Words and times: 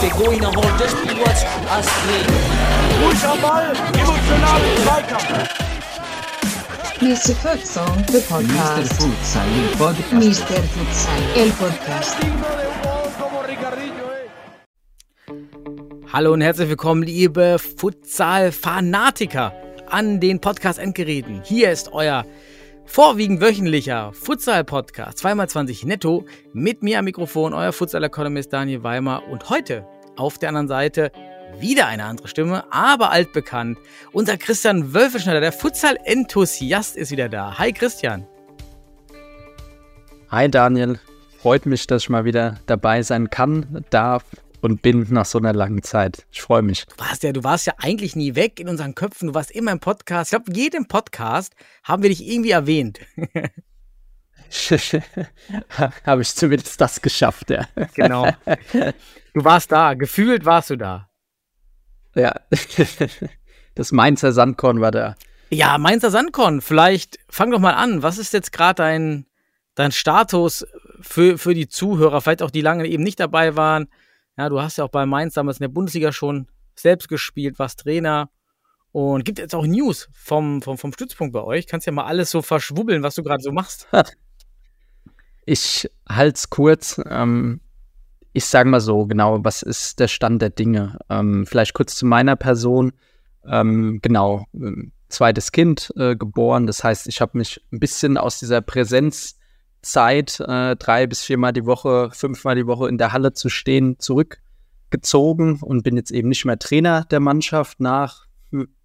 Pegou 0.00 0.32
e 0.32 0.40
não 0.40 0.52
Ball, 0.52 0.62
Zweikampf. 4.82 5.58
Mr. 7.00 7.34
Futsal, 7.36 7.86
the 8.06 8.18
Mr. 8.18 8.28
podcast. 8.28 8.94
Futsal, 8.94 9.48
el 9.48 9.68
podcast. 9.78 10.12
Mr. 10.12 10.62
Futsal, 10.74 11.22
el 11.36 11.50
podcast. 11.52 12.16
Hallo 16.12 16.32
und 16.32 16.40
herzlich 16.42 16.68
willkommen, 16.68 17.02
liebe 17.04 17.58
Futsal-Fanatiker 17.58 19.52
an 19.90 20.20
den 20.20 20.40
Podcast-Endgeräten. 20.40 21.42
Hier 21.44 21.70
ist 21.70 21.92
euer 21.92 22.24
vorwiegend 22.88 23.40
wöchentlicher 23.40 24.12
Futsal-Podcast, 24.14 25.18
2x20 25.24 25.86
netto, 25.86 26.24
mit 26.52 26.82
mir 26.82 26.98
am 26.98 27.04
Mikrofon, 27.04 27.52
euer 27.52 27.72
Futsal-Economist 27.72 28.52
Daniel 28.52 28.82
Weimer 28.82 29.22
und 29.30 29.50
heute 29.50 29.86
auf 30.16 30.38
der 30.38 30.48
anderen 30.48 30.68
Seite 30.68 31.12
wieder 31.60 31.86
eine 31.86 32.04
andere 32.04 32.28
Stimme, 32.28 32.64
aber 32.72 33.10
altbekannt. 33.10 33.78
Unser 34.12 34.38
Christian 34.38 34.94
Wölfeschneider, 34.94 35.40
der 35.40 35.52
Futsal-Enthusiast, 35.52 36.96
ist 36.96 37.10
wieder 37.10 37.28
da. 37.28 37.58
Hi 37.58 37.72
Christian. 37.72 38.26
Hi 40.30 40.50
Daniel, 40.50 40.98
freut 41.40 41.66
mich, 41.66 41.86
dass 41.86 42.02
ich 42.02 42.08
mal 42.08 42.24
wieder 42.24 42.58
dabei 42.66 43.02
sein 43.02 43.28
kann, 43.30 43.84
darf 43.90 44.24
und 44.60 44.82
bin 44.82 45.06
nach 45.10 45.26
so 45.26 45.38
einer 45.38 45.52
langen 45.52 45.82
Zeit. 45.82 46.26
Ich 46.30 46.42
freue 46.42 46.62
mich. 46.62 46.86
Du 46.86 46.98
warst 46.98 47.22
ja, 47.22 47.32
du 47.32 47.44
warst 47.44 47.66
ja 47.66 47.74
eigentlich 47.78 48.16
nie 48.16 48.34
weg 48.34 48.60
in 48.60 48.68
unseren 48.68 48.94
Köpfen. 48.94 49.28
Du 49.28 49.34
warst 49.34 49.50
immer 49.50 49.72
im 49.72 49.80
Podcast. 49.80 50.32
Ich 50.32 50.38
glaube, 50.38 50.56
jedem 50.58 50.86
Podcast 50.86 51.54
haben 51.84 52.02
wir 52.02 52.10
dich 52.10 52.26
irgendwie 52.26 52.50
erwähnt. 52.50 53.00
Habe 56.06 56.22
ich 56.22 56.34
zumindest 56.34 56.80
das 56.80 57.02
geschafft, 57.02 57.50
ja. 57.50 57.68
Genau. 57.94 58.28
Du 59.34 59.44
warst 59.44 59.70
da. 59.70 59.94
Gefühlt 59.94 60.44
warst 60.44 60.70
du 60.70 60.76
da. 60.76 61.08
Ja, 62.14 62.34
das 63.74 63.92
Mainzer 63.92 64.32
Sandkorn 64.32 64.80
war 64.80 64.90
da. 64.90 65.16
Ja, 65.50 65.78
Mainzer 65.78 66.10
Sandkorn. 66.10 66.60
Vielleicht 66.60 67.18
fang 67.28 67.50
doch 67.50 67.60
mal 67.60 67.74
an. 67.74 68.02
Was 68.02 68.18
ist 68.18 68.32
jetzt 68.32 68.52
gerade 68.52 68.82
dein, 68.82 69.26
dein 69.74 69.92
Status 69.92 70.66
für, 71.00 71.38
für 71.38 71.54
die 71.54 71.68
Zuhörer? 71.68 72.20
Vielleicht 72.20 72.42
auch 72.42 72.50
die 72.50 72.60
lange 72.60 72.86
eben 72.86 73.02
nicht 73.02 73.20
dabei 73.20 73.56
waren. 73.56 73.88
Ja, 74.38 74.48
du 74.48 74.62
hast 74.62 74.78
ja 74.78 74.84
auch 74.84 74.90
bei 74.90 75.04
Mainz 75.04 75.34
damals 75.34 75.58
in 75.58 75.64
der 75.64 75.68
Bundesliga 75.68 76.12
schon 76.12 76.46
selbst 76.76 77.08
gespielt, 77.08 77.58
warst 77.58 77.80
Trainer. 77.80 78.30
Und 78.92 79.24
gibt 79.24 79.40
jetzt 79.40 79.54
auch 79.54 79.66
News 79.66 80.08
vom, 80.12 80.62
vom, 80.62 80.78
vom 80.78 80.92
Stützpunkt 80.92 81.32
bei 81.32 81.42
euch. 81.42 81.66
Kannst 81.66 81.86
ja 81.86 81.92
mal 81.92 82.04
alles 82.04 82.30
so 82.30 82.40
verschwubbeln, 82.40 83.02
was 83.02 83.16
du 83.16 83.22
gerade 83.22 83.42
so 83.42 83.52
machst. 83.52 83.88
Ich 85.50 85.90
halte 86.06 86.36
es 86.36 86.50
kurz. 86.50 87.00
Ähm, 87.08 87.62
ich 88.34 88.44
sage 88.44 88.68
mal 88.68 88.80
so, 88.80 89.06
genau, 89.06 89.42
was 89.42 89.62
ist 89.62 89.98
der 89.98 90.08
Stand 90.08 90.42
der 90.42 90.50
Dinge? 90.50 90.98
Ähm, 91.08 91.46
vielleicht 91.46 91.72
kurz 91.72 91.94
zu 91.94 92.04
meiner 92.04 92.36
Person. 92.36 92.92
Ähm, 93.46 94.00
genau, 94.02 94.44
ähm, 94.52 94.92
zweites 95.08 95.50
Kind 95.50 95.90
äh, 95.96 96.16
geboren. 96.16 96.66
Das 96.66 96.84
heißt, 96.84 97.08
ich 97.08 97.22
habe 97.22 97.38
mich 97.38 97.64
ein 97.72 97.80
bisschen 97.80 98.18
aus 98.18 98.38
dieser 98.38 98.60
Präsenzzeit, 99.80 100.40
äh, 100.40 100.76
drei 100.76 101.06
bis 101.06 101.22
viermal 101.22 101.52
die 101.52 101.66
Woche, 101.66 102.10
fünfmal 102.12 102.56
die 102.56 102.66
Woche 102.66 102.88
in 102.88 102.98
der 102.98 103.12
Halle 103.12 103.32
zu 103.32 103.48
stehen, 103.48 103.98
zurückgezogen 103.98 105.60
und 105.60 105.82
bin 105.82 105.96
jetzt 105.96 106.10
eben 106.10 106.28
nicht 106.28 106.44
mehr 106.44 106.58
Trainer 106.58 107.04
der 107.04 107.20
Mannschaft 107.20 107.80
nach 107.80 108.26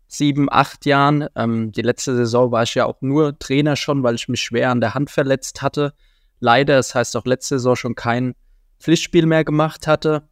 sieben, 0.08 0.48
acht 0.52 0.86
Jahren. 0.86 1.28
Ähm, 1.36 1.72
die 1.72 1.82
letzte 1.82 2.16
Saison 2.16 2.52
war 2.52 2.64
ich 2.64 2.76
ja 2.76 2.86
auch 2.86 3.02
nur 3.02 3.38
Trainer 3.40 3.76
schon, 3.76 4.04
weil 4.04 4.16
ich 4.16 4.28
mich 4.28 4.42
schwer 4.42 4.70
an 4.70 4.82
der 4.82 4.94
Hand 4.94 5.10
verletzt 5.10 5.62
hatte. 5.62 5.94
Leider, 6.40 6.76
das 6.76 6.94
heißt 6.94 7.18
auch 7.18 7.26
letzte 7.26 7.56
Saison 7.56 7.76
schon 7.76 7.96
kein 7.96 8.36
Pflichtspiel 8.80 9.26
mehr 9.26 9.44
gemacht 9.44 9.88
hatte. 9.88 10.24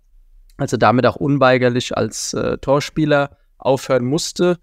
Also 0.58 0.78
damit 0.78 1.08
auch 1.08 1.16
unweigerlich 1.16 1.98
als 1.98 2.34
äh, 2.34 2.58
Torspieler 2.60 3.38
aufhören 3.58 4.06
musste 4.06 4.60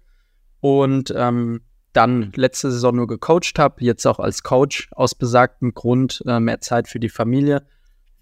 und 0.61 1.13
ähm, 1.15 1.61
dann 1.93 2.31
letzte 2.35 2.71
Saison 2.71 2.95
nur 2.95 3.07
gecoacht 3.07 3.57
habe, 3.57 3.83
jetzt 3.83 4.05
auch 4.05 4.19
als 4.19 4.43
Coach 4.43 4.89
aus 4.91 5.15
besagtem 5.15 5.73
Grund 5.73 6.23
äh, 6.27 6.39
mehr 6.39 6.61
Zeit 6.61 6.87
für 6.87 6.99
die 6.99 7.09
Familie 7.09 7.65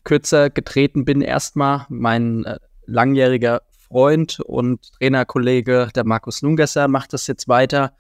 kürzer 0.04 0.50
getreten 0.50 1.04
bin. 1.04 1.22
Erstmal 1.22 1.86
mein 1.90 2.46
äh, 2.46 2.58
langjähriger 2.86 3.62
Freund 3.88 4.40
und 4.40 4.94
Trainerkollege, 4.94 5.90
der 5.96 6.06
Markus 6.06 6.42
Nungesser, 6.42 6.88
macht 6.88 7.14
das 7.14 7.28
jetzt 7.28 7.48
weiter. 7.48 7.94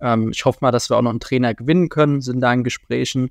Ähm, 0.00 0.30
ich 0.30 0.44
hoffe 0.44 0.58
mal, 0.62 0.70
dass 0.70 0.90
wir 0.90 0.96
auch 0.96 1.02
noch 1.02 1.10
einen 1.10 1.20
Trainer 1.20 1.54
gewinnen 1.54 1.88
können, 1.88 2.20
sind 2.20 2.40
da 2.40 2.52
in 2.52 2.64
Gesprächen. 2.64 3.30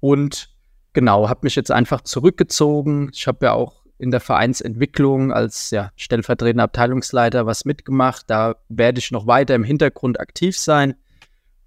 Und 0.00 0.50
genau, 0.92 1.28
habe 1.28 1.40
mich 1.42 1.54
jetzt 1.54 1.70
einfach 1.70 2.00
zurückgezogen. 2.00 3.10
Ich 3.12 3.26
habe 3.26 3.46
ja 3.46 3.52
auch 3.52 3.84
in 3.98 4.10
der 4.10 4.20
Vereinsentwicklung 4.20 5.32
als 5.32 5.70
ja, 5.70 5.90
stellvertretender 5.96 6.64
Abteilungsleiter 6.64 7.46
was 7.46 7.64
mitgemacht. 7.64 8.24
Da 8.28 8.56
werde 8.68 8.98
ich 8.98 9.10
noch 9.10 9.26
weiter 9.26 9.54
im 9.54 9.64
Hintergrund 9.64 10.20
aktiv 10.20 10.58
sein. 10.58 10.94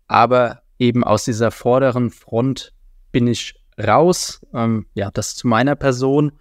Aber 0.10 0.64
eben 0.80 1.06
aus 1.06 1.24
dieser 1.24 1.52
vorderen 1.52 2.10
Front 2.10 2.74
bin 3.14 3.28
ich 3.28 3.56
raus. 3.82 4.42
Ähm, 4.54 4.88
ja, 4.94 5.12
das 5.12 5.36
zu 5.36 5.48
meiner 5.48 5.76
Person. 5.76 6.34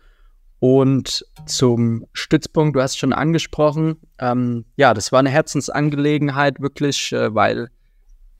Und 0.58 1.24
zum 1.46 2.06
Stützpunkt, 2.12 2.74
du 2.74 2.82
hast 2.82 2.98
schon 2.98 3.12
angesprochen. 3.12 3.96
Ähm, 4.18 4.64
ja, 4.76 4.92
das 4.92 5.12
war 5.12 5.20
eine 5.20 5.30
Herzensangelegenheit 5.30 6.60
wirklich, 6.60 7.12
äh, 7.12 7.32
weil 7.32 7.70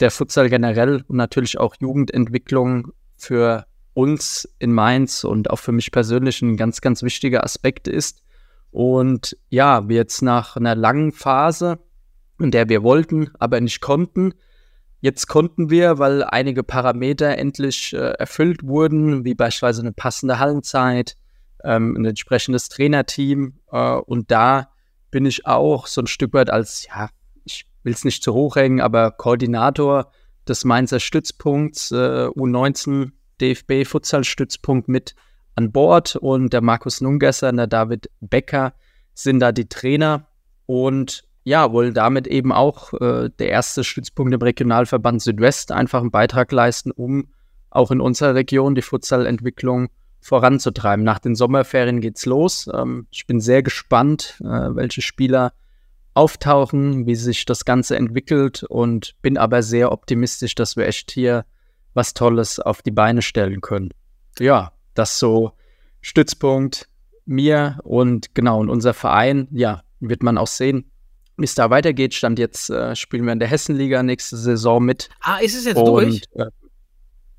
der 0.00 0.10
Futsal 0.10 0.48
generell 0.48 1.04
und 1.06 1.16
natürlich 1.16 1.58
auch 1.58 1.76
Jugendentwicklung 1.78 2.92
für 3.16 3.66
uns 3.94 4.48
in 4.58 4.72
Mainz 4.72 5.24
und 5.24 5.50
auch 5.50 5.58
für 5.58 5.72
mich 5.72 5.92
persönlich 5.92 6.40
ein 6.42 6.56
ganz, 6.56 6.80
ganz 6.80 7.02
wichtiger 7.02 7.44
Aspekt 7.44 7.86
ist. 7.86 8.22
Und 8.70 9.36
ja, 9.48 9.88
wir 9.88 9.96
jetzt 9.96 10.22
nach 10.22 10.56
einer 10.56 10.74
langen 10.74 11.12
Phase, 11.12 11.78
in 12.40 12.50
der 12.50 12.68
wir 12.68 12.82
wollten, 12.82 13.30
aber 13.38 13.60
nicht 13.60 13.80
konnten, 13.80 14.34
jetzt 15.00 15.26
konnten 15.28 15.70
wir, 15.70 15.98
weil 15.98 16.25
einige 16.25 16.62
Parameter 16.62 17.38
endlich 17.38 17.92
äh, 17.92 18.12
erfüllt 18.12 18.62
wurden, 18.62 19.25
wie 19.25 19.34
beispielsweise 19.34 19.82
eine 19.82 19.92
passende 19.92 20.38
Hallenzeit, 20.38 21.16
ähm, 21.64 21.97
ein 21.97 22.04
entsprechendes 22.04 22.69
Trainerteam. 22.69 23.60
Äh, 23.70 23.94
und 23.94 24.31
da 24.31 24.70
bin 25.10 25.26
ich 25.26 25.47
auch 25.47 25.87
so 25.87 26.03
ein 26.03 26.06
Stück 26.06 26.34
weit 26.34 26.50
als, 26.50 26.87
ja, 26.87 27.08
ich 27.44 27.66
will 27.82 27.92
es 27.92 28.04
nicht 28.04 28.22
zu 28.22 28.34
hoch 28.34 28.56
hängen, 28.56 28.81
aber 28.81 29.10
Koordinator 29.12 30.10
des 30.47 30.64
Mainzer 30.64 31.00
Stützpunkts 31.00 31.91
äh, 31.92 32.26
U19 32.28 33.12
DFB-Futsal-Stützpunkt 33.41 34.88
mit 34.88 35.14
an 35.54 35.72
Bord 35.72 36.16
und 36.16 36.53
der 36.53 36.60
Markus 36.60 37.00
Nungesser 37.00 37.48
und 37.50 37.56
der 37.56 37.66
David 37.66 38.10
Becker 38.20 38.75
sind 39.14 39.41
da 39.41 39.53
die 39.53 39.69
Trainer 39.69 40.28
und 40.66 41.25
ja, 41.48 41.72
wollen 41.72 41.94
damit 41.94 42.26
eben 42.26 42.53
auch 42.53 42.92
äh, 42.92 43.31
der 43.38 43.48
erste 43.48 43.82
Stützpunkt 43.82 44.34
im 44.34 44.42
Regionalverband 44.42 45.22
Südwest 45.22 45.72
einfach 45.72 46.03
einen 46.03 46.10
Beitrag 46.10 46.53
leisten, 46.53 46.91
um 46.91 47.28
auch 47.70 47.91
in 47.91 48.03
unserer 48.03 48.34
Region 48.34 48.75
die 48.75 48.82
Futsalentwicklung 48.82 49.88
voranzutreiben. 50.20 51.04
Nach 51.04 51.19
den 51.19 51.34
Sommerferien 51.34 52.03
geht's 52.03 52.26
los. 52.26 52.69
Ähm, 52.72 53.06
ich 53.10 53.26
bin 53.26 53.41
sehr 53.41 53.62
gespannt, 53.62 54.38
äh, 54.41 54.44
welche 54.44 55.00
Spieler 55.00 55.54
auftauchen, 56.12 57.06
wie 57.06 57.14
sich 57.14 57.47
das 57.47 57.64
Ganze 57.64 57.97
entwickelt 57.97 58.64
und 58.64 59.14
bin 59.22 59.38
aber 59.38 59.62
sehr 59.62 59.91
optimistisch, 59.91 60.54
dass 60.54 60.76
wir 60.76 60.87
echt 60.87 61.10
hier 61.10 61.47
was 61.94 62.12
Tolles 62.12 62.60
auf 62.60 62.82
die 62.82 62.91
Beine 62.91 63.22
stellen 63.22 63.62
können. 63.62 63.91
Ja, 64.38 64.72
das 64.92 65.19
so 65.19 65.53
Stützpunkt 66.03 66.88
mir 67.25 67.78
und 67.84 68.34
genau, 68.34 68.60
und 68.60 68.69
unser 68.69 68.92
Verein, 68.92 69.48
ja, 69.50 69.82
wird 70.00 70.22
man 70.22 70.37
auch 70.37 70.47
sehen, 70.47 70.91
wie 71.38 71.44
es 71.44 71.54
da 71.54 71.71
weitergeht. 71.71 72.15
Stand 72.15 72.38
jetzt, 72.38 72.69
äh, 72.71 72.94
spielen 72.94 73.25
wir 73.25 73.32
in 73.32 73.38
der 73.38 73.49
Hessenliga 73.49 74.03
nächste 74.03 74.37
Saison 74.37 74.84
mit. 74.84 75.09
Ah, 75.21 75.38
ist 75.38 75.56
es 75.56 75.65
jetzt 75.65 75.78
durch? 75.78 76.22
Und, 76.32 76.41
äh, 76.41 76.50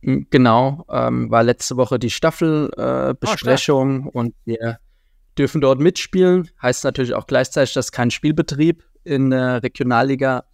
m- 0.01 0.27
genau, 0.29 0.85
ähm, 0.89 1.29
war 1.29 1.43
letzte 1.43 1.77
Woche 1.77 1.99
die 1.99 2.09
Staffelbesprechung 2.09 3.09
äh, 3.11 3.13
Besprechung 3.19 4.07
und 4.07 4.33
wir 4.45 4.79
dürfen 5.37 5.61
dort 5.61 5.79
mitspielen. 5.79 6.49
Heißt 6.61 6.83
natürlich 6.83 7.13
auch 7.13 7.27
gleichzeitig, 7.27 7.73
dass 7.73 7.87
es 7.87 7.91
keinen 7.91 8.11
Spielbetrieb 8.11 8.83
in 9.03 9.29
der 9.29 9.61
Regionalliga 9.63 10.45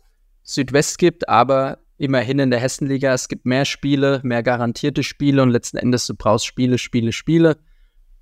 Südwest 0.43 0.97
gibt, 0.99 1.27
aber 1.29 1.79
immerhin 1.97 2.39
in 2.39 2.51
der 2.51 2.59
Hessenliga, 2.59 3.13
es 3.13 3.27
gibt 3.27 3.45
mehr 3.45 3.65
Spiele, 3.65 4.19
mehr 4.23 4.43
garantierte 4.43 5.01
Spiele 5.01 5.41
und 5.41 5.49
letzten 5.49 5.77
Endes 5.77 6.05
du 6.07 6.13
brauchst 6.13 6.45
Spiele, 6.45 6.77
Spiele, 6.77 7.11
Spiele. 7.13 7.57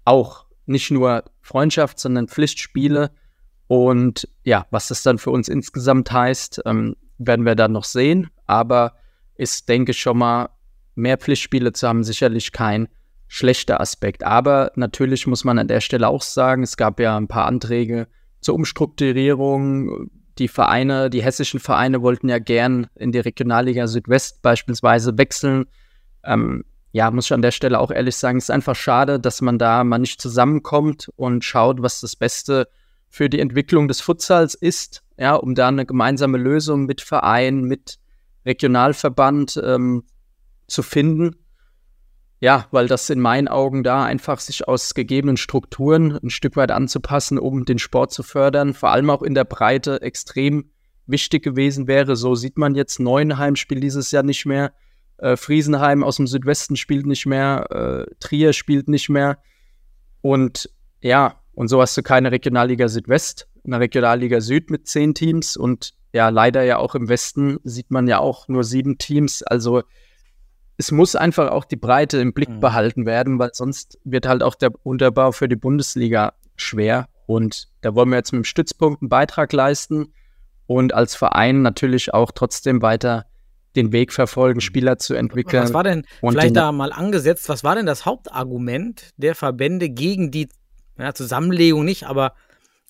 Auch 0.05 0.45
nicht 0.65 0.91
nur 0.91 1.23
Freundschaft, 1.41 1.99
sondern 1.99 2.27
Pflichtspiele. 2.27 3.11
Und 3.73 4.29
ja, 4.43 4.67
was 4.69 4.89
das 4.89 5.01
dann 5.01 5.17
für 5.17 5.31
uns 5.31 5.47
insgesamt 5.47 6.11
heißt, 6.11 6.61
ähm, 6.67 6.95
werden 7.17 7.43
wir 7.43 7.55
dann 7.55 7.71
noch 7.71 7.85
sehen. 7.85 8.29
Aber 8.45 8.93
ist, 9.33 9.67
denke 9.67 9.93
ich, 9.93 9.99
schon 9.99 10.19
mal 10.19 10.49
mehr 10.93 11.17
Pflichtspiele 11.17 11.73
zu 11.73 11.87
haben, 11.87 12.03
sicherlich 12.03 12.51
kein 12.51 12.87
schlechter 13.27 13.81
Aspekt. 13.81 14.23
Aber 14.23 14.71
natürlich 14.75 15.25
muss 15.25 15.43
man 15.43 15.57
an 15.57 15.67
der 15.67 15.81
Stelle 15.81 16.07
auch 16.07 16.21
sagen, 16.21 16.61
es 16.61 16.77
gab 16.77 16.99
ja 16.99 17.17
ein 17.17 17.27
paar 17.27 17.47
Anträge 17.47 18.07
zur 18.41 18.53
Umstrukturierung. 18.53 20.11
Die 20.37 20.49
Vereine, 20.49 21.09
die 21.09 21.23
hessischen 21.23 21.59
Vereine 21.59 22.03
wollten 22.03 22.29
ja 22.29 22.37
gern 22.37 22.85
in 22.93 23.11
die 23.11 23.21
Regionalliga 23.21 23.87
Südwest 23.87 24.43
beispielsweise 24.43 25.17
wechseln. 25.17 25.65
Ähm, 26.23 26.63
ja, 26.91 27.09
muss 27.09 27.25
ich 27.25 27.33
an 27.33 27.41
der 27.41 27.49
Stelle 27.49 27.79
auch 27.79 27.89
ehrlich 27.89 28.17
sagen, 28.17 28.37
es 28.37 28.43
ist 28.43 28.49
einfach 28.51 28.75
schade, 28.75 29.19
dass 29.19 29.41
man 29.41 29.57
da 29.57 29.83
mal 29.83 29.97
nicht 29.97 30.21
zusammenkommt 30.21 31.09
und 31.15 31.43
schaut, 31.43 31.81
was 31.81 32.01
das 32.01 32.15
Beste 32.15 32.67
für 33.13 33.29
die 33.29 33.39
Entwicklung 33.39 33.87
des 33.87 34.01
Futsals 34.01 34.55
ist, 34.55 35.03
ja, 35.19 35.35
um 35.35 35.53
da 35.53 35.67
eine 35.67 35.85
gemeinsame 35.85 36.39
Lösung 36.39 36.87
mit 36.87 36.99
Verein, 36.99 37.61
mit 37.61 37.99
Regionalverband 38.43 39.61
ähm, 39.63 40.05
zu 40.65 40.81
finden. 40.81 41.35
Ja, 42.39 42.65
weil 42.71 42.87
das 42.87 43.11
in 43.11 43.19
meinen 43.19 43.47
Augen 43.47 43.83
da 43.83 44.03
einfach 44.03 44.39
sich 44.39 44.67
aus 44.67 44.95
gegebenen 44.95 45.37
Strukturen 45.37 46.17
ein 46.23 46.31
Stück 46.31 46.55
weit 46.55 46.71
anzupassen, 46.71 47.37
um 47.37 47.65
den 47.65 47.77
Sport 47.77 48.11
zu 48.11 48.23
fördern, 48.23 48.73
vor 48.73 48.89
allem 48.89 49.11
auch 49.11 49.21
in 49.21 49.35
der 49.35 49.45
Breite 49.45 50.01
extrem 50.01 50.71
wichtig 51.05 51.43
gewesen 51.43 51.85
wäre. 51.85 52.15
So 52.15 52.33
sieht 52.33 52.57
man 52.57 52.73
jetzt 52.73 52.99
Neuenheim 52.99 53.55
spielt 53.55 53.83
dieses 53.83 54.09
Jahr 54.09 54.23
nicht 54.23 54.47
mehr, 54.47 54.73
äh, 55.17 55.37
Friesenheim 55.37 56.03
aus 56.03 56.15
dem 56.15 56.25
Südwesten 56.25 56.77
spielt 56.77 57.05
nicht 57.05 57.27
mehr, 57.27 57.67
äh, 57.69 58.15
Trier 58.19 58.53
spielt 58.53 58.87
nicht 58.87 59.09
mehr. 59.09 59.37
Und 60.21 60.71
ja, 60.99 61.42
und 61.53 61.67
so 61.67 61.81
hast 61.81 61.95
du 61.97 62.03
keine 62.03 62.31
Regionalliga 62.31 62.87
Südwest, 62.87 63.47
eine 63.65 63.79
Regionalliga 63.79 64.41
Süd 64.41 64.69
mit 64.69 64.87
zehn 64.87 65.13
Teams 65.13 65.55
und 65.55 65.93
ja, 66.13 66.29
leider 66.29 66.63
ja 66.63 66.77
auch 66.77 66.95
im 66.95 67.09
Westen 67.09 67.57
sieht 67.63 67.89
man 67.89 68.07
ja 68.07 68.19
auch 68.19 68.47
nur 68.47 68.63
sieben 68.63 68.97
Teams. 68.97 69.41
Also 69.41 69.81
es 70.77 70.91
muss 70.91 71.15
einfach 71.15 71.51
auch 71.51 71.65
die 71.65 71.75
Breite 71.75 72.19
im 72.19 72.33
Blick 72.33 72.49
mhm. 72.49 72.59
behalten 72.59 73.05
werden, 73.05 73.39
weil 73.39 73.51
sonst 73.53 73.99
wird 74.03 74.27
halt 74.27 74.43
auch 74.43 74.55
der 74.55 74.71
Unterbau 74.83 75.31
für 75.31 75.47
die 75.47 75.55
Bundesliga 75.55 76.33
schwer. 76.55 77.07
Und 77.25 77.69
da 77.81 77.95
wollen 77.95 78.09
wir 78.09 78.17
jetzt 78.17 78.31
mit 78.31 78.41
dem 78.41 78.45
Stützpunkt 78.45 79.01
einen 79.01 79.09
Beitrag 79.09 79.53
leisten 79.53 80.13
und 80.67 80.93
als 80.93 81.15
Verein 81.15 81.61
natürlich 81.61 82.13
auch 82.13 82.31
trotzdem 82.31 82.81
weiter 82.81 83.25
den 83.75 83.91
Weg 83.91 84.13
verfolgen, 84.13 84.61
Spieler 84.61 84.99
zu 84.99 85.15
entwickeln. 85.15 85.63
Was 85.63 85.73
war 85.73 85.83
denn, 85.83 86.05
vielleicht 86.19 86.55
da 86.55 86.71
mal 86.71 86.91
angesetzt, 86.91 87.49
was 87.49 87.63
war 87.63 87.75
denn 87.75 87.87
das 87.87 88.05
Hauptargument 88.05 89.09
der 89.17 89.33
Verbände 89.33 89.89
gegen 89.89 90.29
die 90.29 90.47
ja, 90.97 91.13
Zusammenlegung 91.13 91.83
nicht, 91.85 92.03
aber 92.05 92.33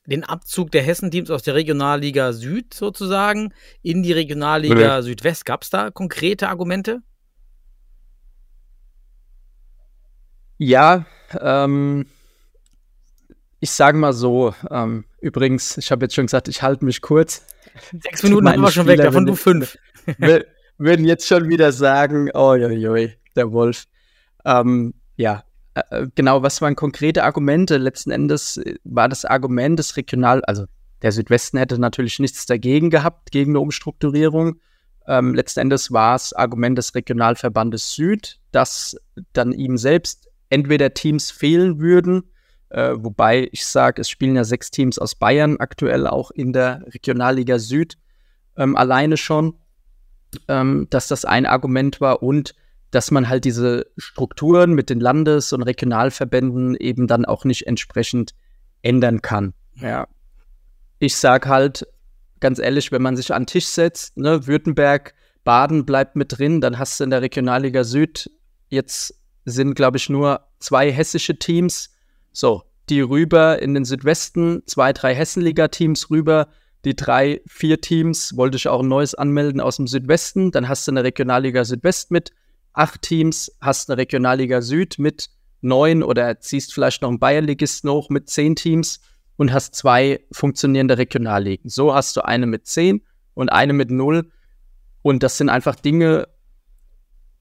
den 0.05 0.23
Abzug 0.23 0.71
der 0.71 0.83
Hessenteams 0.83 1.31
aus 1.31 1.43
der 1.43 1.55
Regionalliga 1.55 2.33
Süd 2.33 2.73
sozusagen 2.73 3.53
in 3.81 4.03
die 4.03 4.11
Regionalliga 4.11 4.97
nee. 4.97 5.03
Südwest? 5.03 5.45
Gab 5.45 5.63
es 5.63 5.69
da 5.69 5.91
konkrete 5.91 6.49
Argumente? 6.49 7.01
Ja, 10.57 11.05
ähm, 11.39 12.05
ich 13.59 13.71
sage 13.71 13.97
mal 13.97 14.13
so, 14.13 14.53
ähm, 14.69 15.05
übrigens, 15.21 15.77
ich 15.77 15.91
habe 15.91 16.05
jetzt 16.05 16.15
schon 16.15 16.25
gesagt, 16.25 16.47
ich 16.47 16.61
halte 16.61 16.85
mich 16.85 17.01
kurz. 17.01 17.45
Sechs 18.01 18.23
Minuten 18.23 18.49
haben 18.49 18.61
wir 18.61 18.71
schon 18.71 18.87
weg, 18.87 18.99
davon 18.99 19.25
du 19.25 19.35
fünf. 19.35 19.77
würden 20.77 21.05
jetzt 21.05 21.27
schon 21.27 21.49
wieder 21.49 21.71
sagen, 21.71 22.29
oh, 22.33 22.55
der 22.55 23.51
Wolf. 23.51 23.85
Ähm, 24.45 24.93
ja, 25.15 25.43
äh, 25.75 25.81
äh, 25.89 26.07
genau, 26.15 26.43
was 26.43 26.61
waren 26.61 26.75
konkrete 26.75 27.23
Argumente? 27.23 27.77
Letzten 27.77 28.11
Endes 28.11 28.57
äh, 28.57 28.75
war 28.83 29.09
das 29.09 29.25
Argument 29.25 29.79
des 29.79 29.97
Regional, 29.97 30.43
also 30.45 30.65
der 31.01 31.11
Südwesten 31.11 31.57
hätte 31.57 31.79
natürlich 31.79 32.19
nichts 32.19 32.45
dagegen 32.45 32.89
gehabt, 32.89 33.31
gegen 33.31 33.51
eine 33.51 33.59
Umstrukturierung. 33.59 34.59
Ähm, 35.05 35.33
letzten 35.33 35.61
Endes 35.61 35.91
war 35.91 36.15
es 36.15 36.31
Argument 36.31 36.77
des 36.77 36.95
Regionalverbandes 36.95 37.93
Süd, 37.93 38.39
dass 38.51 38.95
dann 39.33 39.51
ihm 39.51 39.77
selbst 39.77 40.29
entweder 40.49 40.93
Teams 40.93 41.29
fehlen 41.29 41.79
würden, 41.79 42.23
äh, 42.69 42.93
wobei 42.95 43.49
ich 43.51 43.65
sage, 43.65 44.01
es 44.01 44.09
spielen 44.09 44.35
ja 44.35 44.45
sechs 44.45 44.71
Teams 44.71 44.97
aus 44.97 45.15
Bayern 45.15 45.57
aktuell 45.57 46.07
auch 46.07 46.31
in 46.31 46.53
der 46.53 46.85
Regionalliga 46.87 47.59
Süd 47.59 47.97
ähm, 48.55 48.77
alleine 48.77 49.17
schon, 49.17 49.55
ähm, 50.47 50.87
dass 50.89 51.07
das 51.07 51.25
ein 51.25 51.45
Argument 51.45 51.99
war 51.99 52.23
und 52.23 52.55
dass 52.93 53.09
man 53.09 53.27
halt 53.27 53.43
diese 53.43 53.87
Strukturen 53.97 54.73
mit 54.73 54.91
den 54.91 54.99
Landes- 54.99 55.51
und 55.51 55.63
Regionalverbänden 55.63 56.75
eben 56.75 57.07
dann 57.07 57.25
auch 57.25 57.43
nicht 57.43 57.65
entsprechend 57.65 58.35
ändern 58.83 59.21
kann. 59.21 59.53
Ja. 59.81 60.07
Ich 60.99 61.17
sage 61.17 61.49
halt 61.49 61.87
ganz 62.39 62.59
ehrlich, 62.59 62.91
wenn 62.91 63.01
man 63.01 63.17
sich 63.17 63.33
an 63.33 63.43
den 63.43 63.47
Tisch 63.47 63.65
setzt, 63.65 64.15
ne, 64.17 64.45
Württemberg, 64.45 65.15
Baden 65.43 65.85
bleibt 65.85 66.15
mit 66.15 66.37
drin, 66.37 66.61
dann 66.61 66.77
hast 66.77 66.99
du 66.99 67.03
in 67.03 67.09
der 67.09 67.23
Regionalliga 67.23 67.83
Süd 67.83 68.29
jetzt 68.69 69.19
sind, 69.45 69.73
glaube 69.73 69.97
ich, 69.97 70.09
nur 70.09 70.41
zwei 70.59 70.91
hessische 70.91 71.39
Teams. 71.39 71.89
So, 72.31 72.63
die 72.89 73.01
rüber 73.01 73.59
in 73.59 73.73
den 73.73 73.85
Südwesten, 73.85 74.61
zwei, 74.67 74.93
drei 74.93 75.15
Hessenliga-Teams 75.15 76.11
rüber, 76.11 76.49
die 76.85 76.95
drei, 76.95 77.41
vier 77.47 77.81
Teams, 77.81 78.37
wollte 78.37 78.57
ich 78.57 78.67
auch 78.67 78.81
ein 78.81 78.87
neues 78.87 79.15
anmelden 79.15 79.61
aus 79.61 79.77
dem 79.77 79.87
Südwesten. 79.87 80.51
Dann 80.51 80.69
hast 80.69 80.87
du 80.87 80.91
eine 80.91 81.03
Regionalliga 81.03 81.65
Südwest 81.65 82.11
mit 82.11 82.31
acht 82.73 83.01
Teams, 83.01 83.51
hast 83.61 83.89
eine 83.89 83.97
Regionalliga 83.97 84.61
Süd 84.61 84.99
mit 84.99 85.29
neun 85.61 86.03
oder 86.03 86.39
ziehst 86.39 86.73
vielleicht 86.73 87.01
noch 87.01 87.09
einen 87.09 87.19
Bayernligisten 87.19 87.89
hoch 87.89 88.09
mit 88.09 88.29
zehn 88.29 88.55
Teams 88.55 88.99
und 89.37 89.53
hast 89.53 89.75
zwei 89.75 90.25
funktionierende 90.31 90.97
Regionalligen. 90.97 91.69
So 91.69 91.93
hast 91.93 92.15
du 92.17 92.21
eine 92.25 92.45
mit 92.45 92.67
zehn 92.67 93.01
und 93.33 93.49
eine 93.49 93.73
mit 93.73 93.89
null. 93.89 94.31
Und 95.01 95.23
das 95.23 95.37
sind 95.37 95.49
einfach 95.49 95.75
Dinge, 95.75 96.27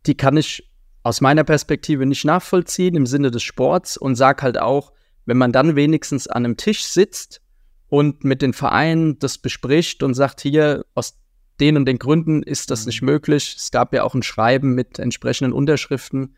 die 0.07 0.17
kann 0.17 0.37
ich 0.37 0.71
aus 1.03 1.21
meiner 1.21 1.45
Perspektive 1.45 2.07
nicht 2.07 2.25
nachvollziehen 2.25 2.95
im 2.95 3.07
Sinne 3.07 3.31
des 3.31 3.43
Sports 3.43 3.97
und 3.97 4.15
sag 4.15 4.43
halt 4.43 4.59
auch, 4.59 4.93
wenn 5.27 5.37
man 5.37 5.53
dann 5.53 5.77
wenigstens 5.77 6.27
an 6.27 6.45
einem 6.45 6.57
Tisch 6.57 6.85
sitzt 6.85 7.41
und 7.89 8.25
mit 8.25 8.43
den 8.43 8.53
Vereinen 8.53 9.19
das 9.19 9.39
bespricht 9.39 10.03
und 10.03 10.15
sagt, 10.15 10.41
hier 10.41 10.85
aus 10.95 11.22
den 11.63 11.77
und 11.77 11.87
den 11.87 11.99
Gründen 11.99 12.43
ist 12.43 12.73
das 12.73 12.87
nicht 12.87 13.03
mhm. 13.03 13.07
möglich. 13.07 13.55
Es 13.57 13.71
gab 13.71 13.95
ja 13.95 14.03
auch 14.03 14.15
ein 14.15 14.25
Schreiben 14.25 14.75
mit 14.75 14.99
entsprechenden 14.99 15.53
Unterschriften. 15.53 16.37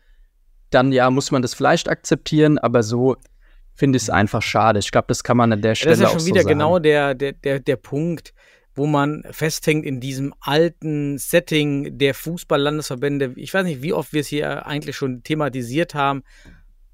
Dann 0.69 0.91
ja, 0.91 1.09
muss 1.09 1.31
man 1.31 1.41
das 1.41 1.55
vielleicht 1.55 1.89
akzeptieren, 1.89 2.59
aber 2.59 2.83
so 2.83 3.17
finde 3.73 3.97
ich 3.97 4.03
es 4.03 4.09
einfach 4.11 4.43
schade. 4.43 4.79
Ich 4.79 4.91
glaube, 4.91 5.07
das 5.07 5.23
kann 5.23 5.35
man 5.35 5.51
an 5.51 5.61
der 5.63 5.73
Stelle 5.73 5.95
auch 5.95 5.99
Das 5.99 6.07
ist 6.09 6.13
ja 6.13 6.19
schon 6.19 6.27
wieder 6.27 6.43
so 6.43 6.47
genau 6.47 6.79
der, 6.79 7.15
der, 7.15 7.33
der, 7.33 7.59
der 7.59 7.75
Punkt, 7.75 8.33
wo 8.75 8.85
man 8.85 9.23
festhängt 9.31 9.83
in 9.83 9.99
diesem 9.99 10.33
alten 10.41 11.17
Setting 11.17 11.97
der 11.97 12.13
Fußball-Landesverbände. 12.13 13.33
Ich 13.35 13.51
weiß 13.51 13.65
nicht, 13.65 13.81
wie 13.81 13.93
oft 13.93 14.13
wir 14.13 14.21
es 14.21 14.27
hier 14.27 14.67
eigentlich 14.67 14.95
schon 14.95 15.23
thematisiert 15.23 15.95
haben. 15.95 16.23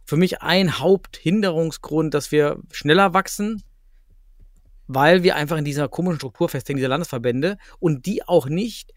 Für 0.05 0.15
mich 0.15 0.41
ein 0.41 0.79
Haupthinderungsgrund, 0.79 2.13
dass 2.13 2.31
wir 2.31 2.59
schneller 2.71 3.13
wachsen, 3.13 3.61
weil 4.93 5.23
wir 5.23 5.35
einfach 5.35 5.57
in 5.57 5.65
dieser 5.65 5.87
komischen 5.87 6.17
Struktur 6.17 6.49
festhängen, 6.49 6.77
dieser 6.77 6.89
Landesverbände 6.89 7.57
und 7.79 8.05
die 8.05 8.27
auch 8.27 8.47
nicht 8.47 8.91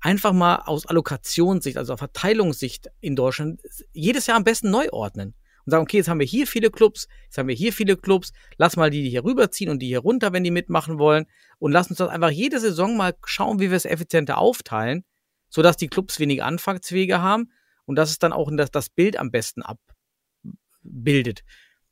einfach 0.00 0.32
mal 0.32 0.56
aus 0.56 0.86
Allokationssicht, 0.86 1.76
also 1.76 1.92
aus 1.92 1.98
Verteilungssicht 1.98 2.88
in 3.00 3.16
Deutschland 3.16 3.60
jedes 3.92 4.26
Jahr 4.26 4.36
am 4.36 4.44
besten 4.44 4.70
neu 4.70 4.88
ordnen 4.90 5.34
und 5.64 5.70
sagen, 5.70 5.82
okay, 5.82 5.98
jetzt 5.98 6.08
haben 6.08 6.20
wir 6.20 6.26
hier 6.26 6.46
viele 6.46 6.70
Clubs, 6.70 7.08
jetzt 7.24 7.38
haben 7.38 7.48
wir 7.48 7.54
hier 7.54 7.72
viele 7.72 7.96
Clubs, 7.96 8.32
lass 8.56 8.76
mal 8.76 8.90
die 8.90 9.08
hier 9.08 9.24
rüberziehen 9.24 9.70
und 9.70 9.80
die 9.80 9.86
hier 9.86 10.00
runter, 10.00 10.32
wenn 10.32 10.44
die 10.44 10.50
mitmachen 10.50 10.98
wollen 10.98 11.26
und 11.58 11.72
lass 11.72 11.88
uns 11.88 11.98
das 11.98 12.08
einfach 12.08 12.30
jede 12.30 12.60
Saison 12.60 12.96
mal 12.96 13.14
schauen, 13.24 13.60
wie 13.60 13.70
wir 13.70 13.76
es 13.76 13.84
effizienter 13.84 14.38
aufteilen, 14.38 15.04
sodass 15.48 15.76
die 15.76 15.88
Clubs 15.88 16.18
weniger 16.18 16.46
Anfangswege 16.46 17.20
haben 17.20 17.52
und 17.84 17.96
dass 17.96 18.10
es 18.10 18.18
dann 18.18 18.32
auch 18.32 18.50
das, 18.52 18.70
das 18.70 18.90
Bild 18.90 19.16
am 19.16 19.30
besten 19.30 19.62
abbildet. 19.62 21.42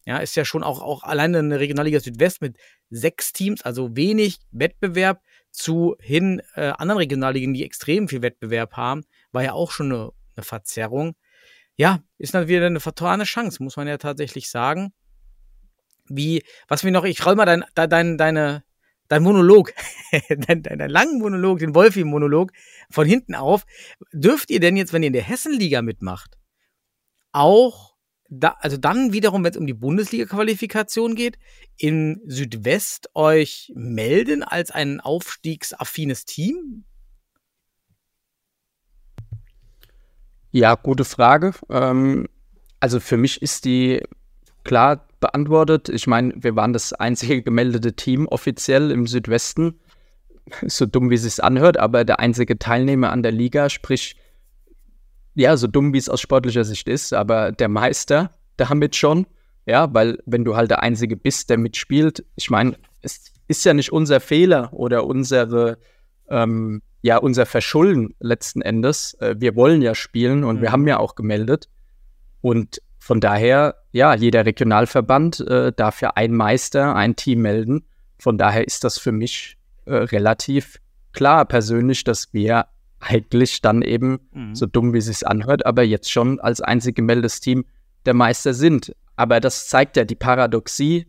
Ja, 0.06 0.18
ist 0.18 0.34
ja 0.34 0.44
schon 0.44 0.62
auch, 0.62 0.80
auch 0.80 1.02
alleine 1.02 1.38
eine 1.38 1.60
Regionalliga 1.60 2.00
Südwest 2.00 2.40
mit 2.40 2.56
sechs 2.88 3.32
Teams, 3.32 3.62
also 3.62 3.96
wenig 3.96 4.38
Wettbewerb 4.50 5.20
zu 5.50 5.96
hin 6.00 6.42
äh, 6.54 6.70
anderen 6.70 6.98
Regionalligen, 6.98 7.54
die 7.54 7.64
extrem 7.64 8.08
viel 8.08 8.22
Wettbewerb 8.22 8.76
haben, 8.76 9.04
war 9.32 9.42
ja 9.42 9.52
auch 9.52 9.70
schon 9.70 9.92
eine, 9.92 10.10
eine 10.36 10.44
Verzerrung. 10.44 11.16
Ja, 11.76 12.02
ist 12.18 12.34
dann 12.34 12.48
wieder 12.48 12.66
eine 12.66 12.80
vertane 12.80 13.24
Chance, 13.24 13.62
muss 13.62 13.76
man 13.76 13.88
ja 13.88 13.98
tatsächlich 13.98 14.50
sagen. 14.50 14.92
Wie, 16.08 16.42
was 16.68 16.82
mir 16.82 16.92
noch, 16.92 17.04
ich 17.04 17.24
roll 17.24 17.36
mal 17.36 17.46
dein, 17.46 17.64
dein, 17.74 18.18
deine, 18.18 18.64
dein 19.08 19.22
Monolog, 19.22 19.72
dein, 20.28 20.62
dein, 20.62 20.78
dein 20.78 20.90
langen 20.90 21.18
Monolog, 21.18 21.58
den 21.58 21.74
Wolfi-Monolog 21.74 22.52
von 22.90 23.06
hinten 23.06 23.34
auf. 23.34 23.64
Dürft 24.12 24.50
ihr 24.50 24.60
denn 24.60 24.76
jetzt, 24.76 24.92
wenn 24.92 25.02
ihr 25.02 25.08
in 25.08 25.12
der 25.12 25.22
Hessenliga 25.22 25.82
mitmacht, 25.82 26.36
auch 27.32 27.89
da, 28.30 28.56
also 28.60 28.76
dann 28.76 29.12
wiederum, 29.12 29.44
wenn 29.44 29.50
es 29.50 29.56
um 29.56 29.66
die 29.66 29.74
Bundesliga-Qualifikation 29.74 31.16
geht, 31.16 31.38
in 31.76 32.20
Südwest 32.26 33.10
euch 33.14 33.72
melden 33.74 34.42
als 34.42 34.70
ein 34.70 35.00
aufstiegsaffines 35.00 36.24
Team? 36.24 36.84
Ja, 40.52 40.74
gute 40.76 41.04
Frage. 41.04 41.52
Ähm, 41.68 42.28
also 42.78 43.00
für 43.00 43.16
mich 43.16 43.42
ist 43.42 43.64
die 43.64 44.02
klar 44.64 45.06
beantwortet. 45.20 45.88
Ich 45.88 46.06
meine, 46.06 46.32
wir 46.36 46.56
waren 46.56 46.72
das 46.72 46.92
einzige 46.92 47.42
gemeldete 47.42 47.94
Team 47.94 48.26
offiziell 48.26 48.90
im 48.90 49.06
Südwesten. 49.06 49.80
So 50.66 50.84
dumm, 50.84 51.10
wie 51.10 51.14
es 51.14 51.22
sich 51.22 51.44
anhört, 51.44 51.76
aber 51.76 52.04
der 52.04 52.18
einzige 52.18 52.58
Teilnehmer 52.58 53.12
an 53.12 53.22
der 53.22 53.30
Liga, 53.30 53.68
sprich 53.68 54.16
ja, 55.34 55.56
so 55.56 55.66
dumm 55.66 55.92
wie 55.92 55.98
es 55.98 56.08
aus 56.08 56.20
sportlicher 56.20 56.64
Sicht 56.64 56.88
ist, 56.88 57.12
aber 57.12 57.52
der 57.52 57.68
Meister 57.68 58.30
damit 58.56 58.96
schon, 58.96 59.26
ja, 59.66 59.92
weil 59.94 60.18
wenn 60.26 60.44
du 60.44 60.56
halt 60.56 60.70
der 60.70 60.82
Einzige 60.82 61.16
bist, 61.16 61.50
der 61.50 61.58
mitspielt, 61.58 62.24
ich 62.36 62.50
meine, 62.50 62.76
es 63.02 63.32
ist 63.48 63.64
ja 63.64 63.74
nicht 63.74 63.92
unser 63.92 64.20
Fehler 64.20 64.72
oder 64.72 65.06
unsere, 65.06 65.78
ähm, 66.28 66.82
ja 67.02 67.16
unser 67.16 67.46
Verschulden 67.46 68.14
letzten 68.20 68.62
Endes. 68.62 69.14
Äh, 69.14 69.36
wir 69.38 69.56
wollen 69.56 69.82
ja 69.82 69.94
spielen 69.94 70.44
und 70.44 70.56
Mhm. 70.56 70.62
wir 70.62 70.72
haben 70.72 70.86
ja 70.86 70.98
auch 70.98 71.14
gemeldet. 71.14 71.68
Und 72.42 72.80
von 72.98 73.20
daher, 73.20 73.76
ja, 73.92 74.14
jeder 74.14 74.44
Regionalverband 74.46 75.40
äh, 75.40 75.72
darf 75.72 76.00
ja 76.00 76.12
ein 76.14 76.34
Meister, 76.34 76.94
ein 76.94 77.16
Team 77.16 77.42
melden. 77.42 77.84
Von 78.18 78.36
daher 78.38 78.66
ist 78.66 78.84
das 78.84 78.98
für 78.98 79.12
mich 79.12 79.56
äh, 79.86 79.94
relativ 79.94 80.78
klar 81.12 81.44
persönlich, 81.46 82.04
dass 82.04 82.32
wir 82.32 82.66
eigentlich 83.00 83.60
dann 83.62 83.82
eben, 83.82 84.20
Mhm. 84.32 84.54
so 84.54 84.66
dumm 84.66 84.92
wie 84.92 84.98
es 84.98 85.06
sich 85.06 85.26
anhört, 85.26 85.66
aber 85.66 85.82
jetzt 85.82 86.10
schon 86.10 86.38
als 86.40 86.60
einzig 86.60 86.94
gemeldetes 86.94 87.40
Team 87.40 87.64
der 88.06 88.14
Meister 88.14 88.54
sind. 88.54 88.94
Aber 89.16 89.40
das 89.40 89.68
zeigt 89.68 89.96
ja 89.96 90.04
die 90.04 90.14
Paradoxie. 90.14 91.06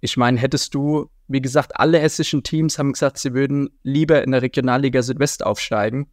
Ich 0.00 0.16
meine, 0.16 0.38
hättest 0.38 0.74
du, 0.74 1.10
wie 1.28 1.40
gesagt, 1.40 1.78
alle 1.78 1.98
hessischen 1.98 2.42
Teams 2.42 2.78
haben 2.78 2.92
gesagt, 2.92 3.18
sie 3.18 3.34
würden 3.34 3.70
lieber 3.82 4.22
in 4.22 4.32
der 4.32 4.42
Regionalliga 4.42 5.02
Südwest 5.02 5.44
aufsteigen. 5.44 6.10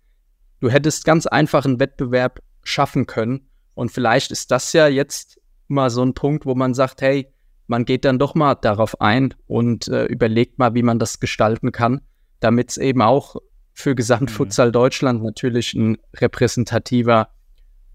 Du 0.59 0.69
hättest 0.69 1.05
ganz 1.05 1.25
einfach 1.25 1.65
einen 1.65 1.79
Wettbewerb 1.79 2.39
schaffen 2.63 3.05
können. 3.05 3.49
Und 3.73 3.91
vielleicht 3.91 4.31
ist 4.31 4.51
das 4.51 4.71
ja 4.73 4.87
jetzt 4.87 5.39
mal 5.67 5.89
so 5.89 6.01
ein 6.03 6.13
Punkt, 6.13 6.45
wo 6.45 6.55
man 6.55 6.73
sagt, 6.73 7.01
hey, 7.01 7.27
man 7.67 7.85
geht 7.85 8.05
dann 8.05 8.19
doch 8.19 8.35
mal 8.35 8.55
darauf 8.55 9.01
ein 9.01 9.33
und 9.47 9.87
äh, 9.87 10.05
überlegt 10.05 10.59
mal, 10.59 10.73
wie 10.75 10.83
man 10.83 10.99
das 10.99 11.19
gestalten 11.19 11.71
kann, 11.71 12.01
damit 12.39 12.71
es 12.71 12.77
eben 12.77 13.01
auch 13.01 13.37
für 13.73 13.95
Gesamtfutsal 13.95 14.71
Deutschland 14.71 15.23
natürlich 15.23 15.73
ein 15.73 15.97
repräsentativer 16.15 17.29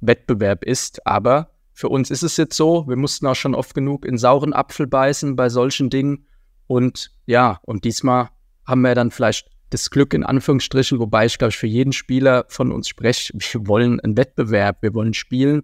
Wettbewerb 0.00 0.64
ist. 0.64 1.06
Aber 1.06 1.50
für 1.73 1.88
uns 1.88 2.11
ist 2.11 2.23
es 2.23 2.37
jetzt 2.37 2.56
so, 2.56 2.88
wir 2.88 2.97
mussten 2.97 3.26
auch 3.26 3.37
schon 3.37 3.54
oft 3.54 3.75
genug 3.75 4.04
in 4.04 4.18
sauren 4.18 4.52
Apfel 4.52 4.87
beißen 4.87 5.37
bei 5.37 5.49
solchen 5.49 5.90
Dingen. 5.90 6.26
Und 6.66 7.12
ja, 7.26 7.61
und 7.62 7.85
diesmal 7.85 8.30
haben 8.66 8.82
wir 8.82 8.94
dann 8.94 9.11
vielleicht 9.11 9.49
das 9.70 9.90
Glück 9.90 10.14
in 10.14 10.25
Anführungsstrichen, 10.25 10.99
wobei 10.99 11.26
ich 11.26 11.38
glaube 11.38 11.50
ich 11.50 11.58
für 11.58 11.66
jeden 11.66 11.92
Spieler 11.92 12.47
von 12.49 12.73
uns 12.73 12.88
spreche, 12.88 13.32
wir 13.37 13.66
wollen 13.66 14.00
einen 14.00 14.16
Wettbewerb, 14.16 14.82
wir 14.82 14.94
wollen 14.94 15.14
spielen. 15.14 15.62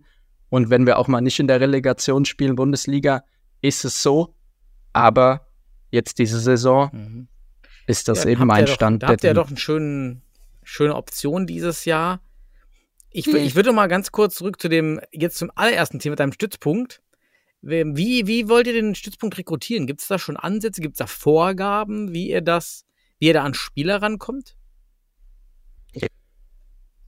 Und 0.51 0.71
wenn 0.71 0.87
wir 0.87 0.99
auch 0.99 1.09
mal 1.09 1.21
nicht 1.21 1.41
in 1.41 1.49
der 1.49 1.61
Relegation 1.61 2.25
spielen, 2.25 2.55
Bundesliga, 2.55 3.25
ist 3.61 3.85
es 3.85 4.03
so. 4.03 4.37
Aber 4.93 5.49
jetzt 5.91 6.19
diese 6.21 6.39
Saison 6.39 6.91
Mhm. 6.93 7.29
Ist 7.87 8.09
das 8.09 8.25
Ja, 8.25 8.31
eben 8.31 8.47
mein 8.47 8.67
doch, 8.67 8.75
Stand. 8.75 9.03
Da 9.03 9.09
habt 9.09 9.23
der 9.23 9.31
ihr 9.31 9.35
doch 9.35 9.49
eine 9.49 9.57
schöne, 9.57 10.21
schöne 10.63 10.95
Option 10.95 11.47
dieses 11.47 11.85
Jahr. 11.85 12.21
Ich, 13.11 13.27
Hm. 13.27 13.37
ich 13.37 13.55
würde 13.55 13.73
mal 13.73 13.87
ganz 13.87 14.11
kurz 14.13 14.37
zurück 14.37 14.61
zu 14.61 14.69
dem, 14.69 15.01
jetzt 15.13 15.39
zum 15.39 15.51
allerersten 15.55 15.99
Thema, 15.99 16.17
deinem 16.17 16.33
Stützpunkt. 16.33 17.01
Wie, 17.63 18.27
wie 18.27 18.49
wollt 18.49 18.67
ihr 18.67 18.75
den 18.75 18.95
Stützpunkt 18.95 19.39
rekrutieren? 19.39 19.87
Gibt 19.87 20.03
es 20.03 20.09
da 20.09 20.19
schon 20.19 20.37
Ansätze? 20.37 20.83
Gibt 20.83 20.95
es 20.95 20.99
da 20.99 21.07
Vorgaben, 21.07 22.13
wie 22.13 22.29
ihr 22.29 22.43
das, 22.43 22.85
wie 23.19 23.29
ihr 23.29 23.35
da 23.35 23.43
an 23.43 23.55
Spieler 23.55 24.03
rankommt? 24.03 24.57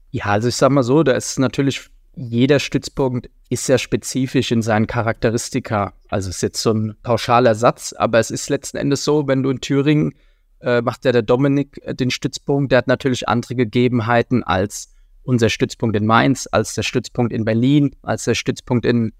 Ja, 0.09 0.25
also 0.25 0.47
ich 0.47 0.55
sag 0.55 0.71
mal 0.71 0.83
so, 0.83 1.03
da 1.03 1.11
ist 1.11 1.37
natürlich 1.37 1.89
jeder 2.15 2.59
Stützpunkt 2.59 3.29
ist 3.49 3.65
sehr 3.65 3.77
spezifisch 3.77 4.51
in 4.51 4.61
seinen 4.63 4.87
Charakteristika. 4.87 5.93
Also 6.09 6.29
ist 6.29 6.41
jetzt 6.41 6.61
so 6.61 6.71
ein 6.71 6.95
pauschaler 7.03 7.53
Satz, 7.53 7.93
aber 7.93 8.17
es 8.17 8.31
ist 8.31 8.49
letzten 8.49 8.77
Endes 8.77 9.03
so, 9.03 9.27
wenn 9.27 9.43
du 9.43 9.51
in 9.51 9.61
Thüringen 9.61 10.13
äh, 10.61 10.81
macht 10.81 11.05
ja 11.05 11.11
der 11.11 11.21
Dominik 11.21 11.79
äh, 11.83 11.93
den 11.93 12.11
Stützpunkt, 12.11 12.71
der 12.71 12.79
hat 12.79 12.87
natürlich 12.87 13.27
andere 13.27 13.55
Gegebenheiten 13.55 14.43
als 14.43 14.93
unser 15.23 15.49
Stützpunkt 15.49 15.95
in 15.95 16.05
Mainz, 16.05 16.47
als 16.51 16.73
der 16.73 16.83
Stützpunkt 16.83 17.33
in 17.33 17.43
Berlin, 17.45 17.95
als 18.01 18.23
der 18.23 18.33
Stützpunkt 18.33 18.85
in 18.85 19.11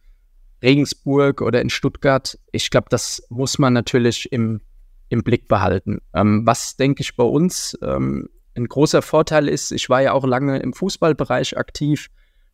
Regensburg 0.63 1.41
oder 1.41 1.61
in 1.61 1.69
Stuttgart. 1.69 2.39
Ich 2.51 2.69
glaube, 2.69 2.87
das 2.89 3.23
muss 3.29 3.59
man 3.59 3.73
natürlich 3.73 4.31
im, 4.31 4.61
im 5.09 5.23
Blick 5.23 5.47
behalten. 5.47 5.99
Ähm, 6.13 6.45
was, 6.45 6.77
denke 6.77 7.01
ich, 7.01 7.15
bei 7.15 7.23
uns 7.23 7.77
ähm, 7.81 8.29
ein 8.55 8.67
großer 8.67 9.01
Vorteil 9.01 9.47
ist, 9.47 9.71
ich 9.71 9.89
war 9.89 10.01
ja 10.01 10.13
auch 10.13 10.25
lange 10.25 10.59
im 10.59 10.73
Fußballbereich 10.73 11.57
aktiv 11.57 12.09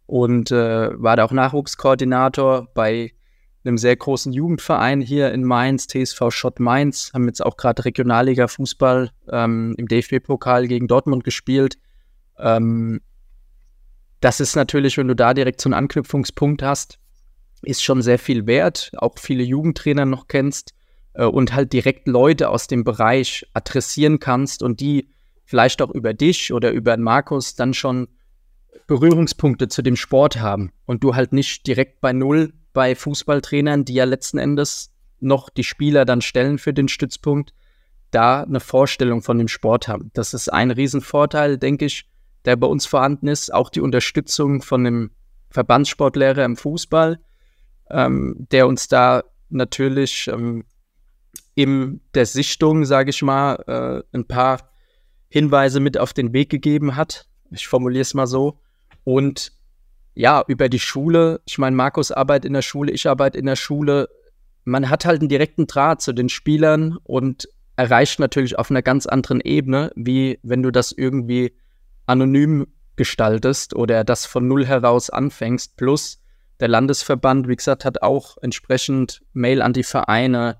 und 0.05 0.51
äh, 0.51 1.01
war 1.01 1.15
da 1.15 1.23
auch 1.23 1.31
Nachwuchskoordinator 1.31 2.67
bei 2.73 3.13
einem 3.65 3.77
sehr 3.77 3.95
großen 3.95 4.33
Jugendverein 4.33 5.01
hier 5.01 5.31
in 5.31 5.43
Mainz, 5.43 5.87
TSV 5.87 6.29
Schott 6.29 6.59
Mainz, 6.59 7.11
haben 7.13 7.27
jetzt 7.27 7.45
auch 7.45 7.57
gerade 7.57 7.85
Regionalliga 7.85 8.47
Fußball 8.47 9.11
ähm, 9.31 9.75
im 9.77 9.87
DFB-Pokal 9.87 10.67
gegen 10.67 10.87
Dortmund 10.87 11.23
gespielt. 11.23 11.77
Ähm, 12.37 13.01
das 14.19 14.39
ist 14.39 14.55
natürlich, 14.55 14.97
wenn 14.97 15.07
du 15.07 15.15
da 15.15 15.33
direkt 15.33 15.61
so 15.61 15.67
einen 15.67 15.73
Anknüpfungspunkt 15.73 16.61
hast, 16.63 16.99
ist 17.61 17.83
schon 17.83 18.01
sehr 18.01 18.19
viel 18.19 18.45
wert, 18.47 18.91
auch 18.97 19.17
viele 19.17 19.43
Jugendtrainer 19.43 20.05
noch 20.05 20.27
kennst 20.27 20.73
äh, 21.13 21.25
und 21.25 21.53
halt 21.53 21.73
direkt 21.73 22.07
Leute 22.07 22.49
aus 22.49 22.67
dem 22.67 22.83
Bereich 22.83 23.45
adressieren 23.53 24.19
kannst 24.19 24.63
und 24.63 24.79
die 24.79 25.09
vielleicht 25.45 25.81
auch 25.81 25.91
über 25.91 26.13
dich 26.13 26.53
oder 26.53 26.71
über 26.71 26.97
Markus 26.97 27.55
dann 27.55 27.73
schon 27.73 28.07
Berührungspunkte 28.87 29.67
zu 29.67 29.81
dem 29.81 29.95
Sport 29.95 30.39
haben 30.39 30.71
und 30.85 31.03
du 31.03 31.15
halt 31.15 31.33
nicht 31.33 31.67
direkt 31.67 32.01
bei 32.01 32.11
Null 32.13 32.53
bei 32.73 32.95
Fußballtrainern, 32.95 33.85
die 33.85 33.93
ja 33.93 34.03
letzten 34.03 34.37
Endes 34.37 34.91
noch 35.19 35.49
die 35.49 35.63
Spieler 35.63 36.05
dann 36.05 36.21
stellen 36.21 36.57
für 36.57 36.73
den 36.73 36.87
Stützpunkt, 36.87 37.53
da 38.11 38.43
eine 38.43 38.59
Vorstellung 38.59 39.21
von 39.21 39.37
dem 39.37 39.47
Sport 39.47 39.87
haben. 39.87 40.11
Das 40.13 40.33
ist 40.33 40.51
ein 40.51 40.71
Riesenvorteil, 40.71 41.57
denke 41.57 41.85
ich, 41.85 42.09
der 42.45 42.55
bei 42.55 42.67
uns 42.67 42.85
vorhanden 42.85 43.27
ist. 43.27 43.53
Auch 43.53 43.69
die 43.69 43.81
Unterstützung 43.81 44.61
von 44.61 44.83
dem 44.83 45.11
Verbandssportlehrer 45.49 46.43
im 46.43 46.57
Fußball, 46.57 47.19
ähm, 47.89 48.47
der 48.51 48.67
uns 48.67 48.87
da 48.87 49.23
natürlich 49.49 50.27
ähm, 50.27 50.65
in 51.55 52.01
der 52.13 52.25
Sichtung, 52.25 52.85
sage 52.85 53.11
ich 53.11 53.21
mal, 53.21 53.55
äh, 53.67 54.17
ein 54.17 54.25
paar 54.25 54.69
Hinweise 55.29 55.79
mit 55.79 55.97
auf 55.97 56.13
den 56.13 56.33
Weg 56.33 56.49
gegeben 56.49 56.95
hat. 56.95 57.27
Ich 57.51 57.67
formuliere 57.67 58.01
es 58.01 58.13
mal 58.13 58.27
so. 58.27 58.59
Und 59.03 59.51
ja, 60.15 60.43
über 60.47 60.69
die 60.69 60.79
Schule, 60.79 61.41
ich 61.45 61.57
meine, 61.57 61.75
Markus 61.75 62.11
arbeitet 62.11 62.45
in 62.45 62.53
der 62.53 62.61
Schule, 62.61 62.91
ich 62.91 63.07
arbeite 63.07 63.37
in 63.37 63.45
der 63.45 63.55
Schule. 63.55 64.09
Man 64.63 64.89
hat 64.89 65.05
halt 65.05 65.21
einen 65.21 65.29
direkten 65.29 65.67
Draht 65.67 66.01
zu 66.01 66.13
den 66.13 66.29
Spielern 66.29 66.97
und 67.03 67.47
erreicht 67.75 68.19
natürlich 68.19 68.57
auf 68.57 68.69
einer 68.69 68.83
ganz 68.83 69.07
anderen 69.07 69.41
Ebene, 69.41 69.91
wie 69.95 70.39
wenn 70.43 70.61
du 70.61 70.71
das 70.71 70.91
irgendwie 70.91 71.57
anonym 72.05 72.67
gestaltest 72.95 73.75
oder 73.75 74.03
das 74.03 74.25
von 74.25 74.47
null 74.47 74.65
heraus 74.65 75.09
anfängst. 75.09 75.77
Plus 75.77 76.21
der 76.59 76.67
Landesverband, 76.67 77.47
wie 77.47 77.55
gesagt, 77.55 77.83
hat 77.83 78.03
auch 78.03 78.37
entsprechend 78.41 79.23
Mail 79.33 79.61
an 79.61 79.73
die 79.73 79.83
Vereine, 79.83 80.59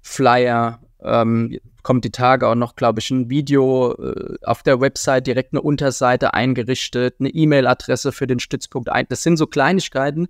Flyer, 0.00 0.80
ähm, 1.02 1.58
kommt 1.84 2.04
die 2.04 2.10
Tage 2.10 2.48
auch 2.48 2.56
noch, 2.56 2.74
glaube 2.74 2.98
ich, 2.98 3.10
ein 3.10 3.30
Video 3.30 3.94
äh, 3.94 4.36
auf 4.42 4.64
der 4.64 4.80
Website, 4.80 5.28
direkt 5.28 5.52
eine 5.52 5.62
Unterseite 5.62 6.34
eingerichtet, 6.34 7.16
eine 7.20 7.28
E-Mail-Adresse 7.28 8.10
für 8.10 8.26
den 8.26 8.40
Stützpunkt 8.40 8.88
ein. 8.88 9.06
Das 9.08 9.22
sind 9.22 9.36
so 9.36 9.46
Kleinigkeiten, 9.46 10.26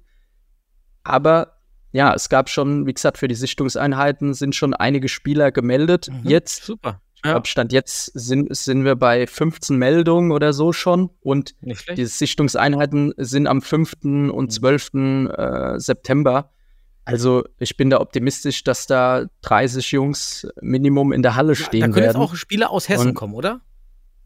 aber 1.05 1.55
ja, 1.93 2.13
es 2.13 2.29
gab 2.29 2.51
schon, 2.51 2.87
wie 2.87 2.93
gesagt, 2.93 3.19
für 3.19 3.29
die 3.29 3.37
Sichtungseinheiten 3.37 4.35
sind 4.35 4.57
schon 4.57 4.75
einige 4.75 5.09
Spieler 5.09 5.53
gemeldet. 5.53 6.11
Mhm. 6.11 6.29
Jetzt, 6.29 6.65
Super. 6.65 7.01
glaube, 7.23 7.47
Stand 7.47 7.73
jetzt 7.73 8.07
sind, 8.15 8.55
sind 8.55 8.85
wir 8.85 8.97
bei 8.97 9.29
15 9.29 9.79
Meldungen 9.79 10.33
oder 10.33 10.53
so 10.53 10.73
schon 10.73 11.11
und 11.21 11.55
die 11.97 12.05
Sichtungseinheiten 12.05 13.15
sind 13.17 13.47
am 13.47 13.63
5. 13.63 14.33
und 14.33 14.53
12. 14.53 15.29
Äh, 15.29 15.79
September. 15.79 16.51
Also 17.05 17.45
ich 17.59 17.77
bin 17.77 17.91
da 17.91 18.01
optimistisch, 18.01 18.65
dass 18.65 18.87
da 18.87 19.27
30 19.43 19.93
Jungs 19.93 20.47
Minimum 20.63 21.13
in 21.13 21.23
der 21.23 21.37
Halle 21.37 21.53
Da 21.55 21.57
stehen 21.57 21.81
können 21.93 21.97
jetzt 21.97 22.05
werden. 22.15 22.23
auch 22.23 22.35
Spieler 22.35 22.71
aus 22.71 22.89
Hessen 22.89 23.09
Und- 23.09 23.15
kommen, 23.15 23.35
oder? 23.35 23.61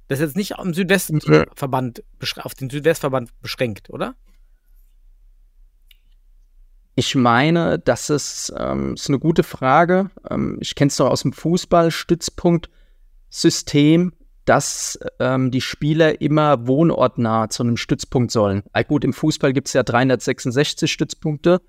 Das 0.06 0.20
ist 0.20 0.26
jetzt 0.26 0.36
nicht 0.36 0.56
am 0.58 0.72
Südwestverband, 0.72 2.02
auf 2.36 2.54
den 2.54 2.70
Südwestverband 2.70 3.30
beschränkt, 3.42 3.90
oder? 3.90 4.14
Ich 6.94 7.14
meine, 7.14 7.78
das 7.78 8.10
ist, 8.10 8.52
ähm, 8.56 8.94
ist 8.94 9.08
eine 9.08 9.18
gute 9.18 9.42
Frage. 9.44 10.10
Ähm, 10.30 10.58
ich 10.60 10.74
kenne 10.74 10.88
es 10.88 10.98
noch 10.98 11.10
aus 11.10 11.22
dem 11.22 11.32
Fußball-Stützpunkt-System, 11.32 14.12
dass 14.44 14.98
ähm, 15.20 15.50
die 15.50 15.60
Spieler 15.60 16.20
immer 16.22 16.66
wohnortnah 16.66 17.50
zu 17.50 17.62
einem 17.62 17.76
Stützpunkt 17.76 18.32
sollen. 18.32 18.62
Ah, 18.72 18.82
gut, 18.82 19.04
im 19.04 19.12
Fußball 19.12 19.52
gibt 19.52 19.68
es 19.68 19.74
ja 19.74 19.82
366 19.82 20.90
Stützpunkte. 20.90 21.60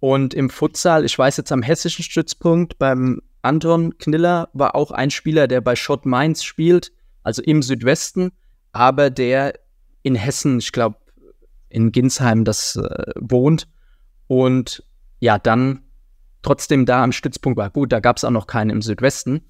Und 0.00 0.34
im 0.34 0.48
Futsal, 0.50 1.04
ich 1.04 1.18
weiß 1.18 1.36
jetzt 1.36 1.52
am 1.52 1.62
hessischen 1.62 2.04
Stützpunkt, 2.04 2.78
beim 2.78 3.20
Anton 3.42 3.98
Kniller 3.98 4.48
war 4.52 4.74
auch 4.74 4.90
ein 4.90 5.10
Spieler, 5.10 5.48
der 5.48 5.60
bei 5.60 5.76
Schott 5.76 6.06
Mainz 6.06 6.44
spielt, 6.44 6.92
also 7.22 7.42
im 7.42 7.62
Südwesten, 7.62 8.32
aber 8.72 9.10
der 9.10 9.54
in 10.02 10.14
Hessen, 10.14 10.58
ich 10.58 10.72
glaube, 10.72 10.98
in 11.68 11.92
Ginsheim 11.92 12.44
das 12.44 12.76
äh, 12.76 13.12
wohnt 13.16 13.68
und 14.26 14.84
ja, 15.20 15.38
dann 15.38 15.82
trotzdem 16.42 16.86
da 16.86 17.02
am 17.02 17.12
Stützpunkt 17.12 17.58
war. 17.58 17.70
Gut, 17.70 17.92
da 17.92 18.00
gab 18.00 18.16
es 18.16 18.24
auch 18.24 18.30
noch 18.30 18.46
keinen 18.46 18.70
im 18.70 18.82
Südwesten, 18.82 19.42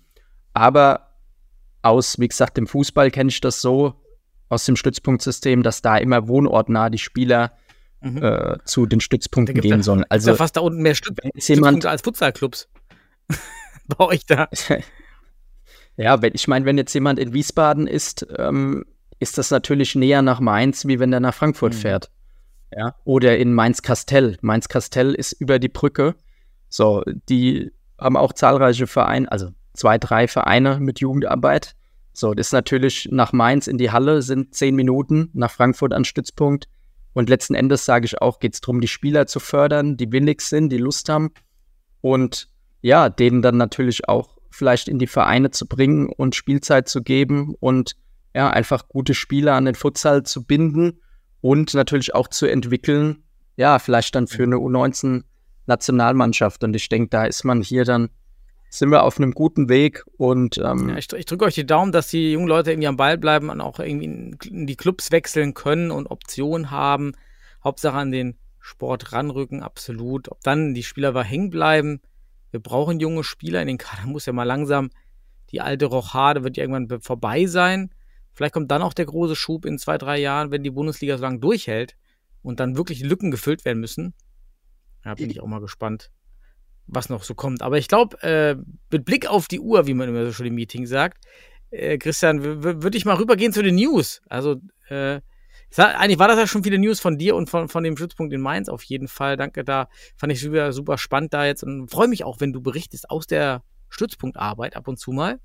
aber 0.55 1.15
aus, 1.83 2.19
wie 2.19 2.29
gesagt, 2.29 2.57
dem 2.57 2.67
Fußball 2.67 3.11
kenne 3.11 3.31
ich 3.31 3.41
das 3.41 3.61
so, 3.61 3.95
aus 4.49 4.65
dem 4.65 4.77
Stützpunktsystem, 4.77 5.63
dass 5.63 5.83
da 5.83 5.99
immer 5.99 6.27
wohnortnah 6.27 6.89
die 6.91 6.99
Spieler 6.99 7.53
Mhm. 8.01 8.23
äh, 8.23 8.59
zu 8.65 8.87
den 8.87 9.01
Da 9.01 9.05
Stützpunkten 9.05 9.61
gehen 9.61 9.79
ja- 9.79 9.83
sollen. 9.83 10.05
Also 10.09 10.35
fast 10.35 10.57
da 10.57 10.61
unten 10.61 10.83
mehr 10.83 10.95
Stütz 10.95 11.17
Stützpunkte 11.37 11.91
als 11.91 12.03
Futsalclubs. 12.03 12.69
Bei 13.89 14.05
euch 14.07 14.27
da. 14.27 14.49
ja, 15.97 16.23
wenn, 16.23 16.33
ich 16.35 16.47
meine, 16.49 16.65
wenn 16.65 16.79
jetzt 16.79 16.95
jemand 16.95 17.19
in 17.19 17.33
Wiesbaden 17.33 17.87
ist, 17.87 18.27
ähm, 18.39 18.85
ist 19.19 19.39
das 19.39 19.51
natürlich 19.51 19.95
näher 19.95 20.23
nach 20.23 20.41
Mainz, 20.41 20.87
wie 20.87 21.01
wenn 21.01 21.11
der 21.11 21.21
nach 21.21 21.35
Frankfurt 21.35 21.75
Mhm. 21.75 21.79
fährt. 21.79 22.11
Ja, 22.77 22.95
oder 23.05 23.39
in 23.39 23.55
Mainz-Kastell. 23.55 24.37
Mainz-Kastell 24.43 25.15
ist 25.15 25.33
über 25.33 25.59
die 25.59 25.71
Brücke. 25.71 26.15
So, 26.69 27.03
die 27.29 27.73
haben 27.99 28.17
auch 28.17 28.33
zahlreiche 28.35 28.87
Vereine, 28.87 29.31
also 29.33 29.49
zwei, 29.73 29.97
drei 29.97 30.29
Vereine 30.29 30.79
mit 30.79 31.01
Jugendarbeit. 31.01 31.75
So, 32.13 32.35
das 32.35 32.49
ist 32.49 32.53
natürlich 32.53 33.09
nach 33.11 33.33
Mainz 33.33 33.69
in 33.69 33.79
die 33.79 33.91
Halle 33.91 34.21
sind 34.23 34.55
zehn 34.55 34.75
Minuten, 34.77 35.31
nach 35.33 35.51
Frankfurt 35.51 35.95
an 35.95 36.05
Stützpunkt. 36.05 36.69
Und 37.13 37.29
letzten 37.29 37.55
Endes 37.55 37.85
sage 37.85 38.05
ich 38.05 38.21
auch, 38.21 38.39
geht 38.39 38.55
es 38.55 38.61
darum, 38.61 38.81
die 38.81 38.89
Spieler 38.89 39.27
zu 39.27 39.41
fördern, 39.41 39.97
die 39.97 40.13
willig 40.13 40.41
sind, 40.41 40.71
die 40.71 40.79
Lust 40.79 41.09
haben. 41.09 41.31
Und 42.01 42.49
ja, 42.81 43.09
denen 43.09 43.43
dann 43.43 43.57
natürlich 43.57 44.09
auch 44.09 44.37
vielleicht 44.51 44.89
in 44.89 44.99
die 44.99 45.07
Vereine 45.07 45.51
zu 45.51 45.67
bringen 45.67 46.09
und 46.09 46.35
Spielzeit 46.35 46.89
zu 46.89 47.03
geben 47.03 47.55
und 47.61 47.97
ja, 48.35 48.51
einfach 48.51 48.89
gute 48.89 49.15
Spieler 49.15 49.55
an 49.55 49.65
den 49.65 49.75
Futsal 49.75 50.23
zu 50.23 50.45
binden 50.45 51.01
und 51.41 51.75
natürlich 51.75 52.15
auch 52.15 52.29
zu 52.29 52.47
entwickeln, 52.47 53.25
ja, 53.57 53.79
vielleicht 53.79 54.15
dann 54.15 54.27
für 54.27 54.45
eine 54.45 54.57
U19-Nationalmannschaft. 54.57 56.63
Und 56.63 56.77
ich 56.77 56.89
denke, 56.89 57.11
da 57.11 57.25
ist 57.25 57.45
man 57.45 57.63
hier 57.63 57.85
dann, 57.85 58.11
sind 58.71 58.91
wir 58.91 59.03
auf 59.03 59.19
einem 59.19 59.33
guten 59.33 59.69
Weg 59.69 60.05
und 60.17 60.59
ähm, 60.59 60.91
Ja, 60.91 60.99
ich, 60.99 61.13
ich 61.13 61.27
drücke 61.27 61.45
euch 61.45 61.55
die 61.55 61.67
Daumen, 61.67 61.93
dass 61.93 62.09
die 62.09 62.33
jungen 62.33 62.49
Leute 62.49 62.71
irgendwie 62.71 62.89
am 62.89 62.97
Ball 62.97 63.19
bleiben 63.19 63.51
und 63.51 63.61
auch 63.61 63.79
irgendwie 63.79 64.05
in, 64.05 64.39
in 64.45 64.67
die 64.67 64.77
Clubs 64.77 65.11
wechseln 65.11 65.55
können 65.55 65.91
und 65.91 66.07
Optionen 66.07 66.71
haben. 66.71 67.13
Hauptsache 67.65 67.97
an 67.97 68.11
den 68.11 68.39
Sport 68.61 69.13
ranrücken, 69.13 69.63
absolut. 69.63 70.31
Ob 70.31 70.41
dann 70.43 70.75
die 70.75 70.83
Spieler 70.83 71.15
war 71.15 71.25
hängen 71.25 71.51
bleiben. 71.51 72.01
Wir 72.51 72.61
brauchen 72.61 73.01
junge 73.01 73.25
Spieler 73.25 73.61
in 73.63 73.69
den 73.69 73.79
Kader. 73.79 74.07
Muss 74.07 74.27
ja 74.27 74.33
mal 74.33 74.45
langsam 74.45 74.91
die 75.51 75.61
alte 75.63 75.87
Rochade 75.87 76.45
wird 76.45 76.57
ja 76.59 76.63
irgendwann 76.65 76.89
be- 76.89 77.01
vorbei 77.01 77.47
sein. 77.47 77.91
Vielleicht 78.35 78.53
kommt 78.53 78.71
dann 78.71 78.83
auch 78.83 78.93
der 78.93 79.07
große 79.07 79.35
Schub 79.35 79.65
in 79.65 79.79
zwei, 79.79 79.97
drei 79.99 80.19
Jahren, 80.19 80.51
wenn 80.51 80.63
die 80.63 80.71
Bundesliga 80.71 81.17
so 81.17 81.23
lange 81.23 81.39
durchhält 81.39 81.97
und 82.43 82.61
dann 82.61 82.77
wirklich 82.77 83.01
Lücken 83.01 83.31
gefüllt 83.31 83.65
werden 83.65 83.81
müssen. 83.81 84.15
Ja, 85.05 85.15
bin 85.15 85.31
ich 85.31 85.41
auch 85.41 85.47
mal 85.47 85.61
gespannt, 85.61 86.11
was 86.89 87.09
noch 87.09 87.23
so 87.23 87.35
kommt. 87.35 87.63
Aber 87.63 87.79
ich 87.79 87.89
glaube, 87.89 88.21
äh, 88.23 88.57
mit 88.91 89.05
Blick 89.05 89.29
auf 89.29 89.47
die 89.49 89.61
Uhr, 89.61 89.87
wie 89.87 89.95
man 89.95 90.09
immer 90.09 90.25
so 90.25 90.33
schön 90.33 90.47
im 90.47 90.55
Meeting 90.55 90.87
sagt, 90.87 91.25
äh, 91.71 91.99
Christian, 91.99 92.43
würde 92.43 92.97
ich 92.97 93.05
mal 93.05 93.17
rübergehen 93.17 93.53
zu 93.53 93.63
den 93.63 93.77
News. 93.77 94.23
Also, 94.29 94.57
äh, 94.89 95.21
eigentlich 95.77 96.19
war 96.19 96.29
das 96.29 96.39
ja 96.39 96.47
schon 96.47 96.65
viele 96.65 96.79
News 96.79 96.99
von 96.99 97.19
dir 97.19 97.37
und 97.37 97.51
von, 97.51 97.69
von 97.69 97.85
dem 97.85 97.97
Stützpunkt 97.97 98.33
in 98.33 98.41
Mainz 98.41 98.69
auf 98.69 98.83
jeden 98.85 99.07
Fall. 99.07 99.37
Danke, 99.37 99.65
da 99.65 99.89
fand 100.17 100.33
ich 100.33 100.41
super, 100.41 100.73
super 100.73 100.97
spannend 100.97 101.35
da 101.35 101.45
jetzt 101.45 101.63
und 101.63 101.91
freue 101.91 102.09
mich 102.09 102.25
auch, 102.25 102.41
wenn 102.41 102.55
du 102.55 102.63
berichtest 102.63 103.11
aus 103.11 103.27
der 103.27 103.63
Stützpunktarbeit 103.91 104.77
ab 104.77 104.89
und 104.89 104.99
zu 104.99 105.13
mal. 105.13 105.39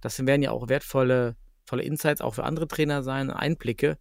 Das 0.00 0.24
werden 0.24 0.42
ja 0.42 0.52
auch 0.52 0.68
wertvolle 0.68 1.36
tolle 1.68 1.82
Insights 1.82 2.20
auch 2.20 2.34
für 2.34 2.44
andere 2.44 2.66
Trainer 2.66 3.02
sein, 3.02 3.30
Einblicke, 3.30 3.98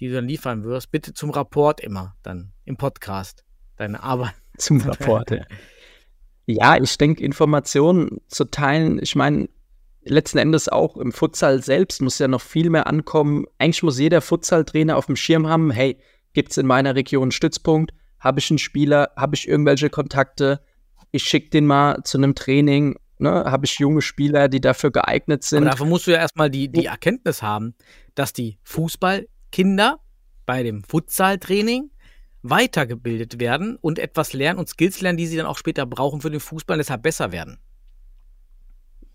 die 0.00 0.08
du 0.08 0.14
dann 0.14 0.26
liefern 0.26 0.64
wirst. 0.64 0.90
Bitte 0.90 1.12
zum 1.12 1.30
Rapport 1.30 1.80
immer 1.80 2.16
dann 2.22 2.52
im 2.64 2.76
Podcast 2.76 3.44
deine 3.76 4.02
Arbeit. 4.02 4.34
zum 4.58 4.80
Rapport. 4.80 5.30
ja. 5.30 5.44
Ja, 6.46 6.76
ich 6.80 6.96
denke, 6.96 7.24
Informationen 7.24 8.20
zu 8.28 8.44
teilen, 8.44 9.00
ich 9.02 9.16
meine, 9.16 9.48
letzten 10.04 10.38
Endes 10.38 10.68
auch 10.68 10.96
im 10.96 11.12
Futsal 11.12 11.62
selbst 11.62 12.00
muss 12.00 12.18
ja 12.18 12.28
noch 12.28 12.40
viel 12.40 12.70
mehr 12.70 12.86
ankommen. 12.86 13.46
Eigentlich 13.58 13.82
muss 13.82 13.98
jeder 13.98 14.20
Futsal-Trainer 14.20 14.96
auf 14.96 15.06
dem 15.06 15.16
Schirm 15.16 15.48
haben, 15.48 15.70
hey, 15.70 15.98
gibt 16.32 16.52
es 16.52 16.58
in 16.58 16.66
meiner 16.66 16.94
Region 16.94 17.24
einen 17.24 17.30
Stützpunkt? 17.32 17.92
Habe 18.20 18.38
ich 18.38 18.50
einen 18.50 18.58
Spieler? 18.58 19.10
Habe 19.16 19.34
ich 19.34 19.48
irgendwelche 19.48 19.90
Kontakte? 19.90 20.60
Ich 21.10 21.24
schicke 21.24 21.50
den 21.50 21.66
mal 21.66 22.02
zu 22.04 22.18
einem 22.18 22.34
Training. 22.34 22.96
Ne? 23.18 23.30
Habe 23.30 23.66
ich 23.66 23.78
junge 23.78 24.02
Spieler, 24.02 24.48
die 24.48 24.60
dafür 24.60 24.90
geeignet 24.90 25.40
Aber 25.42 25.48
sind? 25.48 25.64
dafür 25.64 25.86
musst 25.86 26.06
du 26.06 26.12
ja 26.12 26.18
erstmal 26.18 26.50
die, 26.50 26.68
die 26.68 26.86
Erkenntnis 26.86 27.42
haben, 27.42 27.74
dass 28.14 28.32
die 28.32 28.58
Fußballkinder 28.62 29.98
bei 30.44 30.62
dem 30.62 30.84
Futsal-Training 30.84 31.90
weitergebildet 32.50 33.40
werden 33.40 33.76
und 33.80 33.98
etwas 33.98 34.32
lernen 34.32 34.58
und 34.58 34.68
Skills 34.68 35.00
lernen, 35.00 35.18
die 35.18 35.26
sie 35.26 35.36
dann 35.36 35.46
auch 35.46 35.58
später 35.58 35.86
brauchen 35.86 36.20
für 36.20 36.30
den 36.30 36.40
Fußball 36.40 36.76
und 36.76 36.78
deshalb 36.78 37.02
besser 37.02 37.32
werden. 37.32 37.58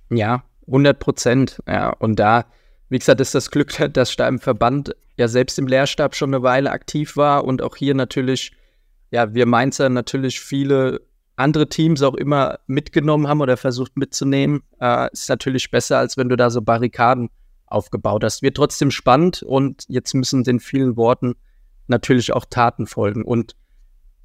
Ja, 0.09 0.43
100 0.67 0.99
Prozent. 0.99 1.61
Ja, 1.67 1.89
und 1.89 2.19
da, 2.19 2.45
wie 2.89 2.99
gesagt, 2.99 3.21
ist 3.21 3.35
das 3.35 3.51
Glück, 3.51 3.75
dass 3.93 4.15
da 4.15 4.27
im 4.27 4.39
Verband 4.39 4.95
ja 5.17 5.27
selbst 5.27 5.59
im 5.59 5.67
Lehrstab 5.67 6.15
schon 6.15 6.33
eine 6.33 6.43
Weile 6.43 6.71
aktiv 6.71 7.17
war 7.17 7.43
und 7.45 7.61
auch 7.61 7.75
hier 7.75 7.95
natürlich, 7.95 8.51
ja, 9.11 9.33
wir 9.33 9.45
Mainzer 9.45 9.89
natürlich 9.89 10.39
viele 10.39 11.01
andere 11.35 11.67
Teams 11.67 12.01
auch 12.03 12.15
immer 12.15 12.59
mitgenommen 12.67 13.27
haben 13.27 13.41
oder 13.41 13.57
versucht 13.57 13.97
mitzunehmen. 13.97 14.63
Äh, 14.79 15.09
ist 15.11 15.29
natürlich 15.29 15.71
besser, 15.71 15.97
als 15.97 16.17
wenn 16.17 16.29
du 16.29 16.35
da 16.35 16.49
so 16.49 16.61
Barrikaden 16.61 17.29
aufgebaut 17.65 18.23
hast. 18.23 18.41
Wird 18.41 18.57
trotzdem 18.57 18.91
spannend 18.91 19.43
und 19.43 19.85
jetzt 19.87 20.13
müssen 20.13 20.43
den 20.43 20.59
vielen 20.59 20.97
Worten 20.97 21.35
natürlich 21.91 22.33
auch 22.33 22.45
Taten 22.49 22.87
folgen. 22.87 23.23
Und 23.23 23.55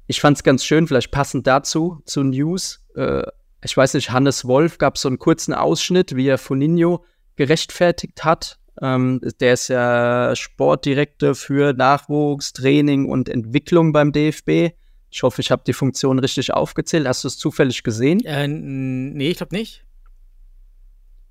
ich 0.07 0.19
fand 0.21 0.37
es 0.37 0.43
ganz 0.43 0.65
schön, 0.65 0.87
vielleicht 0.87 1.11
passend 1.11 1.45
dazu, 1.45 2.01
zu 2.05 2.23
News. 2.23 2.83
Äh, 2.95 3.23
ich 3.63 3.75
weiß 3.75 3.93
nicht, 3.93 4.11
Hannes 4.11 4.45
Wolf 4.45 4.77
gab 4.77 4.97
so 4.97 5.07
einen 5.07 5.19
kurzen 5.19 5.53
Ausschnitt, 5.53 6.15
wie 6.15 6.27
er 6.27 6.37
Foninho 6.37 7.03
gerechtfertigt 7.35 8.23
hat. 8.23 8.57
Ähm, 8.81 9.21
der 9.39 9.53
ist 9.53 9.67
ja 9.69 10.35
Sportdirektor 10.35 11.35
für 11.35 11.73
Nachwuchs, 11.73 12.53
Training 12.53 13.09
und 13.09 13.29
Entwicklung 13.29 13.91
beim 13.91 14.11
DFB. 14.11 14.75
Ich 15.09 15.23
hoffe, 15.23 15.41
ich 15.41 15.51
habe 15.51 15.63
die 15.65 15.73
Funktion 15.73 16.19
richtig 16.19 16.53
aufgezählt. 16.53 17.07
Hast 17.07 17.23
du 17.23 17.27
es 17.27 17.37
zufällig 17.37 17.83
gesehen? 17.83 18.23
Äh, 18.25 18.47
nee, 18.47 19.29
ich 19.29 19.37
glaube 19.37 19.55
nicht. 19.55 19.83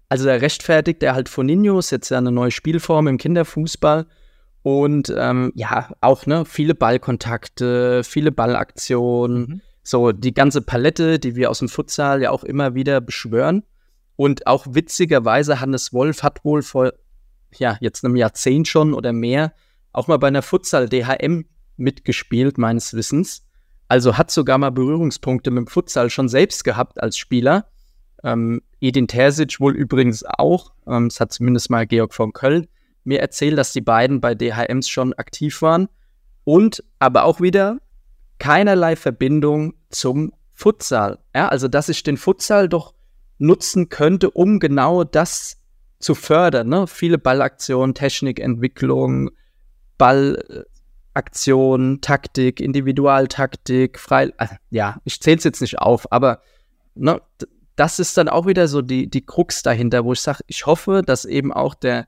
Also 0.09 0.29
er 0.29 0.41
rechtfertigt 0.41 1.03
er 1.03 1.15
halt 1.15 1.29
Foninho, 1.29 1.79
ist 1.79 1.91
jetzt 1.91 2.11
ja 2.11 2.19
eine 2.19 2.33
neue 2.33 2.51
Spielform 2.51 3.09
im 3.09 3.19
Kinderfußball. 3.19 4.07
Und 4.67 5.15
ähm, 5.17 5.53
ja, 5.55 5.91
auch 6.01 6.27
ne, 6.27 6.45
viele 6.45 6.75
Ballkontakte, 6.75 8.03
viele 8.03 8.33
Ballaktionen, 8.33 9.39
Mhm. 9.39 9.61
so 9.85 10.11
die 10.11 10.35
ganze 10.35 10.61
Palette, 10.61 11.21
die 11.21 11.37
wir 11.37 11.51
aus 11.51 11.61
dem 11.61 11.69
Futsal 11.69 12.21
ja 12.21 12.33
auch 12.33 12.43
immer 12.43 12.75
wieder 12.75 13.01
beschwören. 13.01 13.63
Und 14.17 14.49
auch 14.49 14.67
witzigerweise, 14.69 15.61
Hannes 15.61 15.93
Wolf 15.93 16.25
hat 16.25 16.45
wohl 16.45 16.63
vor, 16.63 16.93
ja, 17.57 17.79
jetzt 17.81 18.05
einem 18.05 18.17
Jahrzehnt 18.17 18.67
schon 18.67 18.93
oder 18.93 19.13
mehr, 19.13 19.53
auch 19.93 20.09
mal 20.09 20.17
bei 20.17 20.27
einer 20.27 20.43
Futsal-DHM 20.43 21.45
mitgespielt, 21.77 22.59
meines 22.59 22.93
Wissens. 22.93 23.47
Also 23.87 24.19
hat 24.19 24.33
sogar 24.33 24.59
mal 24.59 24.71
Berührungspunkte 24.71 25.53
mit 25.53 25.59
dem 25.59 25.67
Futsal 25.69 26.11
schon 26.11 26.29
selbst 26.29 26.65
gehabt 26.65 27.01
als 27.01 27.17
Spieler. 27.17 27.67
Ähm, 28.25 28.63
Edin 28.81 29.07
Terzic 29.07 29.61
wohl 29.61 29.77
übrigens 29.77 30.25
auch. 30.25 30.73
Ähm, 30.89 31.09
das 31.09 31.21
hat 31.21 31.33
zumindest 31.33 31.71
mal 31.71 31.87
Georg 31.87 32.13
von 32.13 32.33
Köln 32.33 32.67
mir 33.07 33.21
erzählt, 33.21 33.59
dass 33.59 33.73
die 33.73 33.81
beiden 33.81 34.21
bei 34.21 34.35
DHMs 34.35 34.89
schon 34.89 35.13
aktiv 35.15 35.63
waren. 35.63 35.89
Und 36.45 36.85
aber 36.99 37.25
auch 37.25 37.41
wieder 37.41 37.79
keinerlei 38.39 38.97
Verbindung 38.97 39.75
zum 39.91 40.33
Futsal. 40.53 41.19
Ja, 41.35 41.49
also, 41.49 41.69
dass 41.69 41.89
ich 41.89 42.03
den 42.03 42.17
Futsal 42.17 42.69
doch 42.69 42.95
nutzen 43.39 43.89
könnte, 43.89 44.31
um 44.31 44.59
genau 44.59 45.05
das 45.05 45.59
zu 45.99 46.15
fördern. 46.15 46.69
Ne? 46.69 46.87
Viele 46.87 47.19
Ballaktionen, 47.19 47.95
Technikentwicklung, 47.95 49.31
Ballaktion, 49.99 52.01
Taktik, 52.01 52.61
Individualtaktik, 52.61 53.99
frei. 53.99 54.33
äh, 54.39 54.49
ja, 54.71 55.01
ich 55.05 55.21
zähle 55.21 55.39
es 55.39 55.45
jetzt 55.45 55.61
nicht 55.61 55.79
auf, 55.79 56.11
aber 56.13 56.41
ne, 56.95 57.21
das 57.77 57.99
ist 57.99 58.17
dann 58.17 58.29
auch 58.29 58.47
wieder 58.47 58.69
so 58.69 58.83
die, 58.83 59.09
die 59.09 59.25
Krux 59.25 59.63
dahinter, 59.63 60.05
wo 60.05 60.13
ich 60.13 60.21
sage, 60.21 60.41
ich 60.47 60.67
hoffe, 60.67 61.03
dass 61.05 61.25
eben 61.25 61.53
auch 61.53 61.75
der 61.75 62.07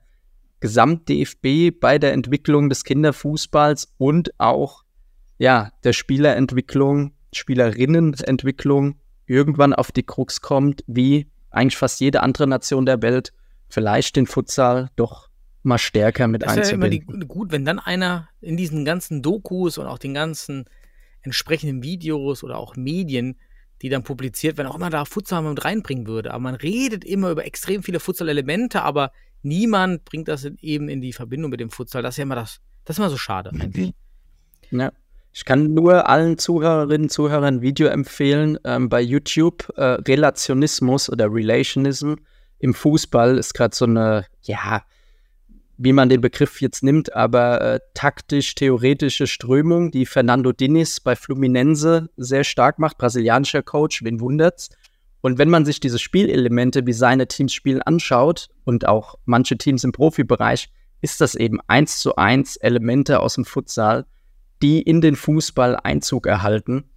Gesamt-DFB 0.59 1.79
bei 1.79 1.99
der 1.99 2.13
Entwicklung 2.13 2.69
des 2.69 2.83
Kinderfußballs 2.83 3.93
und 3.97 4.37
auch 4.39 4.83
ja, 5.37 5.71
der 5.83 5.93
Spielerentwicklung, 5.93 7.13
Spielerinnenentwicklung 7.33 8.99
irgendwann 9.25 9.73
auf 9.73 9.91
die 9.91 10.03
Krux 10.03 10.41
kommt, 10.41 10.83
wie 10.87 11.27
eigentlich 11.49 11.77
fast 11.77 11.99
jede 12.01 12.21
andere 12.21 12.47
Nation 12.47 12.85
der 12.85 13.01
Welt 13.01 13.33
vielleicht 13.69 14.15
den 14.15 14.27
Futsal 14.27 14.89
doch 14.95 15.29
mal 15.63 15.77
stärker 15.77 16.27
mit 16.27 16.43
Das 16.43 16.57
ist 16.57 16.69
ja 16.69 16.75
immer 16.75 16.89
die, 16.89 16.99
einzubinden. 16.99 17.27
gut, 17.27 17.51
wenn 17.51 17.65
dann 17.65 17.79
einer 17.79 18.27
in 18.41 18.57
diesen 18.57 18.85
ganzen 18.85 19.21
Dokus 19.21 19.77
und 19.77 19.87
auch 19.87 19.97
den 19.99 20.13
ganzen 20.13 20.65
entsprechenden 21.21 21.83
Videos 21.83 22.43
oder 22.43 22.57
auch 22.57 22.75
Medien, 22.75 23.37
die 23.81 23.89
dann 23.89 24.03
publiziert 24.03 24.57
werden, 24.57 24.67
auch 24.67 24.75
immer 24.75 24.89
da 24.89 25.05
Futsal 25.05 25.41
mit 25.41 25.63
reinbringen 25.63 26.07
würde. 26.07 26.31
Aber 26.31 26.41
man 26.41 26.55
redet 26.55 27.05
immer 27.05 27.31
über 27.31 27.45
extrem 27.45 27.83
viele 27.83 27.99
Futsal-Elemente, 27.99 28.81
aber 28.81 29.11
niemand 29.41 30.05
bringt 30.05 30.27
das 30.27 30.45
eben 30.61 30.89
in 30.89 31.01
die 31.01 31.13
Verbindung 31.13 31.51
mit 31.51 31.59
dem 31.59 31.69
Futsal. 31.69 32.03
Das 32.03 32.15
ist 32.15 32.17
ja 32.17 32.23
immer 32.23 32.35
das, 32.35 32.59
das 32.85 32.95
ist 32.95 32.99
immer 32.99 33.09
so 33.09 33.17
schade 33.17 33.51
eigentlich. 33.51 33.93
Ja. 34.71 34.91
Ich 35.33 35.45
kann 35.45 35.73
nur 35.73 36.07
allen 36.07 36.37
Zuhörerinnen 36.37 37.03
und 37.05 37.09
Zuhörern 37.09 37.43
ein 37.43 37.61
Video 37.61 37.87
empfehlen 37.87 38.59
ähm, 38.65 38.87
bei 38.87 39.01
YouTube. 39.01 39.67
Äh, 39.75 39.83
Relationismus 40.07 41.09
oder 41.09 41.31
Relationism 41.31 42.15
im 42.59 42.73
Fußball 42.73 43.37
ist 43.37 43.53
gerade 43.53 43.75
so 43.75 43.85
eine, 43.85 44.25
ja, 44.41 44.83
wie 45.77 45.93
man 45.93 46.09
den 46.09 46.19
Begriff 46.19 46.61
jetzt 46.61 46.83
nimmt, 46.83 47.15
aber 47.15 47.61
äh, 47.61 47.79
taktisch-theoretische 47.93 49.27
Strömung, 49.27 49.91
die 49.91 50.05
Fernando 50.05 50.51
Diniz 50.51 50.99
bei 50.99 51.15
Fluminense 51.15 52.09
sehr 52.17 52.43
stark 52.43 52.79
macht, 52.79 52.97
brasilianischer 52.97 53.63
Coach, 53.63 54.03
wen 54.03 54.19
wundert's. 54.19 54.69
Und 55.21 55.37
wenn 55.37 55.49
man 55.49 55.65
sich 55.65 55.79
diese 55.79 55.99
Spielelemente, 55.99 56.85
wie 56.85 56.93
seine 56.93 57.27
Teams 57.27 57.53
spielen, 57.53 57.81
anschaut 57.81 58.49
und 58.63 58.87
auch 58.87 59.15
manche 59.25 59.57
Teams 59.57 59.83
im 59.83 59.91
Profibereich, 59.91 60.69
ist 61.01 61.21
das 61.21 61.35
eben 61.35 61.59
eins 61.67 61.99
zu 61.99 62.15
eins 62.15 62.55
Elemente 62.57 63.19
aus 63.19 63.35
dem 63.35 63.45
Futsal, 63.45 64.05
die 64.61 64.81
in 64.81 65.01
den 65.01 65.15
Fußball 65.15 65.77
Einzug 65.77 66.25
erhalten. 66.25 66.89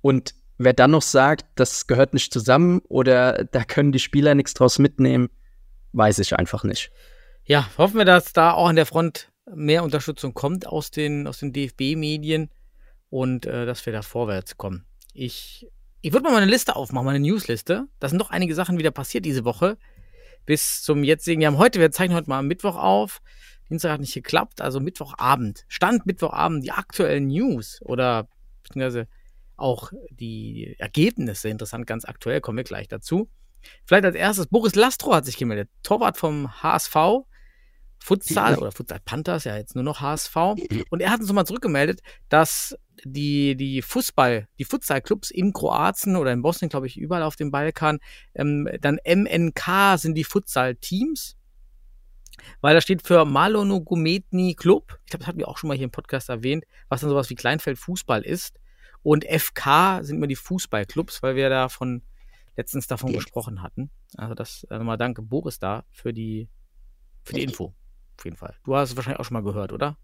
Und 0.00 0.34
wer 0.58 0.72
dann 0.72 0.90
noch 0.90 1.02
sagt, 1.02 1.46
das 1.54 1.86
gehört 1.86 2.14
nicht 2.14 2.32
zusammen 2.32 2.80
oder 2.88 3.44
da 3.44 3.64
können 3.64 3.92
die 3.92 3.98
Spieler 3.98 4.34
nichts 4.34 4.54
draus 4.54 4.78
mitnehmen, 4.78 5.28
weiß 5.92 6.18
ich 6.18 6.36
einfach 6.36 6.64
nicht. 6.64 6.90
Ja, 7.44 7.68
hoffen 7.78 7.96
wir, 7.96 8.04
dass 8.04 8.32
da 8.32 8.52
auch 8.52 8.68
an 8.68 8.76
der 8.76 8.86
Front 8.86 9.30
mehr 9.54 9.82
Unterstützung 9.82 10.34
kommt 10.34 10.66
aus 10.66 10.90
den, 10.90 11.26
aus 11.26 11.38
den 11.38 11.52
DFB-Medien 11.52 12.50
und 13.08 13.46
äh, 13.46 13.64
dass 13.64 13.86
wir 13.86 13.92
da 13.92 14.02
vorwärts 14.02 14.58
kommen. 14.58 14.84
Ich, 15.14 15.66
ich 16.00 16.12
würde 16.12 16.24
mal 16.24 16.32
meine 16.32 16.50
Liste 16.50 16.76
aufmachen, 16.76 17.06
meine 17.06 17.20
Newsliste. 17.20 17.88
Da 17.98 18.08
sind 18.08 18.20
doch 18.20 18.30
einige 18.30 18.54
Sachen 18.54 18.78
wieder 18.78 18.90
passiert 18.90 19.24
diese 19.24 19.44
Woche. 19.44 19.78
Bis 20.46 20.82
zum 20.82 21.04
jetzigen, 21.04 21.42
ja, 21.42 21.52
heute, 21.52 21.80
wir 21.80 21.90
zeichnen 21.90 22.16
heute 22.16 22.30
mal 22.30 22.42
Mittwoch 22.42 22.76
auf. 22.76 23.20
Dienstag 23.68 23.92
hat 23.92 24.00
nicht 24.00 24.14
geklappt, 24.14 24.60
also 24.60 24.80
Mittwochabend. 24.80 25.64
Stand 25.68 26.06
Mittwochabend 26.06 26.64
die 26.64 26.72
aktuellen 26.72 27.26
News 27.26 27.80
oder 27.82 28.28
beziehungsweise 28.62 29.08
auch 29.56 29.92
die 30.10 30.76
Ergebnisse, 30.78 31.48
interessant, 31.48 31.86
ganz 31.86 32.04
aktuell, 32.04 32.40
kommen 32.40 32.56
wir 32.56 32.64
gleich 32.64 32.88
dazu. 32.88 33.28
Vielleicht 33.84 34.04
als 34.04 34.14
erstes, 34.14 34.46
Boris 34.46 34.74
Lastro 34.74 35.14
hat 35.14 35.26
sich 35.26 35.36
gemeldet, 35.36 35.68
Torwart 35.82 36.16
vom 36.16 36.62
HSV, 36.62 36.94
Futsal 37.98 38.56
oder 38.56 38.72
Futsal 38.72 39.00
Panthers, 39.04 39.44
ja 39.44 39.56
jetzt 39.56 39.74
nur 39.74 39.84
noch 39.84 40.00
HSV. 40.00 40.36
Und 40.90 41.00
er 41.00 41.10
hat 41.10 41.20
uns 41.20 41.28
nochmal 41.28 41.46
zurückgemeldet, 41.46 42.00
dass 42.28 42.78
die, 43.04 43.56
die 43.56 43.82
Fußball, 43.82 44.48
die 44.58 44.64
Futsal-Clubs 44.64 45.30
in 45.30 45.52
Kroatien 45.52 46.16
oder 46.16 46.32
in 46.32 46.42
Bosnien, 46.42 46.68
glaube 46.68 46.86
ich, 46.86 46.98
überall 46.98 47.22
auf 47.22 47.36
dem 47.36 47.50
Balkan, 47.50 47.98
ähm, 48.34 48.68
dann 48.80 48.98
MNK 49.04 49.98
sind 49.98 50.14
die 50.14 50.24
Futsal-Teams. 50.24 51.36
Weil 52.60 52.74
da 52.74 52.80
steht 52.80 53.06
für 53.06 53.24
Malonogometni 53.24 54.54
Club. 54.54 54.98
Ich 55.04 55.10
glaube, 55.10 55.20
das 55.20 55.26
hatten 55.26 55.38
wir 55.38 55.48
auch 55.48 55.58
schon 55.58 55.68
mal 55.68 55.76
hier 55.76 55.84
im 55.84 55.90
Podcast 55.90 56.28
erwähnt, 56.28 56.64
was 56.88 57.00
dann 57.00 57.10
sowas 57.10 57.30
wie 57.30 57.34
Kleinfeld 57.34 57.78
Fußball 57.78 58.22
ist. 58.22 58.60
Und 59.02 59.24
FK 59.24 60.00
sind 60.02 60.16
immer 60.16 60.26
die 60.26 60.36
Fußballclubs, 60.36 61.22
weil 61.22 61.34
wir 61.34 61.48
da 61.50 61.68
von 61.68 62.02
letztens 62.56 62.86
davon 62.86 63.12
gesprochen 63.12 63.62
hatten. 63.62 63.90
Also 64.16 64.34
das 64.34 64.66
also 64.68 64.84
mal 64.84 64.96
danke 64.96 65.22
Boris 65.22 65.58
da 65.58 65.84
für 65.90 66.12
die 66.12 66.48
für 67.24 67.34
die 67.34 67.42
Info. 67.42 67.74
Auf 68.18 68.24
jeden 68.24 68.36
Fall. 68.36 68.56
Du 68.64 68.74
hast 68.74 68.90
es 68.90 68.96
wahrscheinlich 68.96 69.20
auch 69.20 69.24
schon 69.24 69.34
mal 69.34 69.42
gehört, 69.42 69.72
oder? 69.72 69.96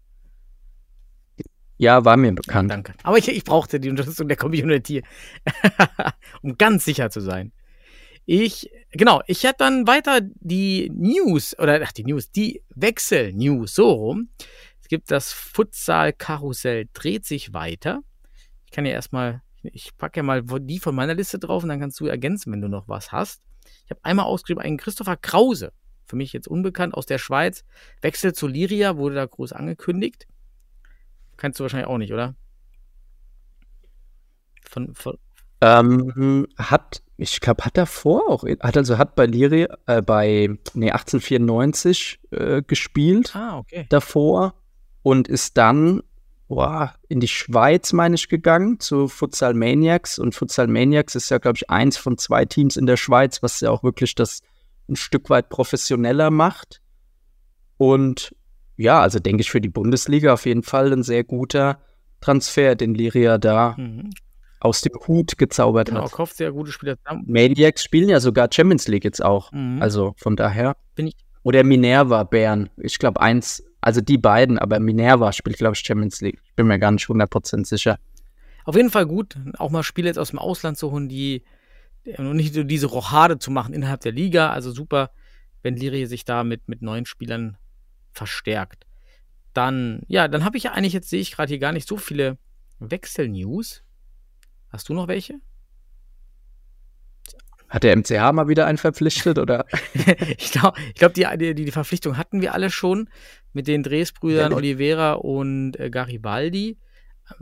Ja, 1.77 2.05
war 2.05 2.17
mir 2.17 2.33
bekannt. 2.33 2.69
Ja, 2.69 2.75
danke. 2.75 2.93
Aber 3.03 3.17
ich, 3.17 3.27
ich 3.27 3.43
brauchte 3.43 3.79
die 3.79 3.89
Unterstützung 3.89 4.27
der 4.27 4.37
Community, 4.37 5.03
um 6.41 6.57
ganz 6.57 6.85
sicher 6.85 7.09
zu 7.09 7.19
sein. 7.19 7.51
Ich, 8.25 8.71
genau, 8.91 9.21
ich 9.27 9.45
hatte 9.45 9.57
dann 9.59 9.85
weiter 9.85 10.19
die 10.21 10.89
News, 10.93 11.57
oder 11.59 11.79
ach, 11.83 11.91
die 11.91 12.05
News, 12.05 12.31
die 12.31 12.63
Wechsel-News, 12.75 13.75
so 13.75 13.91
rum. 13.91 14.29
Es 14.81 14.87
gibt 14.87 15.11
das 15.11 15.31
Futsal-Karussell, 15.31 16.87
dreht 16.93 17.25
sich 17.25 17.53
weiter 17.53 18.01
kann 18.75 18.85
ja 18.85 18.91
erstmal, 18.91 19.41
ich 19.63 19.95
packe 19.97 20.19
ja 20.19 20.23
mal 20.23 20.43
die 20.43 20.79
von 20.79 20.93
meiner 20.93 21.15
Liste 21.15 21.39
drauf 21.39 21.63
und 21.63 21.69
dann 21.69 21.79
kannst 21.79 21.97
du 22.01 22.07
ergänzen, 22.07 22.51
wenn 22.51 22.59
du 22.59 22.67
noch 22.67 22.89
was 22.89 23.13
hast. 23.13 23.41
Ich 23.85 23.89
habe 23.89 24.01
einmal 24.03 24.25
ausgeschrieben, 24.25 24.61
einen 24.61 24.77
Christopher 24.77 25.15
Krause, 25.15 25.71
für 26.05 26.17
mich 26.17 26.33
jetzt 26.33 26.47
unbekannt, 26.47 26.93
aus 26.93 27.05
der 27.05 27.17
Schweiz. 27.17 27.63
Wechsel 28.01 28.33
zu 28.33 28.47
Liria, 28.47 28.97
wurde 28.97 29.15
da 29.15 29.25
groß 29.25 29.53
angekündigt. 29.53 30.27
Kannst 31.37 31.59
du 31.59 31.63
wahrscheinlich 31.63 31.87
auch 31.87 31.97
nicht, 31.97 32.13
oder? 32.13 32.35
Von, 34.61 34.93
von 34.95 35.17
ähm, 35.61 36.47
hat, 36.57 37.01
ich 37.17 37.39
glaube, 37.39 37.63
hat 37.63 37.77
davor 37.77 38.29
auch, 38.29 38.43
hat 38.43 38.77
also 38.77 38.97
hat 38.97 39.15
bei 39.15 39.25
Liria, 39.25 39.77
äh, 39.87 40.01
bei, 40.01 40.49
nee, 40.73 40.91
1894 40.91 42.19
äh, 42.31 42.61
gespielt. 42.61 43.35
Ah, 43.35 43.57
okay. 43.57 43.85
Davor 43.89 44.53
und 45.01 45.27
ist 45.27 45.57
dann 45.57 46.01
boah, 46.47 46.93
in 47.07 47.19
die 47.19 47.27
Schweiz, 47.27 47.93
meine 47.93 48.15
ich, 48.15 48.29
gegangen 48.29 48.79
zu 48.79 49.07
Futsal 49.07 49.53
Maniacs. 49.53 50.19
Und 50.19 50.35
Futsal 50.35 50.67
Maniacs 50.67 51.15
ist 51.15 51.29
ja, 51.29 51.37
glaube 51.37 51.57
ich, 51.57 51.69
eins 51.69 51.97
von 51.97 52.17
zwei 52.17 52.45
Teams 52.45 52.77
in 52.77 52.85
der 52.85 52.97
Schweiz, 52.97 53.41
was 53.41 53.59
ja 53.61 53.71
auch 53.71 53.83
wirklich 53.83 54.15
das 54.15 54.41
ein 54.87 54.95
Stück 54.95 55.29
weit 55.29 55.49
professioneller 55.49 56.29
macht. 56.29 56.81
Und 57.77 58.35
ja, 58.77 59.01
also 59.01 59.19
denke 59.19 59.41
ich 59.41 59.51
für 59.51 59.61
die 59.61 59.69
Bundesliga 59.69 60.33
auf 60.33 60.45
jeden 60.45 60.63
Fall 60.63 60.91
ein 60.91 61.03
sehr 61.03 61.23
guter 61.23 61.79
Transfer, 62.21 62.75
den 62.75 62.93
Liria 62.93 63.37
da 63.37 63.75
mhm. 63.77 64.09
aus 64.59 64.81
dem 64.81 64.93
Hut 65.07 65.37
gezaubert 65.37 65.89
genau, 65.89 66.01
hat. 66.01 66.05
Genau, 66.07 66.17
kauft 66.17 66.37
sehr 66.37 66.51
gute 66.51 66.71
Spieler 66.71 66.97
zusammen. 66.97 67.23
Maniacs 67.27 67.83
spielen 67.83 68.09
ja 68.09 68.19
sogar 68.19 68.49
Champions 68.51 68.87
League 68.87 69.03
jetzt 69.03 69.23
auch. 69.23 69.51
Mhm. 69.51 69.81
Also 69.81 70.13
von 70.17 70.35
daher. 70.35 70.75
Bin 70.95 71.07
ich. 71.07 71.15
Oder 71.43 71.63
Minerva 71.63 72.23
Bern. 72.23 72.69
Ich 72.77 72.97
glaube, 72.97 73.21
eins, 73.21 73.63
also 73.79 74.01
die 74.01 74.17
beiden, 74.17 74.57
aber 74.57 74.79
Minerva 74.79 75.31
spielt, 75.31 75.57
glaube 75.57 75.75
ich, 75.75 75.85
Champions 75.85 76.19
League. 76.21 76.39
Ich 76.43 76.55
bin 76.55 76.65
mir 76.65 76.79
gar 76.79 76.91
nicht 76.91 77.05
100% 77.05 77.65
sicher. 77.65 77.99
Auf 78.63 78.75
jeden 78.75 78.89
Fall 78.89 79.05
gut, 79.05 79.35
auch 79.59 79.69
mal 79.69 79.83
Spiele 79.83 80.07
jetzt 80.07 80.17
aus 80.17 80.31
dem 80.31 80.39
Ausland 80.39 80.77
zu 80.77 80.89
holen, 80.91 81.07
die 81.07 81.43
und 82.17 82.35
nicht 82.35 82.53
so 82.53 82.63
diese 82.63 82.87
Rochade 82.87 83.39
zu 83.39 83.51
machen 83.51 83.73
innerhalb 83.73 84.01
der 84.01 84.11
Liga. 84.11 84.49
Also 84.49 84.71
super, 84.71 85.11
wenn 85.61 85.75
Liri 85.75 86.05
sich 86.07 86.25
da 86.25 86.43
mit, 86.43 86.67
mit 86.67 86.81
neuen 86.81 87.05
Spielern 87.05 87.57
verstärkt. 88.15 88.85
Dann, 89.53 90.01
ja, 90.07 90.27
dann 90.27 90.43
habe 90.43 90.57
ich 90.57 90.63
ja 90.63 90.71
eigentlich, 90.71 90.93
jetzt 90.93 91.09
sehe 91.09 91.21
ich 91.21 91.31
gerade 91.31 91.49
hier 91.49 91.59
gar 91.59 91.71
nicht 91.71 91.87
so 91.87 91.97
viele 91.97 92.37
Wechsel-News. 92.79 93.83
Hast 94.69 94.89
du 94.89 94.93
noch 94.93 95.07
welche? 95.07 95.35
Hat 97.69 97.83
der 97.83 97.95
MCH 97.95 98.31
mal 98.33 98.47
wieder 98.47 98.65
einen 98.67 98.77
verpflichtet 98.77 99.39
oder? 99.39 99.65
ich 100.37 100.51
glaube, 100.51 100.79
glaub, 100.95 101.13
die, 101.13 101.25
die, 101.37 101.55
die 101.55 101.71
Verpflichtung 101.71 102.17
hatten 102.17 102.41
wir 102.41 102.53
alle 102.53 102.69
schon 102.69 103.09
mit 103.53 103.67
den 103.67 103.83
Dresbrüdern 103.83 104.51
ja. 104.51 104.57
Oliveira 104.57 105.13
und 105.13 105.79
äh, 105.79 105.89
Garibaldi. 105.89 106.77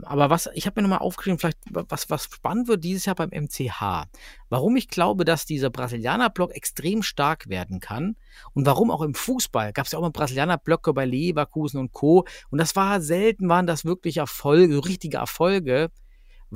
Aber 0.02 0.30
was, 0.30 0.48
ich 0.54 0.66
habe 0.66 0.80
mir 0.80 0.88
nochmal 0.88 1.04
aufgeschrieben, 1.04 1.38
vielleicht 1.38 1.58
was, 1.70 2.08
was 2.08 2.24
spannend 2.24 2.68
wird 2.68 2.84
dieses 2.84 3.04
Jahr 3.04 3.16
beim 3.16 3.30
MCH. 3.30 4.06
Warum 4.48 4.76
ich 4.76 4.88
glaube, 4.88 5.24
dass 5.24 5.44
dieser 5.44 5.70
Brasilianer-Block 5.70 6.54
extrem 6.54 7.02
stark 7.02 7.48
werden 7.48 7.80
kann 7.80 8.16
und 8.52 8.66
warum 8.66 8.90
auch 8.90 9.02
im 9.02 9.14
Fußball 9.14 9.72
gab 9.72 9.86
es 9.86 9.92
ja 9.92 9.98
auch 9.98 10.02
mal 10.02 10.10
Brasilianer-Blöcke 10.10 10.94
bei 10.94 11.04
Leverkusen 11.04 11.78
und 11.78 11.92
Co. 11.92 12.24
Und 12.50 12.58
das 12.58 12.76
war 12.76 13.00
selten, 13.00 13.48
waren 13.48 13.66
das 13.66 13.84
wirklich 13.84 14.16
Erfolge, 14.16 14.84
richtige 14.84 15.18
Erfolge 15.18 15.90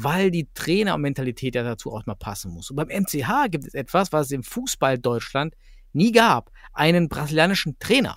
weil 0.01 0.31
die 0.31 0.49
Trainermentalität 0.55 1.57
ja 1.57 1.65
dazu 1.65 1.93
auch 1.93 2.07
mal 2.07 2.15
passen 2.15 2.53
muss. 2.53 2.71
Und 2.71 2.77
beim 2.77 2.89
MCH 2.89 3.51
gibt 3.51 3.67
es 3.67 3.75
etwas, 3.75 4.13
was 4.13 4.27
es 4.27 4.33
im 4.33 4.45
Fußball 4.45 4.97
Deutschland 4.99 5.57
nie 5.93 6.13
gab. 6.13 6.53
Einen 6.73 7.09
brasilianischen 7.09 7.79
Trainer. 7.81 8.15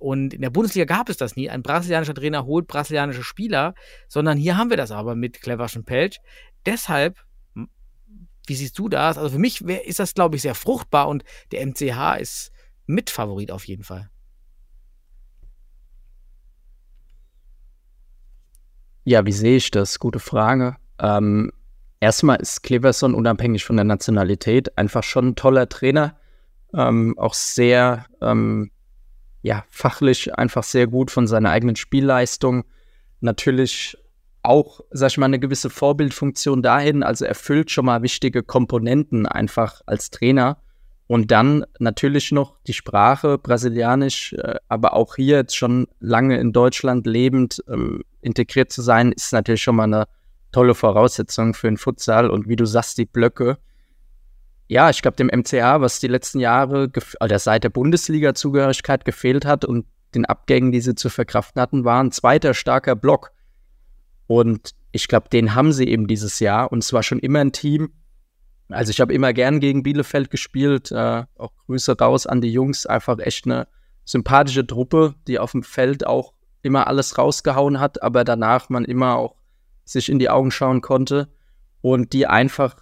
Und 0.00 0.32
in 0.32 0.40
der 0.40 0.48
Bundesliga 0.48 0.86
gab 0.86 1.10
es 1.10 1.18
das 1.18 1.36
nie. 1.36 1.50
Ein 1.50 1.62
brasilianischer 1.62 2.14
Trainer 2.14 2.46
holt 2.46 2.66
brasilianische 2.66 3.22
Spieler, 3.22 3.74
sondern 4.08 4.38
hier 4.38 4.56
haben 4.56 4.70
wir 4.70 4.78
das 4.78 4.90
aber 4.90 5.14
mit 5.14 5.42
Cleverschen 5.42 5.84
Pelch. 5.84 6.20
Deshalb, 6.64 7.18
wie 8.46 8.54
siehst 8.54 8.78
du 8.78 8.88
das? 8.88 9.18
Also 9.18 9.30
für 9.30 9.38
mich 9.38 9.66
wär, 9.66 9.86
ist 9.86 9.98
das, 9.98 10.14
glaube 10.14 10.36
ich, 10.36 10.42
sehr 10.42 10.54
fruchtbar 10.54 11.06
und 11.06 11.22
der 11.52 11.66
MCH 11.66 12.18
ist 12.18 12.50
Mitfavorit 12.86 13.52
auf 13.52 13.68
jeden 13.68 13.84
Fall. 13.84 14.10
Ja, 19.04 19.26
wie 19.26 19.32
sehe 19.32 19.56
ich 19.56 19.70
das? 19.70 19.98
Gute 19.98 20.18
Frage. 20.18 20.76
Ähm, 20.98 21.52
erstmal 22.00 22.36
ist 22.40 22.62
Cleverson 22.62 23.14
unabhängig 23.14 23.64
von 23.64 23.76
der 23.76 23.84
Nationalität 23.84 24.78
einfach 24.78 25.02
schon 25.02 25.28
ein 25.28 25.36
toller 25.36 25.68
Trainer. 25.68 26.16
Ähm, 26.72 27.18
auch 27.18 27.34
sehr, 27.34 28.06
ähm, 28.22 28.70
ja, 29.42 29.64
fachlich 29.70 30.34
einfach 30.34 30.62
sehr 30.62 30.86
gut 30.86 31.10
von 31.10 31.26
seiner 31.26 31.50
eigenen 31.50 31.76
Spielleistung. 31.76 32.64
Natürlich 33.20 33.96
auch, 34.42 34.80
sag 34.90 35.10
ich 35.10 35.18
mal, 35.18 35.26
eine 35.26 35.38
gewisse 35.38 35.70
Vorbildfunktion 35.70 36.62
dahin. 36.62 37.02
Also 37.02 37.24
erfüllt 37.24 37.70
schon 37.70 37.86
mal 37.86 38.02
wichtige 38.02 38.42
Komponenten 38.42 39.26
einfach 39.26 39.82
als 39.86 40.10
Trainer. 40.10 40.58
Und 41.06 41.32
dann 41.32 41.64
natürlich 41.80 42.30
noch 42.30 42.58
die 42.68 42.72
Sprache, 42.72 43.36
brasilianisch, 43.36 44.32
äh, 44.34 44.54
aber 44.68 44.94
auch 44.94 45.16
hier 45.16 45.38
jetzt 45.38 45.56
schon 45.56 45.88
lange 45.98 46.38
in 46.38 46.52
Deutschland 46.52 47.04
lebend, 47.04 47.64
ähm, 47.68 48.04
integriert 48.20 48.70
zu 48.70 48.80
sein, 48.80 49.10
ist 49.10 49.32
natürlich 49.32 49.62
schon 49.62 49.74
mal 49.74 49.84
eine 49.84 50.06
tolle 50.52 50.74
Voraussetzung 50.74 51.54
für 51.54 51.66
den 51.66 51.78
Futsal. 51.78 52.30
Und 52.30 52.48
wie 52.48 52.56
du 52.56 52.64
sagst, 52.64 52.98
die 52.98 53.06
Blöcke. 53.06 53.58
Ja, 54.70 54.88
ich 54.88 55.02
glaube, 55.02 55.16
dem 55.16 55.26
MCA, 55.26 55.80
was 55.80 55.98
die 55.98 56.06
letzten 56.06 56.38
Jahre 56.38 56.92
oder 57.20 57.40
seit 57.40 57.64
der 57.64 57.70
Bundesliga-Zugehörigkeit 57.70 59.04
gefehlt 59.04 59.44
hat 59.44 59.64
und 59.64 59.84
den 60.14 60.26
Abgängen, 60.26 60.70
die 60.70 60.80
sie 60.80 60.94
zu 60.94 61.08
verkraften 61.08 61.60
hatten, 61.60 61.84
war 61.84 62.00
ein 62.00 62.12
zweiter 62.12 62.54
starker 62.54 62.94
Block. 62.94 63.32
Und 64.28 64.76
ich 64.92 65.08
glaube, 65.08 65.28
den 65.28 65.56
haben 65.56 65.72
sie 65.72 65.88
eben 65.88 66.06
dieses 66.06 66.38
Jahr. 66.38 66.70
Und 66.70 66.84
es 66.84 66.92
war 66.92 67.02
schon 67.02 67.18
immer 67.18 67.40
ein 67.40 67.50
Team, 67.50 67.92
also 68.68 68.90
ich 68.90 69.00
habe 69.00 69.12
immer 69.12 69.32
gern 69.32 69.58
gegen 69.58 69.82
Bielefeld 69.82 70.30
gespielt. 70.30 70.92
Äh, 70.92 71.24
auch 71.36 71.52
Grüße 71.66 71.98
raus 71.98 72.28
an 72.28 72.40
die 72.40 72.52
Jungs. 72.52 72.86
Einfach 72.86 73.18
echt 73.18 73.46
eine 73.46 73.66
sympathische 74.04 74.64
Truppe, 74.64 75.16
die 75.26 75.40
auf 75.40 75.50
dem 75.50 75.64
Feld 75.64 76.06
auch 76.06 76.32
immer 76.62 76.86
alles 76.86 77.18
rausgehauen 77.18 77.80
hat, 77.80 78.04
aber 78.04 78.22
danach 78.22 78.68
man 78.68 78.84
immer 78.84 79.16
auch 79.16 79.34
sich 79.84 80.08
in 80.08 80.20
die 80.20 80.30
Augen 80.30 80.52
schauen 80.52 80.80
konnte 80.80 81.28
und 81.80 82.12
die 82.12 82.28
einfach, 82.28 82.76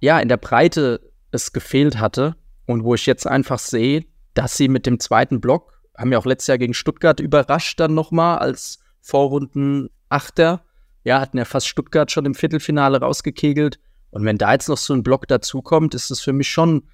ja, 0.00 0.18
in 0.20 0.28
der 0.28 0.36
Breite 0.36 1.00
es 1.30 1.52
gefehlt 1.52 1.98
hatte 1.98 2.36
und 2.66 2.84
wo 2.84 2.94
ich 2.94 3.06
jetzt 3.06 3.26
einfach 3.26 3.58
sehe, 3.58 4.04
dass 4.34 4.56
sie 4.56 4.68
mit 4.68 4.86
dem 4.86 5.00
zweiten 5.00 5.40
Block 5.40 5.78
haben 5.98 6.12
ja 6.12 6.18
auch 6.18 6.26
letztes 6.26 6.46
Jahr 6.46 6.58
gegen 6.58 6.74
Stuttgart 6.74 7.18
überrascht 7.18 7.80
dann 7.80 7.92
nochmal 7.92 8.38
als 8.38 8.78
Vorrunden-Achter. 9.00 10.62
Ja, 11.02 11.20
hatten 11.20 11.38
ja 11.38 11.44
fast 11.44 11.66
Stuttgart 11.66 12.10
schon 12.10 12.24
im 12.24 12.34
Viertelfinale 12.34 13.00
rausgekegelt. 13.00 13.80
Und 14.10 14.24
wenn 14.24 14.38
da 14.38 14.52
jetzt 14.52 14.68
noch 14.68 14.78
so 14.78 14.94
ein 14.94 15.02
Block 15.02 15.26
dazukommt, 15.26 15.94
ist 15.94 16.10
es 16.10 16.20
für 16.20 16.32
mich 16.32 16.48
schon 16.48 16.84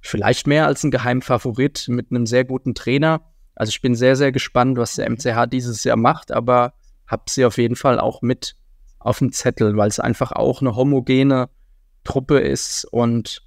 vielleicht 0.00 0.46
mehr 0.46 0.66
als 0.66 0.84
ein 0.84 0.90
Geheimfavorit 0.90 1.86
mit 1.88 2.10
einem 2.10 2.26
sehr 2.26 2.44
guten 2.44 2.74
Trainer. 2.74 3.22
Also 3.54 3.70
ich 3.70 3.80
bin 3.80 3.94
sehr, 3.94 4.16
sehr 4.16 4.30
gespannt, 4.30 4.78
was 4.78 4.96
der 4.96 5.08
MCH 5.10 5.46
dieses 5.50 5.82
Jahr 5.84 5.96
macht, 5.96 6.30
aber 6.30 6.74
habe 7.06 7.24
sie 7.28 7.44
auf 7.44 7.58
jeden 7.58 7.76
Fall 7.76 7.98
auch 7.98 8.22
mit 8.22 8.56
auf 8.98 9.18
dem 9.18 9.32
Zettel, 9.32 9.76
weil 9.76 9.88
es 9.88 10.00
einfach 10.00 10.32
auch 10.32 10.60
eine 10.60 10.76
homogene 10.76 11.48
Truppe 12.04 12.38
ist 12.38 12.84
und 12.84 13.42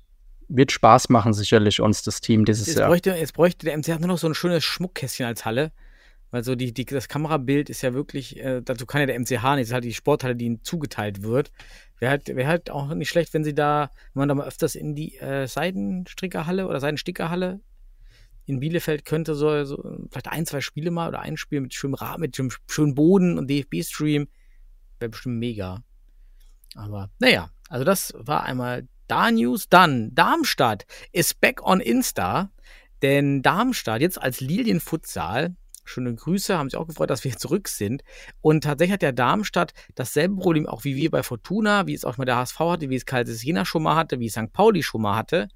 wird 0.48 0.72
Spaß 0.72 1.10
machen, 1.10 1.34
sicherlich 1.34 1.82
uns 1.82 2.04
das 2.04 2.22
Team 2.22 2.46
dieses 2.46 2.68
Jetzt 2.68 2.78
Jahr. 2.78 2.90
bräuchte, 2.90 3.12
jetzt 3.12 3.34
bräuchte 3.34 3.66
der 3.66 3.78
MCH 3.78 4.00
nur 4.00 4.08
noch 4.08 4.18
so 4.18 4.28
ein 4.28 4.36
schönes 4.36 4.64
Schmuckkästchen 4.64 5.26
als 5.26 5.46
Halle. 5.46 5.72
Weil 6.34 6.44
so 6.44 6.56
die, 6.56 6.74
die, 6.74 6.86
das 6.86 7.08
Kamerabild 7.08 7.70
ist 7.70 7.84
ja 7.84 7.94
wirklich, 7.94 8.40
äh, 8.40 8.62
dazu 8.62 8.88
kann 8.88 9.02
ja 9.02 9.06
der 9.06 9.20
MCH 9.20 9.30
nicht, 9.30 9.42
das 9.44 9.68
ist 9.68 9.74
halt 9.74 9.84
die 9.84 9.94
Sporthalle, 9.94 10.36
die 10.36 10.46
ihnen 10.46 10.64
zugeteilt 10.64 11.22
wird. 11.22 11.52
Wäre 12.00 12.10
halt, 12.10 12.28
wär 12.28 12.48
halt 12.48 12.72
auch 12.72 12.92
nicht 12.96 13.10
schlecht, 13.10 13.36
wenn 13.36 13.44
sie 13.44 13.54
da, 13.54 13.92
wenn 14.14 14.22
man 14.22 14.30
da 14.30 14.36
mal 14.36 14.48
öfters 14.48 14.74
in 14.74 14.96
die 14.96 15.16
äh, 15.20 15.48
Seidenstrickerhalle 15.48 16.68
oder 16.68 16.80
Seidenstickerhalle 16.80 17.62
in 18.46 18.60
Bielefeld 18.60 19.06
könnte, 19.06 19.36
so, 19.36 19.64
so 19.64 20.08
vielleicht 20.10 20.28
ein, 20.28 20.48
zwei 20.48 20.60
Spiele 20.60 20.90
mal 20.90 21.08
oder 21.08 21.20
ein 21.20 21.38
Spiel 21.38 21.62
mit 21.62 21.76
schönem 21.76 21.94
Rahmen, 21.94 22.22
mit 22.22 22.36
schönem, 22.36 22.52
schönem 22.68 22.96
Boden 22.96 23.38
und 23.38 23.48
DFB-Stream. 23.48 24.28
Wäre 25.00 25.10
bestimmt 25.10 25.38
mega. 25.38 25.84
Aber 26.76 27.12
naja, 27.20 27.52
also 27.74 27.86
das 27.86 28.14
war 28.16 28.44
einmal 28.44 28.88
da 29.08 29.32
News. 29.32 29.68
Dann 29.68 30.14
Darmstadt 30.14 30.86
ist 31.12 31.42
back 31.42 31.64
on 31.64 31.80
Insta. 31.80 32.52
Denn 33.02 33.42
Darmstadt 33.42 34.00
jetzt 34.00 34.22
als 34.22 34.42
Lilien-Futsal, 34.42 35.56
schöne 35.84 36.14
Grüße, 36.14 36.56
haben 36.56 36.70
sich 36.70 36.78
auch 36.78 36.86
gefreut, 36.86 37.10
dass 37.10 37.24
wir 37.24 37.36
zurück 37.36 37.68
sind. 37.68 38.04
Und 38.42 38.64
tatsächlich 38.64 38.94
hat 38.94 39.02
der 39.02 39.12
Darmstadt 39.12 39.74
dasselbe 39.96 40.36
Problem 40.36 40.68
auch 40.68 40.84
wie 40.84 40.96
wir 40.96 41.10
bei 41.10 41.24
Fortuna, 41.24 41.88
wie 41.88 41.96
es 41.96 42.06
auch 42.06 42.18
mal 42.18 42.26
der 42.26 42.36
HSV 42.36 42.60
hatte, 42.60 42.92
wie 42.92 42.96
es 42.96 43.08
Kaltes 43.08 43.44
Jena 43.44 43.66
schon 43.66 43.82
mal 43.82 43.96
hatte, 43.96 44.20
wie 44.20 44.28
es 44.28 44.34
St. 44.34 44.54
Pauli 44.54 44.84
schon 44.84 45.02
mal 45.02 45.16
hatte. 45.16 45.48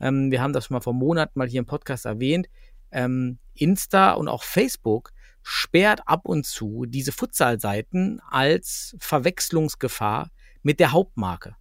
Ähm, 0.00 0.30
wir 0.30 0.40
haben 0.40 0.54
das 0.54 0.64
schon 0.64 0.76
mal 0.76 0.80
vor 0.80 0.94
Monaten 0.94 1.38
mal 1.38 1.48
hier 1.48 1.60
im 1.60 1.66
Podcast 1.66 2.06
erwähnt. 2.06 2.48
Ähm, 2.92 3.38
Insta 3.52 4.12
und 4.12 4.28
auch 4.28 4.42
Facebook 4.42 5.12
sperrt 5.42 6.00
ab 6.06 6.22
und 6.24 6.46
zu 6.46 6.86
diese 6.86 7.12
Futsal-Seiten 7.12 8.20
als 8.30 8.96
Verwechslungsgefahr 8.98 10.30
mit 10.62 10.80
der 10.80 10.92
Hauptmarke. 10.92 11.56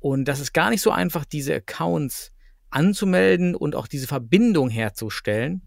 Und 0.00 0.26
das 0.26 0.40
ist 0.40 0.52
gar 0.52 0.70
nicht 0.70 0.82
so 0.82 0.90
einfach, 0.90 1.24
diese 1.24 1.54
Accounts 1.54 2.32
anzumelden 2.70 3.54
und 3.54 3.74
auch 3.74 3.86
diese 3.86 4.06
Verbindung 4.06 4.68
herzustellen 4.68 5.62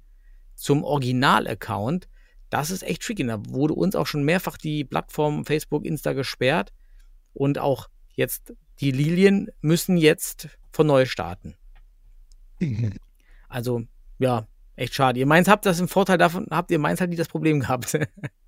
zum 0.55 0.83
Original-Account. 0.83 2.07
Das 2.49 2.69
ist 2.69 2.83
echt 2.83 3.01
tricky. 3.01 3.25
Da 3.25 3.41
wurde 3.47 3.73
uns 3.73 3.95
auch 3.95 4.07
schon 4.07 4.23
mehrfach 4.23 4.57
die 4.57 4.83
Plattform 4.83 5.45
Facebook, 5.45 5.85
Insta 5.85 6.13
gesperrt. 6.13 6.73
Und 7.33 7.59
auch 7.59 7.87
jetzt 8.13 8.53
die 8.79 8.91
Lilien 8.91 9.49
müssen 9.61 9.97
jetzt 9.97 10.49
von 10.71 10.87
neu 10.87 11.05
starten. 11.05 11.55
Also, 13.49 13.83
ja, 14.19 14.45
echt 14.75 14.93
schade. 14.93 15.21
Ihr 15.21 15.25
meint, 15.25 15.47
habt 15.47 15.65
das 15.65 15.79
im 15.79 15.87
Vorteil 15.87 16.17
davon, 16.17 16.47
habt 16.51 16.69
ihr 16.69 16.79
meins 16.79 16.99
halt 16.99 17.11
nicht 17.11 17.19
das 17.19 17.29
Problem 17.29 17.61
gehabt. 17.61 17.97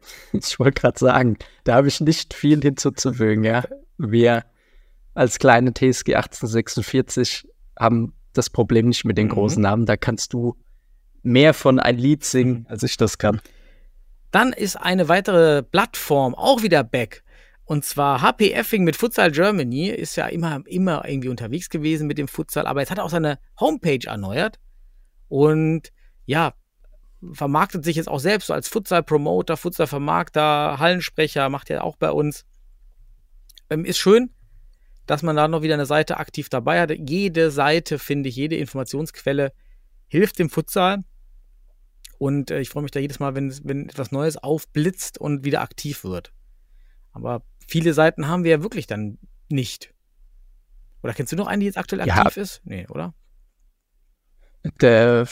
Ich 0.32 0.58
wollte 0.58 0.80
gerade 0.80 0.98
sagen, 0.98 1.36
da 1.64 1.74
habe 1.74 1.88
ich 1.88 2.00
nicht 2.00 2.34
viel 2.34 2.60
hinzuzufügen, 2.60 3.44
ja. 3.44 3.64
Wir 3.96 4.44
als 5.14 5.38
kleine 5.38 5.72
TSG 5.74 6.14
1846 6.14 7.48
haben 7.78 8.14
das 8.32 8.50
Problem 8.50 8.88
nicht 8.88 9.04
mit 9.04 9.18
den 9.18 9.26
Mhm. 9.26 9.32
großen 9.32 9.62
Namen. 9.62 9.86
Da 9.86 9.96
kannst 9.96 10.32
du 10.32 10.56
mehr 11.22 11.54
von 11.54 11.80
ein 11.80 11.98
Lied 11.98 12.24
singen, 12.24 12.66
als 12.68 12.82
ich 12.82 12.96
das 12.96 13.18
kann. 13.18 13.40
Dann 14.30 14.52
ist 14.52 14.76
eine 14.76 15.08
weitere 15.08 15.62
Plattform 15.62 16.34
auch 16.34 16.62
wieder 16.62 16.84
back. 16.84 17.24
Und 17.64 17.84
zwar 17.84 18.22
HP 18.22 18.52
Effing 18.52 18.84
mit 18.84 18.96
Futsal 18.96 19.30
Germany 19.30 19.88
ist 19.88 20.16
ja 20.16 20.26
immer, 20.26 20.62
immer 20.66 21.06
irgendwie 21.06 21.28
unterwegs 21.28 21.68
gewesen 21.68 22.06
mit 22.06 22.16
dem 22.16 22.28
Futsal, 22.28 22.66
aber 22.66 22.80
jetzt 22.80 22.90
hat 22.90 22.98
er 22.98 23.04
auch 23.04 23.10
seine 23.10 23.38
Homepage 23.60 24.06
erneuert. 24.06 24.58
Und 25.28 25.92
ja, 26.24 26.54
vermarktet 27.32 27.84
sich 27.84 27.96
jetzt 27.96 28.08
auch 28.08 28.20
selbst 28.20 28.46
so 28.46 28.54
als 28.54 28.68
Futsal-Promoter, 28.68 29.56
Futsal-Vermarkter, 29.56 30.78
Hallensprecher, 30.78 31.48
macht 31.48 31.70
er 31.70 31.84
auch 31.84 31.96
bei 31.96 32.10
uns. 32.10 32.44
Ähm, 33.70 33.84
ist 33.84 33.98
schön, 33.98 34.30
dass 35.06 35.22
man 35.22 35.36
da 35.36 35.48
noch 35.48 35.62
wieder 35.62 35.74
eine 35.74 35.86
Seite 35.86 36.18
aktiv 36.18 36.48
dabei 36.48 36.80
hat. 36.80 36.90
Jede 36.90 37.50
Seite, 37.50 37.98
finde 37.98 38.28
ich, 38.28 38.36
jede 38.36 38.56
Informationsquelle 38.56 39.52
hilft 40.06 40.38
dem 40.38 40.48
Futsal. 40.50 41.02
Und 42.18 42.50
äh, 42.50 42.60
ich 42.60 42.68
freue 42.70 42.82
mich 42.82 42.92
da 42.92 43.00
jedes 43.00 43.18
Mal, 43.20 43.34
wenn, 43.34 43.48
es- 43.48 43.64
wenn 43.64 43.88
etwas 43.88 44.10
Neues 44.12 44.36
aufblitzt 44.36 45.18
und 45.18 45.44
wieder 45.44 45.60
aktiv 45.60 46.04
wird. 46.04 46.32
Aber 47.12 47.42
viele 47.66 47.94
Seiten 47.94 48.28
haben 48.28 48.44
wir 48.44 48.50
ja 48.52 48.62
wirklich 48.62 48.86
dann 48.86 49.18
nicht. 49.48 49.92
Oder 51.02 51.14
kennst 51.14 51.32
du 51.32 51.36
noch 51.36 51.46
eine, 51.46 51.60
die 51.60 51.66
jetzt 51.66 51.78
aktuell 51.78 52.06
Ja. 52.06 52.16
aktiv 52.16 52.36
ist? 52.36 52.60
Nee, 52.64 52.86
oder? 52.88 53.14
Der 54.80 55.26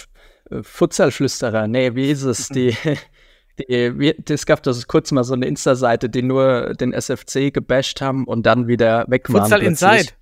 Futsalflüsterer, 0.63 1.67
nee, 1.67 1.95
wie 1.95 2.11
ist 2.11 2.23
es? 2.23 2.49
Die, 2.49 2.77
die, 3.59 3.99
wie, 3.99 4.15
es 4.29 4.47
gab 4.47 4.63
das 4.63 4.87
kurz 4.87 5.13
mal 5.13 5.25
so 5.25 5.35
eine 5.35 5.47
Insta-Seite, 5.47 6.09
die 6.09 6.23
nur 6.23 6.75
den 6.75 6.93
SFC 6.93 7.53
gebasht 7.53 8.01
haben 8.01 8.25
und 8.25 8.47
dann 8.47 8.69
wieder 8.69 9.05
weg 9.09 9.33
waren. 9.33 9.43
Futsal 9.43 9.61
plötzlich. 9.61 9.91
Inside. 9.91 10.13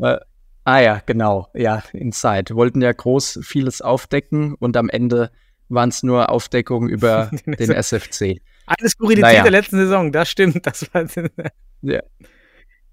Äh, 0.00 0.18
ah 0.64 0.80
ja, 0.80 1.02
genau, 1.06 1.48
ja, 1.54 1.82
Inside. 1.92 2.54
Wollten 2.54 2.82
ja 2.82 2.92
groß 2.92 3.40
vieles 3.42 3.80
aufdecken 3.80 4.54
und 4.54 4.76
am 4.76 4.88
Ende 4.88 5.30
waren 5.68 5.90
es 5.90 6.02
nur 6.02 6.30
Aufdeckungen 6.30 6.88
über 6.88 7.30
Den 7.46 7.54
den 7.54 7.70
SFC. 7.72 8.40
Eine 8.66 8.88
Skurrilität 8.88 9.22
Naja. 9.22 9.42
der 9.42 9.52
letzten 9.52 9.76
Saison, 9.76 10.12
das 10.12 10.28
stimmt. 10.28 10.66
Das 10.66 10.92
war, 10.92 11.04
Ja. 11.82 12.00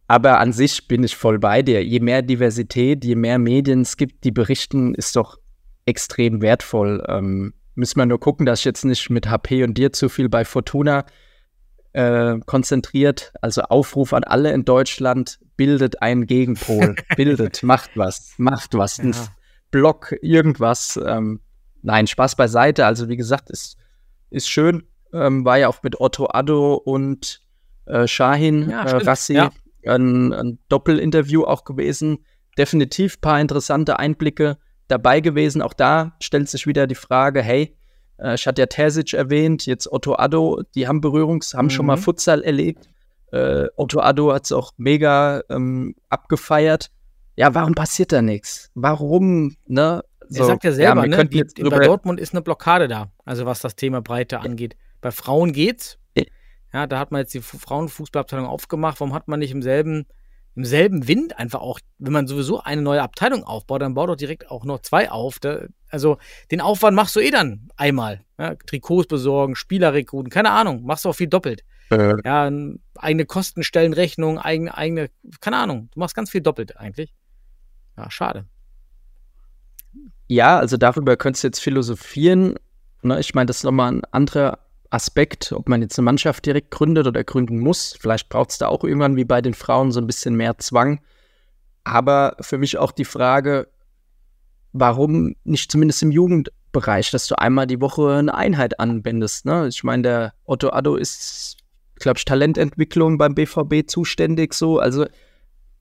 Aber 0.08 0.40
an 0.40 0.54
sich 0.54 0.88
bin 0.88 1.04
ich 1.04 1.16
voll 1.16 1.40
bei 1.40 1.64
dir. 1.64 1.84
Je 1.84 2.00
mehr 2.00 2.22
Diversität, 2.22 3.04
je 3.04 3.16
mehr 3.16 3.40
Medien 3.40 3.82
es 3.82 3.98
gibt, 3.98 4.24
die 4.24 4.32
berichten, 4.32 4.94
ist 4.94 5.16
doch 5.16 5.40
extrem 5.86 6.42
wertvoll. 6.42 7.04
Ähm, 7.08 7.54
müssen 7.76 8.00
wir 8.00 8.06
nur 8.06 8.20
gucken, 8.20 8.46
dass 8.46 8.60
ich 8.60 8.66
jetzt 8.66 8.86
nicht 8.86 9.10
mit 9.10 9.30
HP 9.30 9.64
und 9.64 9.78
dir 9.78 9.92
zu 9.94 10.10
viel 10.10 10.30
bei 10.30 10.46
Fortuna 10.46 11.06
äh, 11.94 12.38
konzentriert. 12.46 13.34
Also 13.42 13.62
Aufruf 13.64 14.14
an 14.14 14.24
alle 14.24 14.52
in 14.52 14.66
Deutschland, 14.66 15.40
bildet 15.58 16.02
einen 16.02 16.26
Gegenpol. 16.26 16.96
bildet, 17.16 17.64
macht 17.64 17.92
was, 17.96 18.34
macht 18.38 18.74
was. 18.74 19.00
Ein 19.00 19.14
Ja. 19.14 19.28
Blog, 19.72 20.16
irgendwas. 20.22 21.00
Ähm, 21.06 21.42
nein, 21.82 22.08
Spaß 22.08 22.36
beiseite. 22.36 22.86
Also 22.86 23.10
wie 23.10 23.18
gesagt, 23.18 23.50
ist, 23.50 23.78
ist 24.30 24.50
schön. 24.50 24.84
Ähm, 25.14 25.46
war 25.46 25.58
ja 25.58 25.68
auch 25.68 25.84
mit 25.84 26.00
Otto 26.00 26.28
Addo 26.32 26.76
und 26.76 27.42
äh, 27.86 28.08
Shahin 28.08 28.70
Ja, 28.70 28.84
äh. 28.86 28.98
Rassi 29.04 29.34
Ja. 29.36 29.52
ein, 29.86 30.34
ein 30.34 30.60
Doppelinterview 30.70 31.44
auch 31.44 31.64
gewesen. 31.64 32.26
Definitiv 32.58 33.20
paar 33.22 33.40
interessante 33.40 34.00
Einblicke 34.00 34.58
dabei 34.88 35.20
gewesen. 35.20 35.62
Auch 35.62 35.74
da 35.74 36.16
stellt 36.22 36.50
sich 36.50 36.68
wieder 36.68 36.88
die 36.88 36.96
Frage, 36.96 37.42
hey, 37.42 37.76
äh, 38.18 38.36
ich 38.36 38.48
hatte 38.48 38.62
ja 38.62 38.66
Terzic 38.68 39.14
erwähnt, 39.14 39.66
jetzt 39.66 39.92
Otto 39.92 40.16
Addo, 40.16 40.62
die 40.76 40.88
haben 40.88 41.02
Berührungs, 41.02 41.54
haben 41.54 41.70
schon 41.70 41.86
mal 41.86 41.98
Mhm. 41.98 42.02
Futsal 42.02 42.44
erlebt. 42.44 42.88
Äh, 43.32 43.66
Otto 43.76 44.00
Addo 44.00 44.34
hat 44.34 44.46
es 44.46 44.52
auch 44.52 44.72
mega 44.78 45.42
ähm, 45.50 45.96
abgefeiert. 46.10 46.92
Ja, 47.36 47.54
warum 47.54 47.74
passiert 47.76 48.12
da 48.12 48.22
nichts? 48.22 48.72
Warum, 48.76 49.56
ne? 49.68 50.04
er 50.34 50.46
sagt 50.46 50.64
ja 50.64 50.72
selber, 50.72 51.02
wir 51.04 51.10
ne? 51.10 51.26
Die, 51.26 51.38
jetzt 51.38 51.56
bei 51.62 51.86
Dortmund 51.86 52.20
ist 52.20 52.34
eine 52.34 52.42
Blockade 52.42 52.88
da. 52.88 53.12
Also 53.26 53.46
was 53.46 53.60
das 53.60 53.76
Thema 53.76 54.02
Breite 54.02 54.40
angeht. 54.40 54.76
Bei 55.02 55.12
Frauen 55.12 55.52
geht's. 55.52 55.98
Ja. 56.18 56.24
Ja, 56.74 56.88
da 56.88 56.98
hat 57.00 57.12
man 57.12 57.20
jetzt 57.22 57.34
die 57.34 57.42
Fu- 57.42 57.58
Frauenfußballabteilung 57.58 58.46
aufgemacht. 58.48 59.00
Warum 59.00 59.14
hat 59.14 59.28
man 59.28 59.40
nicht 59.40 59.52
im 59.52 59.62
selben, 59.62 60.06
im 60.56 60.66
selben 60.66 61.08
Wind 61.08 61.38
einfach 61.38 61.60
auch, 61.60 61.80
wenn 61.98 62.14
man 62.14 62.28
sowieso 62.28 62.62
eine 62.62 62.82
neue 62.82 63.02
Abteilung 63.02 63.44
aufbaut, 63.44 63.82
dann 63.82 63.94
baut 63.94 64.10
doch 64.10 64.16
direkt 64.16 64.50
auch 64.50 64.64
noch 64.64 64.80
zwei 64.80 65.12
auf. 65.12 65.40
Da, 65.40 65.66
also 65.90 66.18
den 66.52 66.62
Aufwand 66.62 66.96
machst 66.96 67.16
du 67.16 67.20
eh 67.20 67.32
dann 67.32 67.68
einmal. 67.76 68.24
Ja, 68.38 68.56
Trikots 68.56 69.08
besorgen, 69.08 69.56
Spieler 69.56 69.94
rekruten, 69.94 70.30
keine 70.30 70.52
Ahnung, 70.52 70.84
machst 70.84 71.06
du 71.06 71.10
auch 71.10 71.16
viel 71.16 71.28
doppelt. 71.28 71.64
äh, 71.92 72.16
Ja, 72.24 72.52
eigene 72.96 73.26
Kostenstellenrechnung, 73.26 74.40
eigene, 74.40 74.76
eigene, 74.76 75.10
keine 75.42 75.58
Ahnung, 75.58 75.90
du 75.94 76.00
machst 76.00 76.16
ganz 76.16 76.30
viel 76.32 76.42
doppelt 76.42 76.78
eigentlich. 76.78 77.14
Ja, 77.98 78.10
schade. 78.10 78.46
Ja, 80.28 80.58
also 80.58 80.78
darüber 80.78 81.18
könntest 81.18 81.44
du 81.44 81.48
jetzt 81.50 81.60
philosophieren. 81.60 82.56
Ne, 83.04 83.20
ich 83.20 83.36
meine, 83.36 83.46
das 83.46 83.58
ist 83.58 83.64
nochmal 83.64 83.92
ein 83.92 84.04
anderer 84.12 84.60
Aspekt, 84.90 85.52
ob 85.52 85.70
man 85.70 85.82
jetzt 85.82 85.98
eine 85.98 86.06
Mannschaft 86.06 86.46
direkt 86.46 86.72
gründet 86.72 87.08
oder 87.08 87.24
gründen 87.24 87.60
muss. 87.60 87.98
Vielleicht 88.00 88.30
braucht 88.30 88.52
es 88.52 88.58
da 88.58 88.68
auch 88.68 88.84
irgendwann 88.84 89.16
wie 89.16 89.26
bei 89.26 89.42
den 89.42 89.54
Frauen 89.54 89.92
so 89.92 90.00
ein 90.00 90.08
bisschen 90.08 90.36
mehr 90.36 90.58
Zwang. 90.58 91.02
Aber 91.84 92.36
für 92.42 92.58
mich 92.58 92.78
auch 92.78 92.92
die 92.92 93.06
Frage, 93.06 93.68
warum 94.74 95.36
nicht 95.44 95.72
zumindest 95.72 96.04
im 96.04 96.12
Jugendbereich, 96.12 97.12
dass 97.12 97.28
du 97.28 97.38
einmal 97.38 97.68
die 97.68 97.82
Woche 97.82 98.14
eine 98.14 98.34
Einheit 98.34 98.80
anwendest. 98.80 99.46
Ne? 99.46 99.68
Ich 99.68 99.84
meine, 99.84 100.04
der 100.04 100.34
Otto 100.46 100.70
Addo 100.70 100.96
ist, 100.96 101.58
glaube 101.96 102.18
ich, 102.18 102.26
Talententwicklung 102.26 103.18
beim 103.18 103.36
BVB 103.36 103.88
zuständig 103.88 104.54
so. 104.54 104.80
Also, 104.80 105.06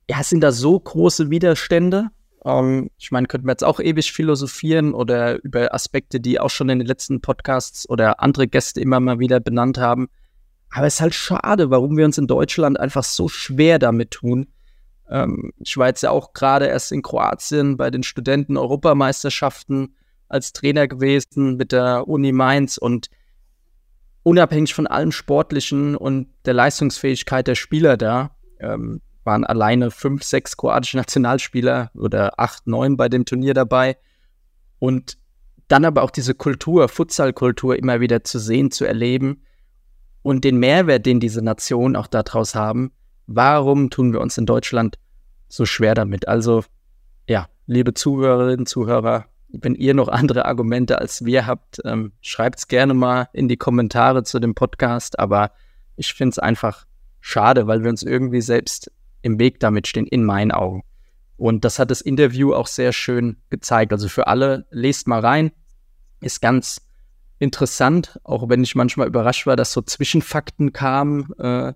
ja, 0.09 0.21
es 0.21 0.29
sind 0.29 0.41
da 0.41 0.51
so 0.51 0.79
große 0.79 1.29
Widerstände 1.29 2.09
Ähm, 2.45 2.91
ich 2.97 3.11
meine, 3.11 3.27
könnten 3.27 3.47
wir 3.47 3.51
jetzt 3.53 3.63
auch 3.63 3.79
ewig 3.79 4.11
philosophieren 4.13 4.93
oder 4.93 5.43
über 5.43 5.73
Aspekte, 5.73 6.19
die 6.19 6.39
auch 6.39 6.49
schon 6.49 6.69
in 6.69 6.79
den 6.79 6.87
letzten 6.87 7.19
Podcasts 7.21 7.89
oder 7.89 8.21
andere 8.21 8.47
Gäste 8.47 8.79
immer 8.79 8.99
mal 8.99 9.19
wieder 9.19 9.39
benannt 9.39 9.77
haben. 9.77 10.07
Aber 10.69 10.87
es 10.87 10.95
ist 10.95 11.01
halt 11.01 11.15
schade, 11.15 11.69
warum 11.69 11.97
wir 11.97 12.05
uns 12.05 12.17
in 12.17 12.27
Deutschland 12.27 12.79
einfach 12.79 13.03
so 13.03 13.27
schwer 13.27 13.79
damit 13.79 14.11
tun. 14.11 14.47
Ähm, 15.09 15.53
ich 15.59 15.75
war 15.77 15.87
jetzt 15.87 16.03
ja 16.03 16.11
auch 16.11 16.33
gerade 16.33 16.67
erst 16.67 16.91
in 16.91 17.01
Kroatien 17.01 17.77
bei 17.77 17.89
den 17.89 18.03
Studenten-Europameisterschaften 18.03 19.95
als 20.27 20.53
Trainer 20.53 20.87
gewesen 20.87 21.55
mit 21.55 21.71
der 21.71 22.07
Uni 22.07 22.31
Mainz 22.31 22.77
und 22.77 23.09
unabhängig 24.23 24.73
von 24.73 24.87
allem 24.87 25.11
Sportlichen 25.11 25.95
und 25.95 26.27
der 26.45 26.55
Leistungsfähigkeit 26.55 27.47
der 27.47 27.55
Spieler 27.55 27.95
da, 27.95 28.35
ähm, 28.59 29.01
waren 29.25 29.43
alleine 29.43 29.91
fünf, 29.91 30.23
sechs 30.23 30.55
kroatische 30.55 30.97
Nationalspieler 30.97 31.91
oder 31.95 32.39
acht, 32.39 32.67
neun 32.67 32.97
bei 32.97 33.09
dem 33.09 33.25
Turnier 33.25 33.53
dabei. 33.53 33.97
Und 34.79 35.17
dann 35.67 35.85
aber 35.85 36.03
auch 36.03 36.11
diese 36.11 36.35
Kultur, 36.35 36.87
Futsalkultur 36.87 37.75
immer 37.75 37.99
wieder 37.99 38.23
zu 38.23 38.39
sehen, 38.39 38.71
zu 38.71 38.85
erleben 38.85 39.41
und 40.21 40.43
den 40.43 40.57
Mehrwert, 40.57 41.05
den 41.05 41.19
diese 41.19 41.41
Nationen 41.41 41.95
auch 41.95 42.07
daraus 42.07 42.55
haben. 42.55 42.91
Warum 43.27 43.89
tun 43.89 44.13
wir 44.13 44.21
uns 44.21 44.37
in 44.37 44.45
Deutschland 44.45 44.97
so 45.47 45.65
schwer 45.65 45.95
damit? 45.95 46.27
Also, 46.27 46.63
ja, 47.27 47.47
liebe 47.65 47.93
Zuhörerinnen, 47.93 48.67
Zuhörer, 48.67 49.25
wenn 49.49 49.73
ihr 49.73 49.93
noch 49.93 50.07
andere 50.07 50.45
Argumente 50.45 50.99
als 50.99 51.25
wir 51.25 51.47
habt, 51.47 51.81
ähm, 51.85 52.11
schreibt 52.21 52.59
es 52.59 52.67
gerne 52.67 52.93
mal 52.93 53.29
in 53.33 53.47
die 53.47 53.57
Kommentare 53.57 54.23
zu 54.23 54.39
dem 54.39 54.53
Podcast. 54.53 55.17
Aber 55.17 55.51
ich 55.95 56.13
finde 56.13 56.31
es 56.31 56.39
einfach 56.39 56.85
schade, 57.21 57.65
weil 57.65 57.83
wir 57.83 57.89
uns 57.89 58.03
irgendwie 58.03 58.41
selbst 58.41 58.91
im 59.25 59.39
Weg 59.39 59.59
damit 59.59 59.87
stehen, 59.87 60.05
in 60.05 60.23
meinen 60.23 60.51
Augen. 60.51 60.83
Und 61.35 61.65
das 61.65 61.79
hat 61.79 61.89
das 61.89 61.99
Interview 61.99 62.53
auch 62.53 62.67
sehr 62.67 62.93
schön 62.93 63.37
gezeigt. 63.49 63.91
Also 63.91 64.07
für 64.07 64.27
alle, 64.27 64.67
lest 64.69 65.07
mal 65.07 65.19
rein. 65.19 65.51
Ist 66.21 66.41
ganz 66.41 66.87
interessant, 67.39 68.19
auch 68.23 68.47
wenn 68.47 68.63
ich 68.63 68.75
manchmal 68.75 69.07
überrascht 69.07 69.47
war, 69.47 69.55
dass 69.55 69.73
so 69.73 69.81
Zwischenfakten 69.81 70.71
kamen. 70.73 71.33
Äh, 71.39 71.73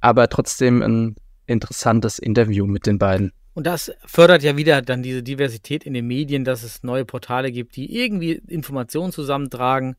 aber 0.00 0.28
trotzdem 0.28 0.82
ein 0.82 1.16
interessantes 1.46 2.18
Interview 2.18 2.66
mit 2.66 2.86
den 2.86 2.98
beiden. 2.98 3.32
Und 3.54 3.66
das 3.66 3.90
fördert 4.04 4.42
ja 4.42 4.56
wieder 4.56 4.82
dann 4.82 5.02
diese 5.02 5.22
Diversität 5.22 5.84
in 5.84 5.94
den 5.94 6.06
Medien, 6.06 6.44
dass 6.44 6.62
es 6.62 6.84
neue 6.84 7.04
Portale 7.04 7.50
gibt, 7.50 7.74
die 7.74 7.98
irgendwie 7.98 8.32
Informationen 8.32 9.10
zusammentragen. 9.10 9.96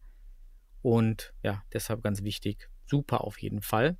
Und 0.83 1.33
ja, 1.43 1.63
deshalb 1.73 2.03
ganz 2.03 2.23
wichtig. 2.23 2.69
Super 2.85 3.25
auf 3.25 3.39
jeden 3.39 3.61
Fall. 3.61 3.97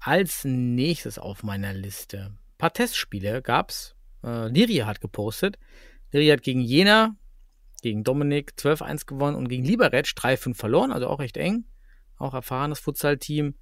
Als 0.00 0.44
nächstes 0.44 1.18
auf 1.18 1.42
meiner 1.42 1.72
Liste. 1.72 2.26
Ein 2.26 2.58
paar 2.58 2.72
Testspiele 2.72 3.42
gab's. 3.42 3.94
Äh, 4.22 4.48
Liria 4.48 4.86
hat 4.86 5.00
gepostet. 5.00 5.58
Liria 6.12 6.34
hat 6.34 6.42
gegen 6.42 6.60
Jena, 6.60 7.16
gegen 7.82 8.04
Dominik 8.04 8.52
12-1 8.56 9.06
gewonnen 9.06 9.36
und 9.36 9.48
gegen 9.48 9.64
Liberec 9.64 10.06
3-5 10.06 10.54
verloren, 10.54 10.92
also 10.92 11.08
auch 11.08 11.18
recht 11.18 11.36
eng. 11.36 11.64
Auch 12.16 12.34
erfahrenes 12.34 12.80
Futsal-Team. 12.80 13.54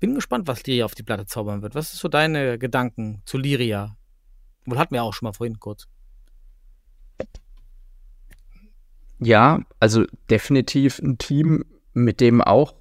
Bin 0.00 0.14
gespannt, 0.14 0.46
was 0.46 0.64
Liria 0.64 0.84
auf 0.84 0.94
die 0.94 1.02
Platte 1.02 1.26
zaubern 1.26 1.62
wird. 1.62 1.74
Was 1.74 1.92
ist 1.92 2.00
so 2.00 2.08
deine 2.08 2.58
Gedanken 2.58 3.22
zu 3.24 3.38
Liria? 3.38 3.96
Wohl 4.64 4.78
hatten 4.78 4.94
wir 4.94 5.02
auch 5.02 5.14
schon 5.14 5.26
mal 5.26 5.32
vorhin 5.32 5.58
kurz. 5.58 5.88
Ja, 9.18 9.62
also 9.80 10.04
definitiv 10.30 11.00
ein 11.00 11.18
Team, 11.18 11.64
mit 11.92 12.20
dem 12.20 12.40
auch 12.40 12.74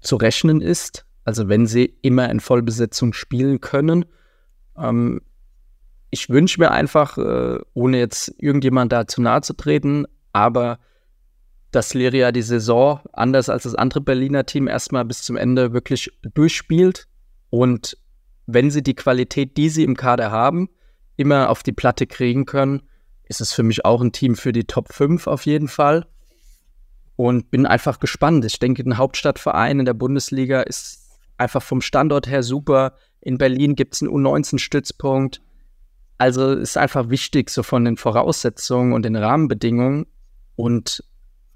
zu 0.00 0.16
rechnen 0.16 0.60
ist. 0.60 1.06
Also 1.24 1.48
wenn 1.48 1.66
sie 1.66 1.94
immer 2.02 2.30
in 2.30 2.40
Vollbesetzung 2.40 3.12
spielen 3.12 3.60
können. 3.60 4.04
Ähm, 4.76 5.20
ich 6.10 6.28
wünsche 6.28 6.60
mir 6.60 6.70
einfach, 6.70 7.18
äh, 7.18 7.58
ohne 7.72 7.98
jetzt 7.98 8.34
irgendjemand 8.38 8.92
da 8.92 9.06
zu 9.06 9.20
nahe 9.20 9.40
zu 9.40 9.54
treten, 9.54 10.06
aber 10.32 10.78
dass 11.72 11.92
Liria 11.92 12.30
die 12.30 12.42
Saison, 12.42 13.00
anders 13.12 13.48
als 13.48 13.64
das 13.64 13.74
andere 13.74 14.00
Berliner 14.00 14.46
Team, 14.46 14.68
erstmal 14.68 15.04
bis 15.04 15.22
zum 15.22 15.36
Ende 15.36 15.72
wirklich 15.72 16.10
durchspielt. 16.34 17.08
Und 17.50 17.98
wenn 18.46 18.70
sie 18.70 18.82
die 18.82 18.94
Qualität, 18.94 19.56
die 19.56 19.68
sie 19.68 19.82
im 19.82 19.96
Kader 19.96 20.30
haben, 20.30 20.68
immer 21.16 21.50
auf 21.50 21.62
die 21.62 21.72
Platte 21.72 22.06
kriegen 22.06 22.44
können, 22.44 22.82
ist 23.24 23.40
es 23.40 23.52
für 23.52 23.62
mich 23.62 23.84
auch 23.84 24.00
ein 24.00 24.12
Team 24.12 24.36
für 24.36 24.52
die 24.52 24.64
Top 24.64 24.92
5 24.92 25.26
auf 25.26 25.46
jeden 25.46 25.68
Fall. 25.68 26.06
Und 27.16 27.50
bin 27.50 27.66
einfach 27.66 28.00
gespannt. 28.00 28.44
Ich 28.44 28.58
denke, 28.58 28.82
ein 28.82 28.98
Hauptstadtverein 28.98 29.80
in 29.80 29.84
der 29.84 29.94
Bundesliga 29.94 30.62
ist 30.62 31.03
einfach 31.38 31.62
vom 31.62 31.80
Standort 31.80 32.26
her 32.26 32.42
super. 32.42 32.94
In 33.20 33.38
Berlin 33.38 33.74
gibt 33.74 33.94
es 33.94 34.02
einen 34.02 34.12
U19-Stützpunkt. 34.12 35.40
Also 36.18 36.52
ist 36.52 36.76
einfach 36.76 37.10
wichtig, 37.10 37.50
so 37.50 37.62
von 37.62 37.84
den 37.84 37.96
Voraussetzungen 37.96 38.92
und 38.92 39.04
den 39.04 39.16
Rahmenbedingungen. 39.16 40.06
Und 40.56 41.02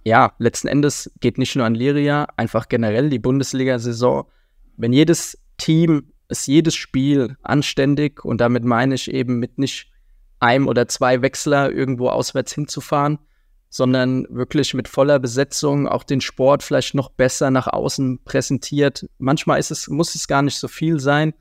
ja, 0.05 0.33
letzten 0.39 0.69
Endes 0.69 1.11
geht 1.21 1.39
nicht 1.39 1.55
nur 1.55 1.67
an 1.67 1.75
Liria, 1.75 2.27
einfach 2.37 2.69
generell 2.69 3.11
die 3.11 3.19
Bundesliga-Saison. 3.19 4.27
Wenn 4.77 4.93
jedes 4.93 5.39
Team 5.59 6.13
es 6.29 6.47
jedes 6.47 6.75
Spiel 6.75 7.37
anständig 7.43 8.25
und 8.25 8.41
damit 8.41 8.65
meine 8.65 8.95
ich 8.95 9.11
eben 9.11 9.39
mit 9.39 9.59
nicht 9.59 9.91
einem 10.41 10.69
oder 10.69 10.87
zwei 10.87 11.23
Wechsler 11.23 11.73
irgendwo 11.73 12.09
auswärts 12.11 12.53
hinzufahren, 12.53 13.19
sondern 13.71 14.27
wirklich 14.31 14.75
mit 14.75 14.89
voller 14.89 15.19
Besetzung 15.19 15.87
auch 15.87 16.03
den 16.03 16.21
Sport 16.21 16.63
vielleicht 16.63 16.95
noch 16.95 17.11
besser 17.11 17.51
nach 17.51 17.67
außen 17.67 18.25
präsentiert. 18.25 19.07
Manchmal 19.19 19.59
ist 19.59 19.71
es, 19.71 19.89
muss 19.89 20.15
es 20.15 20.27
gar 20.27 20.43
nicht 20.43 20.59
so 20.59 20.69
viel 20.69 21.01
sein, 21.01 21.35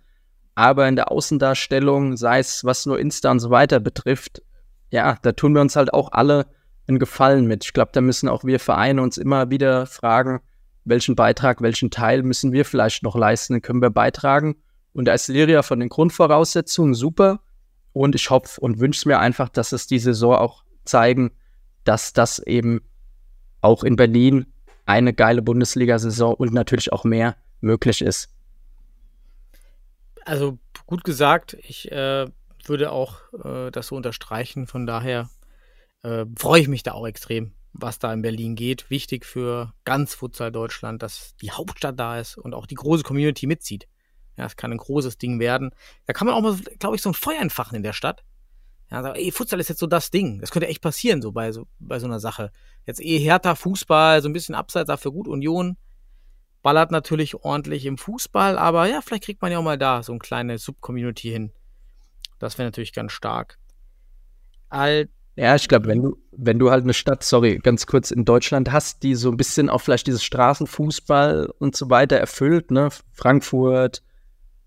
aber 0.55 0.87
in 0.87 0.95
der 0.95 1.11
Außendarstellung, 1.11 2.17
sei 2.17 2.39
es 2.39 2.65
was 2.65 2.85
nur 2.85 2.99
Insta 2.99 3.31
und 3.31 3.39
so 3.39 3.49
weiter 3.49 3.79
betrifft, 3.79 4.41
ja, 4.89 5.17
da 5.21 5.31
tun 5.31 5.53
wir 5.53 5.61
uns 5.61 5.75
halt 5.75 5.93
auch 5.93 6.11
alle 6.11 6.47
einen 6.87 6.99
Gefallen 6.99 7.45
mit. 7.45 7.65
Ich 7.65 7.73
glaube, 7.73 7.91
da 7.93 8.01
müssen 8.01 8.29
auch 8.29 8.43
wir 8.43 8.59
Vereine 8.59 9.01
uns 9.01 9.17
immer 9.17 9.49
wieder 9.49 9.85
fragen, 9.85 10.41
welchen 10.85 11.15
Beitrag, 11.15 11.61
welchen 11.61 11.91
Teil 11.91 12.23
müssen 12.23 12.53
wir 12.53 12.65
vielleicht 12.65 13.03
noch 13.03 13.15
leisten, 13.15 13.61
können 13.61 13.81
wir 13.81 13.89
beitragen. 13.89 14.55
Und 14.93 15.05
da 15.05 15.13
ist 15.13 15.27
Liria 15.27 15.61
von 15.61 15.79
den 15.79 15.89
Grundvoraussetzungen 15.89 16.93
super. 16.93 17.41
Und 17.93 18.15
ich 18.15 18.29
hoffe 18.29 18.61
und 18.61 18.79
wünsche 18.79 19.07
mir 19.07 19.19
einfach, 19.19 19.49
dass 19.49 19.71
es 19.71 19.87
die 19.87 19.99
Saison 19.99 20.35
auch 20.35 20.63
zeigen, 20.85 21.31
dass 21.87 22.13
das 22.13 22.39
eben 22.39 22.81
auch 23.61 23.83
in 23.83 23.95
Berlin 23.95 24.45
eine 24.85 25.13
geile 25.13 25.41
Bundesliga-Saison 25.41 26.33
und 26.33 26.53
natürlich 26.53 26.93
auch 26.93 27.03
mehr 27.03 27.35
möglich 27.61 28.01
ist. 28.01 28.29
Also 30.25 30.59
gut 30.85 31.03
gesagt, 31.03 31.57
ich 31.61 31.91
äh, 31.91 32.27
würde 32.65 32.91
auch 32.91 33.19
äh, 33.43 33.71
das 33.71 33.87
so 33.87 33.95
unterstreichen. 33.95 34.67
Von 34.67 34.85
daher 34.85 35.29
äh, 36.03 36.25
freue 36.37 36.61
ich 36.61 36.67
mich 36.67 36.83
da 36.83 36.91
auch 36.93 37.07
extrem, 37.07 37.53
was 37.73 37.99
da 37.99 38.13
in 38.13 38.21
Berlin 38.21 38.55
geht. 38.55 38.89
Wichtig 38.89 39.25
für 39.25 39.73
ganz 39.85 40.13
Futsal 40.13 40.51
Deutschland, 40.51 41.01
dass 41.01 41.35
die 41.37 41.51
Hauptstadt 41.51 41.99
da 41.99 42.19
ist 42.19 42.37
und 42.37 42.53
auch 42.53 42.65
die 42.65 42.75
große 42.75 43.03
Community 43.03 43.47
mitzieht. 43.47 43.87
Ja, 44.37 44.45
es 44.45 44.55
kann 44.55 44.71
ein 44.71 44.77
großes 44.77 45.17
Ding 45.17 45.39
werden. 45.39 45.71
Da 46.05 46.13
kann 46.13 46.27
man 46.27 46.35
auch 46.35 46.41
mal, 46.41 46.57
glaube 46.79 46.95
ich, 46.95 47.01
so 47.01 47.09
ein 47.09 47.15
Feuer 47.15 47.41
entfachen 47.41 47.75
in 47.75 47.83
der 47.83 47.93
Stadt. 47.93 48.23
Ja, 48.89 49.03
sagen, 49.03 49.19
ey, 49.19 49.31
Futsal 49.31 49.59
ist 49.59 49.69
jetzt 49.69 49.79
so 49.79 49.87
das 49.87 50.11
Ding. 50.11 50.39
Das 50.39 50.51
könnte 50.51 50.67
echt 50.67 50.81
passieren, 50.81 51.21
so 51.21 51.31
bei 51.31 51.51
so, 51.51 51.67
bei 51.79 51.99
so 51.99 52.05
einer 52.05 52.19
Sache. 52.19 52.51
Jetzt 52.85 53.01
eh 53.01 53.19
härter 53.19 53.55
Fußball, 53.55 54.21
so 54.21 54.29
ein 54.29 54.33
bisschen 54.33 54.55
abseits, 54.55 54.87
dafür 54.87 55.11
gut 55.11 55.27
Union. 55.27 55.77
Ballert 56.61 56.91
natürlich 56.91 57.35
ordentlich 57.35 57.85
im 57.85 57.97
Fußball, 57.97 58.57
aber 58.57 58.87
ja, 58.87 59.01
vielleicht 59.01 59.25
kriegt 59.25 59.41
man 59.41 59.51
ja 59.51 59.59
auch 59.59 59.63
mal 59.63 59.77
da 59.77 60.03
so 60.03 60.11
eine 60.11 60.19
kleine 60.19 60.57
Subcommunity 60.57 61.29
hin. 61.29 61.51
Das 62.39 62.57
wäre 62.57 62.67
natürlich 62.67 62.93
ganz 62.93 63.11
stark. 63.11 63.57
All 64.69 65.09
ja, 65.37 65.55
ich 65.55 65.67
glaube, 65.67 65.85
wenn 65.85 66.01
du, 66.01 66.17
wenn 66.31 66.57
du 66.57 66.71
halt 66.71 66.83
eine 66.83 66.95
Stadt, 66.95 67.23
sorry, 67.23 67.59
ganz 67.59 67.85
kurz 67.85 68.09
in 68.09 68.25
Deutschland 68.25 68.71
hast, 68.71 69.03
die 69.03 69.13
so 69.13 69.29
ein 69.29 69.37
bisschen 69.37 69.69
auch 69.69 69.81
vielleicht 69.81 70.07
dieses 70.07 70.23
Straßenfußball 70.23 71.53
und 71.59 71.75
so 71.75 71.91
weiter 71.91 72.17
erfüllt, 72.17 72.71
ne? 72.71 72.89
Frankfurt, 73.13 74.01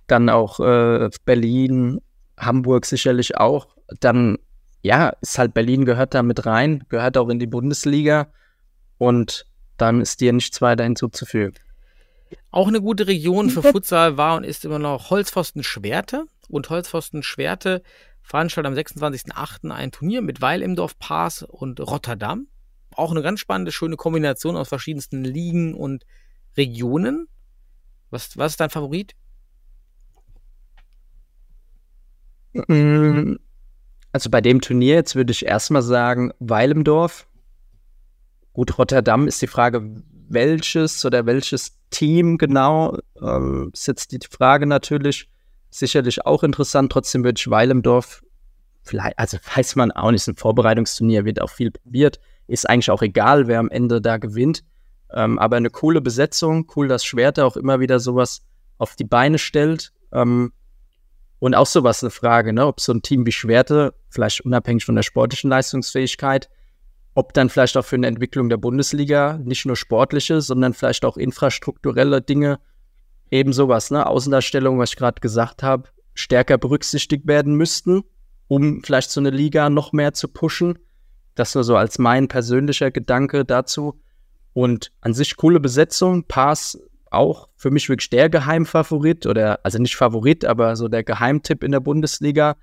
dann 0.07 0.29
auch 0.29 0.61
äh, 0.61 1.11
Berlin, 1.25 2.01
Hamburg 2.41 2.87
sicherlich 2.87 3.37
auch, 3.37 3.69
dann 4.01 4.39
ja, 4.83 5.11
ist 5.21 5.39
halt 5.39 5.55
Berlin 5.55 5.85
gehört 5.85 6.15
da 6.15 6.23
mit 6.23 6.47
rein, 6.47 6.85
gehört 6.89 7.19
auch 7.19 7.29
in 7.29 7.39
die 7.39 7.47
Bundesliga 7.47 8.29
und 8.99 9.47
dann 9.77 10.01
ist 10.01 10.21
dir 10.21 10.33
nichts 10.33 10.61
weiter 10.61 10.85
hinzuzufügen. 10.85 11.55
Auch 12.51 12.69
eine 12.69 12.81
gute 12.81 13.07
Region 13.07 13.51
für 13.51 13.63
Futsal 13.63 14.17
war 14.17 14.37
und 14.37 14.45
ist 14.45 14.65
immer 14.65 14.79
noch 14.79 15.11
Holzpfosten 15.11 15.63
Schwerte 15.63 16.27
und 16.49 16.71
Holzpfosten 16.71 17.23
Schwerte 17.23 17.83
veranstaltet 18.23 18.71
am 18.71 18.77
26.08. 18.77 19.71
ein 19.71 19.91
Turnier 19.91 20.23
mit 20.23 20.41
Weil 20.41 20.63
im 20.63 20.77
Dorf 20.77 20.99
Pass 20.99 21.43
und 21.43 21.81
Rotterdam. 21.81 22.47
Auch 22.95 23.11
eine 23.11 23.23
ganz 23.23 23.41
spannende, 23.41 23.73
schöne 23.73 23.97
Kombination 23.97 24.57
aus 24.57 24.69
verschiedensten 24.69 25.25
Ligen 25.25 25.75
und 25.75 26.05
Regionen. 26.57 27.29
Was, 28.11 28.37
was 28.37 28.53
ist 28.53 28.61
dein 28.61 28.71
Favorit? 28.71 29.15
Also 34.13 34.31
bei 34.31 34.41
dem 34.41 34.61
Turnier 34.61 34.95
jetzt 34.97 35.15
würde 35.15 35.33
ich 35.33 35.47
erstmal 35.47 35.83
sagen, 35.83 36.33
Weil 36.39 36.71
im 36.71 36.85
Dorf. 36.85 37.27
Gut, 38.53 38.79
Rotterdam 38.79 39.29
ist 39.29 39.41
die 39.41 39.47
Frage, 39.47 40.03
welches 40.29 41.05
oder 41.05 41.27
welches 41.27 41.79
Team 41.91 42.39
genau. 42.39 42.99
Ähm, 43.21 43.71
ist 43.73 43.87
jetzt 43.87 44.13
die 44.13 44.19
Frage 44.29 44.67
natürlich 44.67 45.29
sicherlich 45.71 46.27
auch 46.27 46.43
interessant. 46.43 46.91
Trotzdem 46.91 47.25
würde 47.25 47.39
ich 47.39 47.51
Weil 47.51 47.71
im 47.71 47.83
Dorf 47.83 48.23
vielleicht, 48.83 49.19
also 49.19 49.39
weiß 49.55 49.77
man 49.77 49.93
auch 49.93 50.11
nicht, 50.11 50.27
ein 50.27 50.37
Vorbereitungsturnier 50.37 51.25
wird 51.25 51.41
auch 51.41 51.51
viel 51.51 51.71
probiert. 51.71 52.21
Ist 52.47 52.69
eigentlich 52.69 52.91
auch 52.91 53.03
egal, 53.03 53.47
wer 53.47 53.61
am 53.61 53.71
Ende 53.71 54.01
da 54.01 54.17
gewinnt. 54.17 54.65
Ähm, 55.13 55.39
aber 55.39 55.57
eine 55.57 55.71
coole 55.71 56.01
Besetzung, 56.01 56.71
cool, 56.77 56.89
dass 56.89 57.05
Schwerte 57.05 57.45
auch 57.45 57.57
immer 57.57 57.81
wieder 57.81 58.01
sowas 58.01 58.43
auf 58.79 58.97
die 58.97 59.05
Beine 59.05 59.39
stellt. 59.39 59.93
Ähm, 60.13 60.53
und 61.41 61.55
auch 61.55 61.67
sowas 61.67 62.03
eine 62.03 62.11
Frage, 62.11 62.53
ne, 62.53 62.67
ob 62.67 62.81
so 62.81 62.93
ein 62.93 63.03
Team 63.03 63.27
wie 63.27 63.33
Schwerte, 63.33 63.95
vielleicht 64.09 64.43
unabhängig 64.43 64.85
von 64.85 64.95
der 64.95 65.03
sportlichen 65.03 65.51
Leistungsfähigkeit, 65.51 66.49
ob 67.15 67.33
dann 67.33 67.49
vielleicht 67.49 67.77
auch 67.77 67.85
für 67.85 67.97
eine 67.97 68.07
Entwicklung 68.07 68.49
der 68.49 68.59
Bundesliga 68.59 69.39
nicht 69.43 69.67
nur 69.67 69.77
sportliche, 69.77 70.43
sondern 70.43 70.75
vielleicht 70.75 71.05
auch 71.05 71.17
infrastrukturelle 71.17 72.23
Dinge, 72.23 72.61
eben 73.31 73.53
sowas, 73.53 73.91
ne, 73.91 74.07
Außendarstellung, 74.07 74.79
was 74.79 74.91
ich 74.91 74.97
gerade 74.97 75.21
gesagt 75.21 75.63
habe, 75.63 75.89
stärker 76.15 76.59
berücksichtigt 76.59 77.27
werden 77.27 77.55
müssten, 77.55 78.03
um 78.47 78.83
vielleicht 78.83 79.11
so 79.11 79.21
eine 79.21 79.31
Liga 79.31 79.71
noch 79.71 79.93
mehr 79.93 80.13
zu 80.13 80.29
pushen. 80.29 80.79
Das 81.37 81.55
nur 81.55 81.65
so 81.65 81.77
als 81.77 81.99
mein 81.99 82.29
persönlicher 82.29 82.91
Gedanke 82.91 83.45
dazu. 83.45 84.01
Und 84.53 84.91
an 85.01 85.15
sich 85.15 85.37
coole 85.37 85.61
Besetzung, 85.61 86.25
Pass 86.25 86.77
auch 87.11 87.49
für 87.57 87.71
mich 87.71 87.89
wirklich 87.89 88.11
der 88.11 88.31
Geheimfavorit 88.31 89.27
oder 89.27 89.61
also 89.65 89.79
nicht 89.79 89.97
Favorit, 89.97 90.45
aber 90.45 90.77
so 90.77 90.89
der 90.89 91.05
Geheimtipp 91.05 91.63
in 91.63 91.73
der 91.73 91.81
Bundesliga 91.81 92.57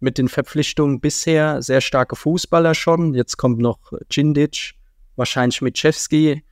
mit 0.00 0.18
den 0.18 0.28
Verpflichtungen 0.28 1.00
bisher. 1.00 1.62
Sehr 1.62 1.80
starke 1.80 2.14
Fußballer 2.14 2.74
schon. 2.74 3.14
Jetzt 3.14 3.36
kommt 3.36 3.58
noch 3.58 3.92
Cindic, 4.10 4.74
wahrscheinlich 5.16 5.62
Mitschewski 5.62 6.44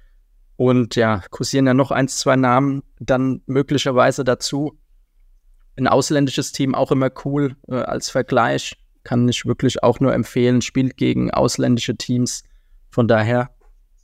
und 0.57 0.97
ja, 0.97 1.23
kursieren 1.31 1.67
ja 1.67 1.75
noch 1.75 1.91
ein, 1.91 2.09
zwei 2.09 2.37
Namen 2.37 2.83
dann 2.99 3.43
möglicherweise 3.47 4.25
dazu. 4.25 4.79
Ein 5.77 5.89
ausländisches 5.89 6.53
Team 6.53 6.75
auch 6.75 6.93
immer 6.93 7.11
cool 7.25 7.57
äh, 7.69 7.77
als 7.77 8.11
Vergleich. 8.11 8.77
Kann 9.05 9.29
ich 9.29 9.47
wirklich 9.47 9.83
auch 9.83 10.01
nur 10.01 10.15
empfehlen. 10.15 10.63
Spielt 10.63 10.97
gegen 10.97 11.31
ausländische 11.31 11.97
Teams. 11.97 12.45
Von 12.91 13.09
daher 13.09 13.51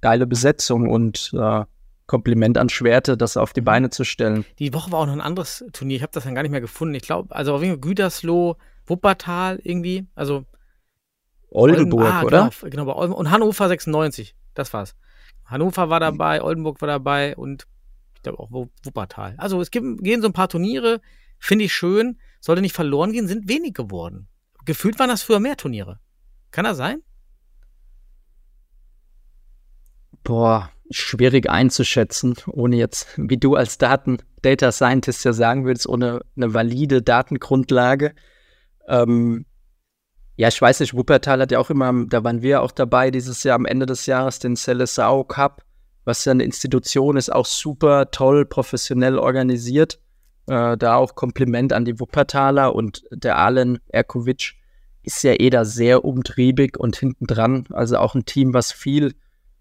geile 0.00 0.26
Besetzung 0.26 0.88
und 0.88 1.30
äh, 1.34 1.64
Kompliment 2.08 2.56
an 2.56 2.70
Schwerte, 2.70 3.16
das 3.16 3.36
auf 3.36 3.52
die 3.52 3.60
mhm. 3.60 3.66
Beine 3.66 3.90
zu 3.90 4.02
stellen. 4.02 4.44
Die 4.58 4.72
Woche 4.72 4.90
war 4.90 5.00
auch 5.00 5.06
noch 5.06 5.12
ein 5.12 5.20
anderes 5.20 5.64
Turnier. 5.72 5.98
Ich 5.98 6.02
habe 6.02 6.10
das 6.12 6.24
dann 6.24 6.34
gar 6.34 6.42
nicht 6.42 6.50
mehr 6.50 6.62
gefunden. 6.62 6.94
Ich 6.94 7.02
glaube, 7.02 7.36
also 7.36 7.54
auf 7.54 7.62
jeden 7.62 7.74
Fall 7.74 7.80
Gütersloh, 7.80 8.56
Wuppertal 8.86 9.60
irgendwie. 9.62 10.06
Also 10.14 10.44
Oldenburg, 11.50 12.06
Olden, 12.06 12.12
ah, 12.12 12.22
oder? 12.22 12.50
Genau, 12.50 12.70
genau 12.70 12.84
bei 12.86 12.94
Oldenburg. 12.94 13.20
Und 13.20 13.30
Hannover 13.30 13.68
96. 13.68 14.34
Das 14.54 14.72
war's. 14.72 14.96
Hannover 15.44 15.90
war 15.90 16.00
dabei, 16.00 16.42
Oldenburg 16.42 16.80
war 16.80 16.88
dabei 16.88 17.36
und 17.36 17.66
ich 18.14 18.22
glaube 18.22 18.40
auch 18.40 18.50
Wuppertal. 18.50 19.34
Also 19.36 19.60
es 19.60 19.70
gibt, 19.70 20.02
gehen 20.02 20.22
so 20.22 20.28
ein 20.28 20.32
paar 20.32 20.48
Turniere, 20.48 21.00
finde 21.38 21.66
ich 21.66 21.74
schön. 21.74 22.18
Sollte 22.40 22.62
nicht 22.62 22.74
verloren 22.74 23.12
gehen, 23.12 23.28
sind 23.28 23.48
wenig 23.48 23.74
geworden. 23.74 24.28
Gefühlt 24.64 24.98
waren 24.98 25.08
das 25.08 25.22
früher 25.22 25.40
mehr 25.40 25.56
Turniere. 25.56 26.00
Kann 26.52 26.64
das 26.64 26.78
sein? 26.78 27.02
Boah, 30.24 30.70
schwierig 30.90 31.48
einzuschätzen, 31.50 32.34
ohne 32.46 32.76
jetzt, 32.76 33.06
wie 33.16 33.36
du 33.36 33.54
als 33.54 33.78
Daten 33.78 34.18
Data 34.42 34.72
Scientist 34.72 35.24
ja 35.24 35.32
sagen 35.32 35.64
würdest, 35.64 35.88
ohne 35.88 36.20
eine 36.36 36.54
valide 36.54 37.02
Datengrundlage. 37.02 38.14
Ähm, 38.86 39.44
ja, 40.36 40.48
ich 40.48 40.60
weiß 40.60 40.80
nicht, 40.80 40.94
Wuppertal 40.94 41.40
hat 41.40 41.50
ja 41.50 41.58
auch 41.58 41.70
immer, 41.70 41.92
da 42.06 42.22
waren 42.22 42.42
wir 42.42 42.62
auch 42.62 42.70
dabei 42.70 43.10
dieses 43.10 43.42
Jahr 43.42 43.56
am 43.56 43.66
Ende 43.66 43.86
des 43.86 44.06
Jahres, 44.06 44.38
den 44.38 44.54
Celesao 44.56 45.24
Cup, 45.24 45.62
was 46.04 46.24
ja 46.24 46.32
eine 46.32 46.44
Institution 46.44 47.16
ist, 47.16 47.32
auch 47.32 47.46
super 47.46 48.10
toll, 48.10 48.46
professionell 48.46 49.18
organisiert. 49.18 49.98
Äh, 50.46 50.76
da 50.76 50.94
auch 50.94 51.14
Kompliment 51.14 51.72
an 51.72 51.84
die 51.84 51.98
Wuppertaler 51.98 52.74
und 52.74 53.02
der 53.10 53.36
Alen 53.36 53.80
Erkovic 53.88 54.54
ist 55.02 55.22
ja 55.22 55.34
eh 55.38 55.50
da 55.50 55.64
sehr 55.64 56.04
umtriebig 56.04 56.78
und 56.78 56.96
hinten 56.96 57.26
dran. 57.26 57.64
Also 57.70 57.98
auch 57.98 58.14
ein 58.14 58.24
Team, 58.24 58.54
was 58.54 58.72
viel 58.72 59.14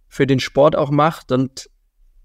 für 0.08 0.28
den 0.28 0.40
Sport 0.40 0.76
auch 0.76 0.92
macht. 0.92 1.32
Und 1.32 1.70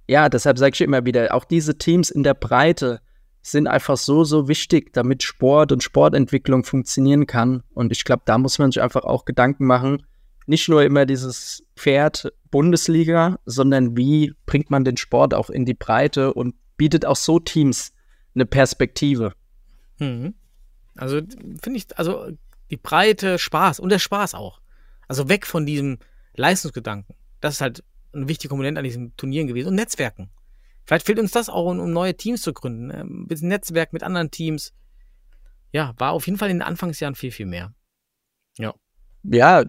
ja, 0.08 0.28
deshalb 0.28 0.58
sage 0.58 0.74
ich 0.74 0.80
immer 0.80 1.04
wieder, 1.04 1.34
auch 1.34 1.44
diese 1.44 1.78
Teams 1.78 2.10
in 2.10 2.22
der 2.22 2.34
Breite 2.34 3.00
sind 3.42 3.66
einfach 3.66 3.96
so, 3.96 4.22
so 4.24 4.46
wichtig, 4.48 4.92
damit 4.92 5.22
Sport 5.22 5.72
und 5.72 5.82
Sportentwicklung 5.82 6.64
funktionieren 6.64 7.26
kann. 7.26 7.62
Und 7.74 7.90
ich 7.90 8.04
glaube, 8.04 8.22
da 8.24 8.38
muss 8.38 8.58
man 8.58 8.70
sich 8.70 8.80
einfach 8.80 9.02
auch 9.02 9.24
Gedanken 9.24 9.66
machen. 9.66 10.04
Nicht 10.46 10.68
nur 10.68 10.82
immer 10.82 11.06
dieses 11.06 11.64
Pferd 11.76 12.32
Bundesliga, 12.50 13.38
sondern 13.46 13.96
wie 13.96 14.32
bringt 14.46 14.70
man 14.70 14.84
den 14.84 14.96
Sport 14.96 15.34
auch 15.34 15.50
in 15.50 15.64
die 15.64 15.74
Breite 15.74 16.34
und 16.34 16.54
bietet 16.76 17.04
auch 17.06 17.16
so 17.16 17.40
Teams 17.40 17.92
eine 18.34 18.46
Perspektive. 18.46 19.32
Mhm. 19.98 20.34
Also 20.96 21.20
finde 21.62 21.78
ich, 21.78 21.98
also 21.98 22.28
die 22.70 22.76
Breite, 22.76 23.38
Spaß 23.38 23.80
und 23.80 23.90
der 23.90 23.98
Spaß 23.98 24.34
auch. 24.34 24.60
Also 25.08 25.28
weg 25.28 25.46
von 25.46 25.66
diesem 25.66 25.98
Leistungsgedanken. 26.34 27.14
Das 27.42 27.54
ist 27.54 27.60
halt 27.60 27.84
eine 28.14 28.28
wichtige 28.28 28.48
Komponente 28.48 28.78
an 28.78 28.84
diesen 28.84 29.14
Turnieren 29.16 29.48
gewesen. 29.48 29.68
Und 29.68 29.74
Netzwerken. 29.74 30.30
Vielleicht 30.84 31.06
fehlt 31.06 31.18
uns 31.18 31.32
das 31.32 31.48
auch, 31.48 31.66
um 31.66 31.92
neue 31.92 32.16
Teams 32.16 32.40
zu 32.40 32.52
gründen. 32.52 32.90
Ein 32.90 33.26
bisschen 33.26 33.48
Netzwerk 33.48 33.92
mit 33.92 34.02
anderen 34.02 34.30
Teams. 34.30 34.72
Ja, 35.72 35.94
war 35.98 36.12
auf 36.12 36.26
jeden 36.26 36.38
Fall 36.38 36.50
in 36.50 36.58
den 36.58 36.62
Anfangsjahren 36.62 37.14
viel, 37.14 37.30
viel 37.30 37.46
mehr. 37.46 37.74
Ja. 38.58 38.74
Ja, 39.24 39.64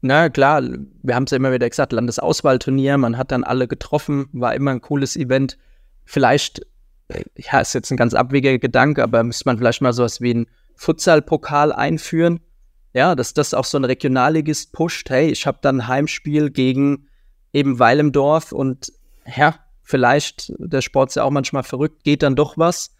na 0.00 0.28
klar, 0.28 0.62
wir 0.62 1.14
haben 1.14 1.24
es 1.24 1.30
ja 1.30 1.36
immer 1.36 1.52
wieder 1.52 1.68
gesagt, 1.68 1.92
Landesauswahlturnier, 1.92 2.98
man 2.98 3.16
hat 3.16 3.32
dann 3.32 3.44
alle 3.44 3.66
getroffen, 3.66 4.28
war 4.32 4.54
immer 4.54 4.70
ein 4.72 4.80
cooles 4.80 5.16
Event. 5.16 5.58
Vielleicht, 6.04 6.66
ja, 7.36 7.60
ist 7.60 7.74
jetzt 7.74 7.90
ein 7.90 7.96
ganz 7.96 8.14
abwegiger 8.14 8.58
Gedanke, 8.58 9.02
aber 9.02 9.24
müsste 9.24 9.44
man 9.46 9.58
vielleicht 9.58 9.80
mal 9.80 9.92
sowas 9.92 10.20
wie 10.20 10.30
einen 10.30 10.46
Futsal-Pokal 10.76 11.72
einführen. 11.72 12.40
Ja, 12.92 13.14
dass 13.14 13.34
das 13.34 13.54
auch 13.54 13.64
so 13.64 13.78
ein 13.78 13.84
Regionalligist 13.84 14.72
pusht. 14.72 15.10
Hey, 15.10 15.30
ich 15.30 15.46
habe 15.46 15.58
dann 15.62 15.80
ein 15.80 15.88
Heimspiel 15.88 16.50
gegen 16.50 17.07
eben 17.52 17.78
Weil 17.78 17.98
im 18.00 18.12
Dorf 18.12 18.52
und 18.52 18.92
ja, 19.36 19.56
vielleicht, 19.82 20.52
der 20.58 20.82
Sport 20.82 21.10
ist 21.10 21.14
ja 21.16 21.24
auch 21.24 21.30
manchmal 21.30 21.62
verrückt, 21.62 22.04
geht 22.04 22.22
dann 22.22 22.36
doch 22.36 22.58
was. 22.58 22.94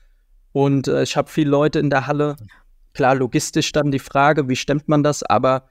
Und 0.53 0.89
äh, 0.89 1.03
ich 1.03 1.17
habe 1.17 1.31
viele 1.31 1.51
Leute 1.51 1.79
in 1.79 1.91
der 1.91 2.07
Halle. 2.07 2.37
Klar, 2.95 3.15
logistisch 3.15 3.73
dann 3.73 3.91
die 3.91 3.99
Frage, 3.99 4.49
wie 4.49 4.57
stemmt 4.57 4.89
man 4.89 5.03
das, 5.03 5.23
aber 5.23 5.69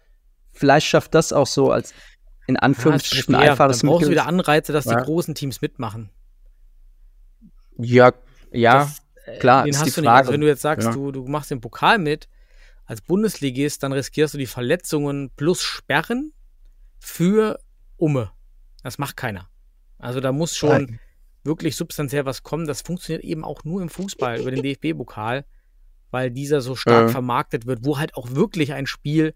vielleicht 0.54 0.88
schafft 0.88 1.16
das 1.16 1.34
auch 1.34 1.48
so 1.48 1.72
als 1.72 1.94
in 2.48 2.56
Anführungsstrichen 2.56 3.34
ja, 3.34 3.42
einfaches 3.42 3.80
Dann 3.80 3.90
brauchst 3.90 4.08
du 4.08 4.12
wieder 4.12 4.26
Anreize, 4.26 4.72
dass 4.72 4.86
ja. 4.86 4.96
die 4.96 5.04
großen 5.04 5.36
Teams 5.36 5.62
mitmachen. 5.62 6.10
Ja, 7.78 8.14
ja, 8.52 8.80
das, 8.80 9.02
äh, 9.26 9.40
klar, 9.40 9.64
den 9.64 9.72
ist 9.72 9.80
hast 9.80 9.98
die 9.98 10.02
Frage. 10.02 10.20
Also 10.20 10.32
wenn 10.32 10.42
du 10.42 10.48
jetzt 10.48 10.62
sagst, 10.62 10.88
ja. 10.88 10.94
du, 10.94 11.12
du 11.12 11.26
machst 11.28 11.52
den 11.52 11.62
Pokal 11.62 12.00
mit 12.00 12.30
als 12.86 13.02
Bundesligist, 13.02 13.84
dann 13.84 13.92
riskierst 13.92 14.34
du 14.34 14.38
die 14.38 14.46
Verletzungen 14.46 15.32
plus 15.36 15.62
Sperren 15.62 16.32
für 17.00 17.60
Umme. 17.98 18.32
Das 18.84 18.98
macht 18.98 19.18
keiner. 19.18 19.50
Also 19.98 20.20
da 20.20 20.32
muss 20.32 20.56
schon 20.56 20.70
Nein. 20.70 21.00
wirklich 21.44 21.76
substanziell 21.76 22.26
was 22.26 22.44
kommen. 22.44 22.68
Das 22.68 22.82
funktioniert 22.82 23.24
eben 23.24 23.44
auch 23.44 23.64
nur 23.64 23.82
im 23.82 23.90
Fußball 23.90 24.40
über 24.40 24.52
den 24.52 24.64
DFB-Pokal, 24.64 25.46
weil 26.12 26.32
dieser 26.32 26.62
so 26.62 26.76
stark 26.76 27.08
ja. 27.08 27.10
vermarktet 27.10 27.66
wird, 27.66 27.80
wo 27.84 27.98
halt 27.98 28.16
auch 28.16 28.32
wirklich 28.32 28.74
ein 28.74 28.88
Spiel 28.88 29.34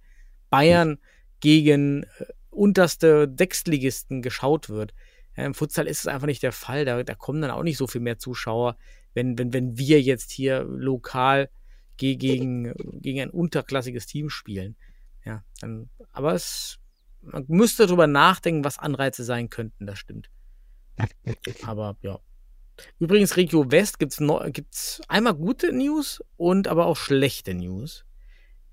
Bayern 0.50 1.00
gegen 1.40 2.04
äh, 2.04 2.26
unterste 2.50 3.34
Sechstligisten 3.36 4.22
geschaut 4.22 4.70
wird. 4.70 4.94
Ja, 5.36 5.46
Im 5.46 5.54
Futsal 5.54 5.88
ist 5.88 6.00
es 6.00 6.08
einfach 6.08 6.28
nicht 6.28 6.44
der 6.44 6.52
Fall. 6.52 6.86
Da, 6.86 7.02
da 7.04 7.16
kommen 7.16 7.42
dann 7.42 7.52
auch 7.52 7.64
nicht 7.64 7.78
so 7.78 7.88
viel 7.88 8.02
mehr 8.02 8.20
Zuschauer, 8.20 8.78
wenn, 9.14 9.38
wenn, 9.38 9.54
wenn 9.54 9.78
wir 9.78 10.02
jetzt 10.02 10.32
hier 10.32 10.64
lokal 10.64 11.50
gegen, 11.98 12.74
gegen 13.02 13.22
ein 13.22 13.30
unterklassiges 13.30 14.06
Team 14.06 14.30
spielen. 14.30 14.76
Ja, 15.24 15.44
dann, 15.60 15.90
aber 16.12 16.34
es 16.34 16.80
man 17.22 17.46
müsste 17.48 17.86
darüber 17.86 18.08
nachdenken, 18.08 18.64
was 18.64 18.80
Anreize 18.80 19.24
sein 19.24 19.50
könnten, 19.50 19.86
das 19.86 20.00
stimmt. 20.00 20.30
Aber 21.66 21.98
ja. 22.02 22.20
Übrigens, 23.00 23.38
Regio 23.38 23.72
West 23.72 24.00
gibt 24.00 24.14
es 24.14 24.54
gibt's 24.54 25.02
einmal 25.08 25.36
gute 25.36 25.72
News 25.72 26.24
und 26.38 26.68
aber 26.68 26.88
auch 26.88 26.98
schlechte 26.98 27.54
News. 27.54 28.06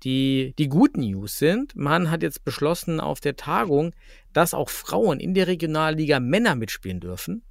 Die, 0.03 0.53
die 0.57 0.69
guten 0.69 1.01
News 1.01 1.37
sind, 1.37 1.75
man 1.75 2.09
hat 2.09 2.23
jetzt 2.23 2.45
beschlossen 2.45 2.99
auf 3.01 3.19
der 3.19 3.35
Tagung, 3.35 3.93
dass 4.31 4.53
auch 4.53 4.69
Frauen 4.69 5.19
in 5.19 5.33
der 5.33 5.47
Regionalliga 5.47 6.19
Männer 6.19 6.55
mitspielen 6.55 7.01
dürfen. 7.01 7.43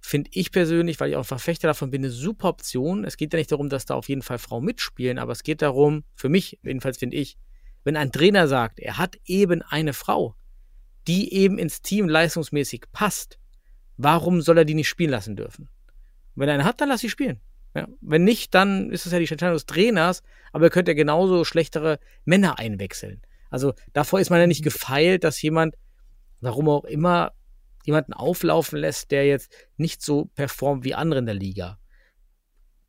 Finde 0.00 0.30
ich 0.32 0.52
persönlich, 0.52 1.00
weil 1.00 1.10
ich 1.10 1.16
auch 1.16 1.26
Verfechter 1.26 1.66
davon 1.66 1.90
bin, 1.90 2.02
eine 2.02 2.12
super 2.12 2.48
Option. 2.48 3.04
Es 3.04 3.16
geht 3.16 3.32
ja 3.32 3.38
nicht 3.38 3.50
darum, 3.50 3.68
dass 3.68 3.86
da 3.86 3.94
auf 3.94 4.08
jeden 4.08 4.22
Fall 4.22 4.38
Frauen 4.38 4.64
mitspielen, 4.64 5.18
aber 5.18 5.32
es 5.32 5.42
geht 5.42 5.60
darum, 5.60 6.04
für 6.14 6.28
mich 6.28 6.60
jedenfalls 6.62 6.98
finde 6.98 7.16
ich, 7.16 7.36
wenn 7.86 7.96
ein 7.96 8.10
Trainer 8.10 8.48
sagt, 8.48 8.80
er 8.80 8.98
hat 8.98 9.16
eben 9.26 9.62
eine 9.62 9.92
Frau, 9.92 10.34
die 11.06 11.32
eben 11.32 11.56
ins 11.56 11.82
Team 11.82 12.08
leistungsmäßig 12.08 12.86
passt, 12.90 13.38
warum 13.96 14.42
soll 14.42 14.58
er 14.58 14.64
die 14.64 14.74
nicht 14.74 14.88
spielen 14.88 15.10
lassen 15.10 15.36
dürfen? 15.36 15.68
wenn 16.34 16.48
er 16.48 16.54
eine 16.54 16.64
hat, 16.64 16.80
dann 16.80 16.88
lass 16.88 17.00
sie 17.00 17.08
spielen. 17.08 17.40
Ja, 17.74 17.86
wenn 18.00 18.24
nicht, 18.24 18.54
dann 18.54 18.90
ist 18.90 19.06
es 19.06 19.12
ja 19.12 19.20
die 19.20 19.30
Entscheidung 19.30 19.54
des 19.54 19.66
Trainers, 19.66 20.24
aber 20.52 20.66
er 20.66 20.70
könnte 20.70 20.90
ja 20.90 20.96
genauso 20.96 21.44
schlechtere 21.44 22.00
Männer 22.24 22.58
einwechseln. 22.58 23.22
Also 23.50 23.72
davor 23.92 24.20
ist 24.20 24.30
man 24.30 24.40
ja 24.40 24.48
nicht 24.48 24.64
gefeilt, 24.64 25.22
dass 25.22 25.40
jemand, 25.40 25.76
warum 26.40 26.68
auch 26.68 26.84
immer, 26.84 27.32
jemanden 27.84 28.14
auflaufen 28.14 28.80
lässt, 28.80 29.12
der 29.12 29.26
jetzt 29.26 29.54
nicht 29.76 30.02
so 30.02 30.26
performt 30.34 30.84
wie 30.84 30.94
andere 30.94 31.20
in 31.20 31.26
der 31.26 31.34
Liga. 31.36 31.78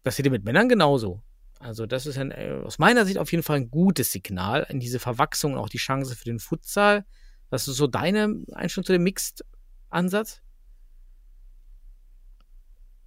Das 0.02 0.18
ihr 0.18 0.32
mit 0.32 0.44
Männern 0.44 0.68
genauso. 0.68 1.22
Also 1.60 1.86
das 1.86 2.06
ist 2.06 2.18
ein, 2.18 2.32
äh, 2.32 2.62
aus 2.64 2.80
meiner 2.80 3.06
Sicht 3.06 3.18
auf 3.18 3.32
jeden 3.32 3.44
Fall 3.44 3.58
ein 3.58 3.72
gutes 3.72 4.12
Signal 4.12 4.66
in 4.70 4.80
diese 4.80 5.00
Verwachsung 5.00 5.54
und 5.54 5.60
auch 5.60 5.70
die 5.70 5.78
Chance 5.78 6.16
für 6.16 6.26
den 6.26 6.40
Futsal. 6.40 7.06
Was 7.50 7.68
ist 7.68 7.78
so 7.78 7.88
deine 7.88 8.44
Einstellung 8.54 8.86
zu 8.86 8.94
dem 8.94 9.04
Mixed-Ansatz? 9.04 10.42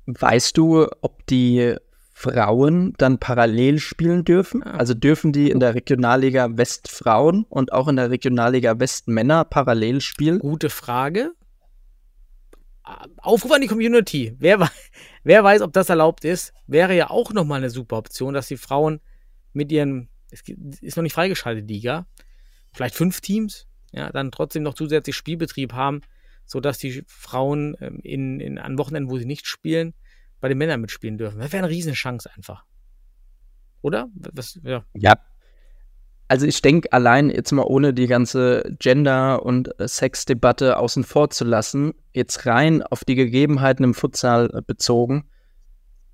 Weißt 0.07 0.57
du, 0.57 0.89
ob 1.03 1.27
die 1.27 1.77
Frauen 2.13 2.95
dann 2.99 3.19
parallel 3.19 3.79
spielen 3.79 4.25
dürfen? 4.25 4.63
Ja. 4.65 4.73
Also 4.73 4.95
dürfen 4.95 5.33
die 5.33 5.51
in 5.51 5.61
der 5.61 5.75
Regionalliga 5.75 6.49
West 6.57 6.91
Frauen 6.91 7.45
und 7.49 7.73
auch 7.73 7.89
in 7.89 7.97
der 7.97 8.11
Regionalliga 8.11 8.79
West 8.79 9.09
Männer 9.09 9.45
parallel 9.45 10.01
spielen? 10.01 10.39
Gute 10.39 10.71
Frage. 10.71 11.33
Aufruf 12.83 13.53
an 13.53 13.61
die 13.61 13.67
Community. 13.67 14.35
Wer, 14.39 14.71
wer 15.25 15.45
weiß, 15.45 15.63
ob 15.63 15.73
das 15.73 15.89
erlaubt 15.89 16.25
ist, 16.25 16.53
wäre 16.67 16.97
ja 16.97 17.11
auch 17.11 17.33
nochmal 17.33 17.59
eine 17.59 17.71
super 17.71 17.99
Option, 17.99 18.35
dass 18.35 18.49
die 18.49 18.57
Frauen 18.57 19.01
mit 19.53 19.71
ihren, 19.73 20.09
es 20.31 20.43
ist 20.81 20.97
noch 20.97 21.03
nicht 21.03 21.13
freigeschaltet, 21.13 21.69
Liga, 21.69 22.07
vielleicht 22.73 22.95
fünf 22.95 23.21
Teams, 23.21 23.67
ja, 23.93 24.11
dann 24.11 24.31
trotzdem 24.31 24.63
noch 24.63 24.75
zusätzlich 24.75 25.17
Spielbetrieb 25.17 25.73
haben, 25.73 26.01
sodass 26.47 26.79
die 26.79 27.05
Frauen 27.07 27.77
ähm, 27.81 28.01
in, 28.03 28.41
in, 28.41 28.59
an 28.59 28.79
Wochenenden, 28.79 29.11
wo 29.11 29.19
sie 29.19 29.27
nicht 29.27 29.47
spielen, 29.47 29.95
bei 30.41 30.49
den 30.49 30.59
Männern 30.59 30.81
mitspielen 30.81 31.19
dürfen. 31.19 31.39
Das 31.39 31.53
wäre 31.53 31.65
eine 31.65 31.73
Riesenchance 31.73 32.31
einfach. 32.35 32.65
Oder? 33.83 34.09
Was, 34.15 34.59
ja. 34.63 34.85
Ja. 34.95 35.15
Also 36.31 36.47
ich 36.47 36.63
denke, 36.63 36.93
allein 36.93 37.29
jetzt 37.29 37.51
mal 37.51 37.65
ohne 37.65 37.93
die 37.93 38.07
ganze 38.07 38.63
Gender- 38.79 39.45
und 39.45 39.81
äh, 39.81 39.89
Sexdebatte 39.89 40.77
außen 40.77 41.03
vor 41.03 41.31
zu 41.31 41.45
lassen, 41.45 41.93
jetzt 42.13 42.47
rein 42.47 42.85
auf 42.85 43.05
die 43.05 43.17
Gegebenheiten 43.17 43.83
im 43.83 43.95
Futsal 43.95 44.49
äh, 44.55 44.63
bezogen. 44.65 45.29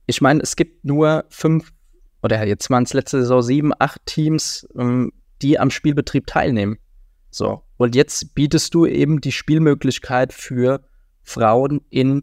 Ich 0.07 0.23
meine, 0.23 0.41
es 0.41 0.57
gibt 0.57 0.87
nur 0.87 1.27
fünf, 1.29 1.71
oder 2.23 2.47
jetzt 2.47 2.71
waren 2.71 2.85
es 2.85 2.95
letzte 2.95 3.21
Saison 3.21 3.43
sieben, 3.43 3.73
acht 3.79 4.07
Teams, 4.07 4.67
ähm, 4.75 5.12
die 5.43 5.59
am 5.59 5.69
Spielbetrieb 5.69 6.27
teilnehmen. 6.27 6.79
So, 7.31 7.64
und 7.77 7.95
jetzt 7.95 8.35
bietest 8.35 8.73
du 8.73 8.87
eben 8.87 9.21
die 9.21 9.33
Spielmöglichkeit 9.33 10.33
für 10.33 10.81
Frauen 11.25 11.83
in 11.91 12.23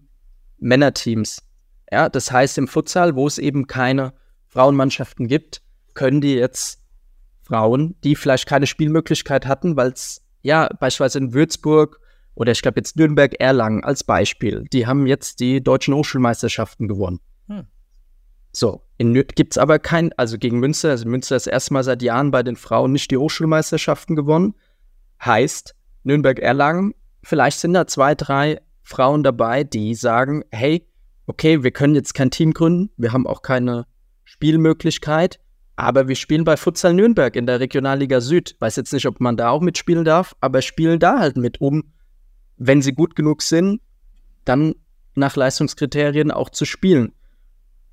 Männerteams. 0.57 1.43
Ja, 1.91 2.09
das 2.09 2.31
heißt, 2.31 2.57
im 2.57 2.67
Futsal, 2.67 3.15
wo 3.15 3.27
es 3.27 3.37
eben 3.37 3.67
keine 3.67 4.13
Frauenmannschaften 4.47 5.27
gibt, 5.27 5.61
können 5.93 6.21
die 6.21 6.33
jetzt 6.33 6.82
Frauen, 7.43 7.95
die 8.03 8.15
vielleicht 8.15 8.47
keine 8.47 8.67
Spielmöglichkeit 8.67 9.45
hatten, 9.45 9.75
weil 9.75 9.91
es 9.91 10.23
ja 10.41 10.69
beispielsweise 10.79 11.19
in 11.19 11.33
Würzburg 11.33 11.99
oder 12.35 12.51
ich 12.51 12.61
glaube 12.61 12.79
jetzt 12.79 12.95
Nürnberg-Erlangen 12.95 13.83
als 13.83 14.03
Beispiel, 14.03 14.65
die 14.71 14.87
haben 14.87 15.05
jetzt 15.05 15.39
die 15.39 15.63
deutschen 15.63 15.93
Hochschulmeisterschaften 15.93 16.87
gewonnen. 16.87 17.19
Hm. 17.47 17.65
So, 18.51 18.83
in 18.97 19.13
gibt 19.13 19.53
es 19.53 19.57
aber 19.57 19.79
kein, 19.79 20.11
also 20.13 20.37
gegen 20.37 20.59
Münster, 20.59 20.89
also 20.91 21.07
Münster 21.07 21.35
ist 21.35 21.47
erstmal 21.47 21.83
seit 21.83 22.01
Jahren 22.01 22.31
bei 22.31 22.43
den 22.43 22.55
Frauen 22.55 22.91
nicht 22.91 23.11
die 23.11 23.17
Hochschulmeisterschaften 23.17 24.15
gewonnen. 24.15 24.55
Heißt, 25.23 25.75
Nürnberg-Erlangen, 26.03 26.93
vielleicht 27.23 27.59
sind 27.59 27.73
da 27.73 27.87
zwei, 27.87 28.15
drei 28.15 28.61
Frauen 28.81 29.23
dabei, 29.23 29.63
die 29.63 29.95
sagen, 29.95 30.43
hey, 30.51 30.87
okay, 31.25 31.63
wir 31.63 31.71
können 31.71 31.95
jetzt 31.95 32.13
kein 32.13 32.31
Team 32.31 32.53
gründen, 32.53 32.91
wir 32.97 33.13
haben 33.13 33.27
auch 33.27 33.41
keine 33.41 33.85
Spielmöglichkeit, 34.23 35.39
aber 35.75 36.07
wir 36.07 36.15
spielen 36.15 36.43
bei 36.43 36.57
Futsal 36.57 36.93
Nürnberg 36.93 37.35
in 37.35 37.45
der 37.45 37.59
Regionalliga 37.59 38.21
Süd. 38.21 38.55
Weiß 38.59 38.75
jetzt 38.75 38.93
nicht, 38.93 39.07
ob 39.07 39.19
man 39.19 39.37
da 39.37 39.49
auch 39.49 39.61
mitspielen 39.61 40.05
darf, 40.05 40.35
aber 40.39 40.61
spielen 40.61 40.99
da 40.99 41.19
halt 41.19 41.37
mit, 41.37 41.61
um, 41.61 41.93
wenn 42.57 42.81
sie 42.81 42.93
gut 42.93 43.15
genug 43.15 43.41
sind, 43.41 43.81
dann 44.45 44.75
nach 45.15 45.35
Leistungskriterien 45.35 46.31
auch 46.31 46.49
zu 46.49 46.65
spielen. 46.65 47.13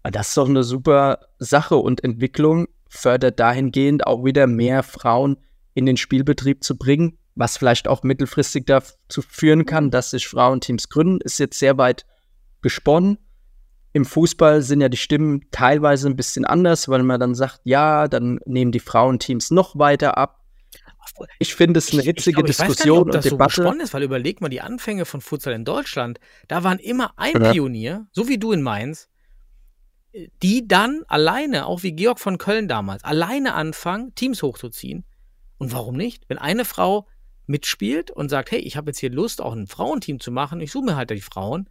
Das 0.03 0.29
ist 0.29 0.37
doch 0.37 0.49
eine 0.49 0.63
super 0.63 1.21
Sache 1.39 1.77
und 1.77 2.03
Entwicklung 2.05 2.67
fördert 2.89 3.39
dahingehend 3.39 4.07
auch 4.07 4.25
wieder 4.25 4.47
mehr 4.47 4.83
Frauen 4.83 5.37
in 5.75 5.87
den 5.87 5.97
Spielbetrieb 5.97 6.65
zu 6.65 6.77
bringen, 6.77 7.19
was 7.35 7.57
vielleicht 7.57 7.87
auch 7.87 8.03
mittelfristig 8.03 8.67
dazu 8.67 9.23
führen 9.23 9.65
kann, 9.67 9.91
dass 9.91 10.11
sich 10.11 10.27
Frauenteams 10.27 10.89
gründen. 10.89 11.21
Ist 11.21 11.39
jetzt 11.39 11.59
sehr 11.59 11.79
weit 11.79 12.05
gesponnen. 12.63 13.19
Im 13.93 14.05
Fußball 14.05 14.63
sind 14.63 14.81
ja 14.81 14.89
die 14.89 14.97
Stimmen 14.97 15.47
teilweise 15.51 16.09
ein 16.09 16.17
bisschen 16.17 16.45
anders, 16.45 16.89
weil 16.89 17.03
man 17.03 17.19
dann 17.19 17.35
sagt, 17.35 17.61
ja, 17.65 18.07
dann 18.07 18.39
nehmen 18.47 18.71
die 18.71 18.81
Frauenteams 18.81 19.51
noch 19.51 19.79
weiter 19.79 20.17
ab. 20.17 20.41
Ich 21.39 21.55
finde 21.55 21.79
es 21.79 21.93
eine 21.93 22.03
hitzige 22.03 22.31
ich 22.31 22.37
glaub, 22.37 22.49
ich 22.49 22.59
weiß 22.59 22.59
gar 22.59 22.69
nicht, 22.69 22.79
Diskussion 22.79 22.99
ob 23.01 23.07
das 23.13 23.17
und 23.17 23.31
so 23.31 23.37
Debatte. 23.37 23.55
gesponnen 23.57 23.81
ist, 23.81 23.95
weil 23.95 24.03
überleg 24.05 24.41
mal 24.41 24.49
die 24.49 24.61
Anfänge 24.61 25.05
von 25.05 25.21
Futsal 25.21 25.55
in 25.55 25.65
Deutschland. 25.65 26.21
Da 26.47 26.63
waren 26.63 26.79
immer 26.79 27.13
ein 27.17 27.43
Ja. 27.43 27.53
Pionier, 27.53 28.07
so 28.13 28.29
wie 28.29 28.39
du 28.39 28.53
in 28.53 28.63
Mainz, 28.63 29.09
die 30.43 30.67
dann 30.67 31.03
alleine, 31.09 31.67
auch 31.67 31.83
wie 31.83 31.93
Georg 31.93 32.21
von 32.21 32.39
Köln 32.39 32.69
damals, 32.69 33.05
alleine 33.05 33.55
anfangen, 33.55 34.15
Teams 34.15 34.43
hochzuziehen. 34.43 35.05
Und 35.59 35.73
warum 35.73 35.97
nicht? 35.97 36.25
Wenn 36.29 36.39
eine 36.39 36.65
Frau 36.65 37.07
mitspielt 37.47 38.11
und 38.11 38.29
sagt, 38.29 38.51
hey, 38.53 38.61
ich 38.61 38.77
habe 38.77 38.91
jetzt 38.91 38.99
hier 39.01 39.11
Lust, 39.11 39.41
auch 39.41 39.53
ein 39.53 39.67
Frauenteam 39.67 40.21
zu 40.21 40.31
machen, 40.31 40.61
ich 40.61 40.73
suche 40.73 40.85
mir 40.87 40.97
halt 40.97 41.11
die 41.11 41.21
Frauen, 41.21 41.69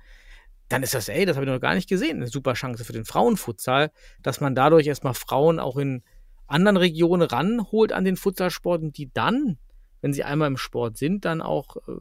dann 0.70 0.84
ist 0.84 0.94
das, 0.94 1.10
ey, 1.10 1.26
das 1.26 1.36
habe 1.36 1.46
ich 1.46 1.52
noch 1.52 1.60
gar 1.60 1.76
nicht 1.76 1.90
gesehen, 1.90 2.18
eine 2.18 2.28
super 2.28 2.54
Chance 2.54 2.86
für 2.86 2.94
den 2.94 3.06
Frauenfutsal, 3.06 3.92
dass 4.22 4.40
man 4.40 4.56
dadurch 4.56 4.88
erstmal 4.88 5.16
Frauen 5.16 5.60
auch 5.60 5.78
in 5.78 6.04
anderen 6.48 6.78
Regionen 6.78 7.24
ranholt 7.24 7.92
an 7.92 8.06
den 8.06 8.16
Futsalsporten, 8.16 8.92
die 8.92 9.12
dann, 9.12 9.58
wenn 10.02 10.14
sie 10.14 10.24
einmal 10.24 10.48
im 10.48 10.58
Sport 10.58 10.98
sind, 10.98 11.26
dann 11.26 11.42
auch 11.42 11.78
äh, 11.88 11.94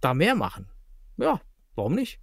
da 0.00 0.14
mehr 0.14 0.34
machen. 0.34 0.68
Ja, 1.16 1.40
warum 1.74 1.94
nicht? 1.94 2.20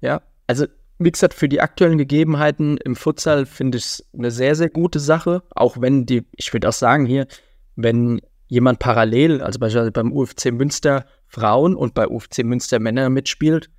Ja, 0.00 0.22
also 0.46 0.66
wie 0.98 1.12
gesagt, 1.12 1.34
für 1.34 1.48
die 1.48 1.60
aktuellen 1.60 1.98
Gegebenheiten 1.98 2.76
im 2.78 2.96
Futsal 2.96 3.46
finde 3.46 3.78
ich 3.78 3.84
es 3.84 4.08
eine 4.12 4.32
sehr, 4.32 4.56
sehr 4.56 4.68
gute 4.68 4.98
Sache. 4.98 5.44
Auch 5.50 5.80
wenn 5.80 6.06
die, 6.06 6.26
ich 6.36 6.52
würde 6.52 6.68
auch 6.68 6.72
sagen 6.72 7.06
hier, 7.06 7.28
wenn 7.76 8.20
jemand 8.48 8.80
parallel, 8.80 9.40
also 9.40 9.60
beispielsweise 9.60 9.92
beim 9.92 10.12
UFC 10.12 10.46
Münster 10.46 11.06
Frauen 11.28 11.76
und 11.76 11.94
bei 11.94 12.08
UFC 12.08 12.38
Münster 12.38 12.80
Männer 12.80 13.10
mitspielt, 13.10 13.70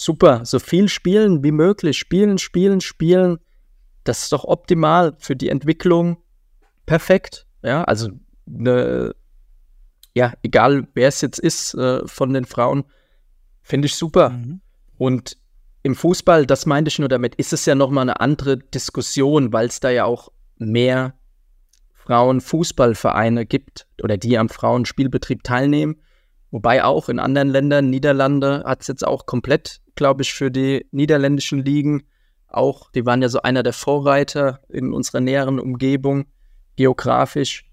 super, 0.00 0.44
so 0.44 0.58
viel 0.58 0.88
spielen 0.88 1.44
wie 1.44 1.52
möglich. 1.52 1.98
Spielen, 1.98 2.38
spielen, 2.38 2.80
spielen. 2.80 3.38
Das 4.04 4.22
ist 4.22 4.32
doch 4.32 4.44
optimal 4.44 5.14
für 5.18 5.36
die 5.36 5.48
Entwicklung. 5.48 6.16
Perfekt. 6.86 7.46
Ja, 7.62 7.84
also 7.84 8.08
eine, 8.48 9.14
ja, 10.14 10.32
egal 10.42 10.88
wer 10.94 11.08
es 11.08 11.20
jetzt 11.20 11.38
ist 11.38 11.74
äh, 11.74 12.06
von 12.06 12.32
den 12.32 12.46
Frauen, 12.46 12.84
finde 13.62 13.86
ich 13.86 13.94
super. 13.94 14.30
Mhm. 14.30 14.60
Und 14.96 15.36
im 15.82 15.94
Fußball, 15.94 16.46
das 16.46 16.66
meinte 16.66 16.88
ich 16.88 16.98
nur 16.98 17.08
damit, 17.08 17.34
ist 17.36 17.52
es 17.52 17.66
ja 17.66 17.74
nochmal 17.74 18.02
eine 18.02 18.20
andere 18.20 18.58
Diskussion, 18.58 19.52
weil 19.52 19.68
es 19.68 19.80
da 19.80 19.90
ja 19.90 20.04
auch 20.04 20.30
mehr 20.56 21.14
Frauenfußballvereine 21.94 23.46
gibt 23.46 23.86
oder 24.02 24.16
die 24.16 24.36
am 24.36 24.48
Frauenspielbetrieb 24.48 25.42
teilnehmen. 25.42 26.00
Wobei 26.50 26.82
auch 26.82 27.08
in 27.08 27.18
anderen 27.18 27.48
Ländern, 27.48 27.90
Niederlande 27.90 28.64
hat 28.66 28.82
es 28.82 28.88
jetzt 28.88 29.06
auch 29.06 29.26
komplett, 29.26 29.79
glaube 29.94 30.22
ich, 30.22 30.32
für 30.32 30.50
die 30.50 30.86
niederländischen 30.90 31.64
Ligen 31.64 32.04
auch, 32.48 32.90
die 32.90 33.06
waren 33.06 33.22
ja 33.22 33.28
so 33.28 33.42
einer 33.42 33.62
der 33.62 33.72
Vorreiter 33.72 34.60
in 34.68 34.92
unserer 34.92 35.20
näheren 35.20 35.58
Umgebung, 35.58 36.26
geografisch. 36.76 37.64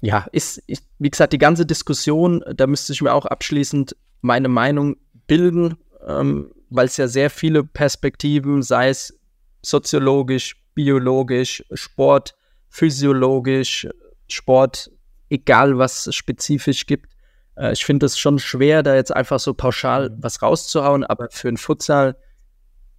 Ja, 0.00 0.26
ist, 0.32 0.58
ist, 0.66 0.84
wie 0.98 1.10
gesagt, 1.10 1.32
die 1.32 1.38
ganze 1.38 1.66
Diskussion, 1.66 2.44
da 2.54 2.66
müsste 2.66 2.92
ich 2.92 3.02
mir 3.02 3.12
auch 3.12 3.26
abschließend 3.26 3.96
meine 4.20 4.48
Meinung 4.48 4.96
bilden, 5.26 5.76
ähm, 6.06 6.52
weil 6.70 6.86
es 6.86 6.96
ja 6.96 7.08
sehr 7.08 7.30
viele 7.30 7.64
Perspektiven, 7.64 8.62
sei 8.62 8.90
es 8.90 9.18
soziologisch, 9.62 10.56
biologisch, 10.74 11.64
Sport, 11.72 12.36
physiologisch, 12.68 13.88
Sport, 14.28 14.90
egal 15.30 15.78
was 15.78 16.06
es 16.06 16.14
spezifisch 16.14 16.86
gibt. 16.86 17.10
Äh, 17.58 17.72
ich 17.72 17.84
finde 17.84 18.06
es 18.06 18.18
schon 18.18 18.38
schwer, 18.38 18.82
da 18.82 18.94
jetzt 18.94 19.14
einfach 19.14 19.40
so 19.40 19.54
pauschal 19.54 20.10
was 20.18 20.42
rauszuhauen, 20.42 21.04
aber 21.04 21.28
für 21.30 21.48
einen 21.48 21.56
Futsal 21.56 22.16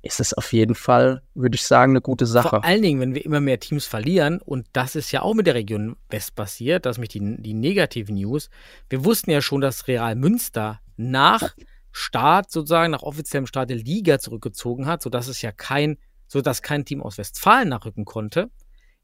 ist 0.01 0.19
es 0.19 0.33
auf 0.33 0.53
jeden 0.53 0.75
Fall, 0.75 1.23
würde 1.33 1.55
ich 1.55 1.63
sagen, 1.63 1.91
eine 1.91 2.01
gute 2.01 2.25
Sache. 2.25 2.49
Vor 2.49 2.63
allen 2.63 2.81
Dingen, 2.81 3.01
wenn 3.01 3.15
wir 3.15 3.25
immer 3.25 3.41
mehr 3.41 3.59
Teams 3.59 3.85
verlieren, 3.85 4.41
und 4.41 4.67
das 4.71 4.95
ist 4.95 5.11
ja 5.11 5.21
auch 5.21 5.33
mit 5.33 5.45
der 5.45 5.55
Region 5.55 5.97
West 6.09 6.35
passiert, 6.35 6.85
das 6.85 6.91
ist 6.93 6.97
nämlich 6.99 7.09
die, 7.09 7.41
die 7.41 7.53
negativen 7.53 8.15
News. 8.15 8.49
Wir 8.89 9.03
wussten 9.03 9.31
ja 9.31 9.41
schon, 9.41 9.59
dass 9.61 9.87
Real 9.87 10.15
Münster 10.15 10.79
nach 10.95 11.53
Start, 11.91 12.51
sozusagen, 12.51 12.91
nach 12.91 13.03
offiziellem 13.03 13.47
Start 13.47 13.69
der 13.69 13.77
Liga 13.77 14.19
zurückgezogen 14.19 14.85
hat, 14.85 15.01
sodass 15.01 15.27
es 15.27 15.41
ja 15.41 15.51
kein, 15.51 15.97
sodass 16.27 16.61
kein 16.61 16.85
Team 16.85 17.01
aus 17.01 17.17
Westfalen 17.17 17.69
nachrücken 17.69 18.05
konnte. 18.05 18.49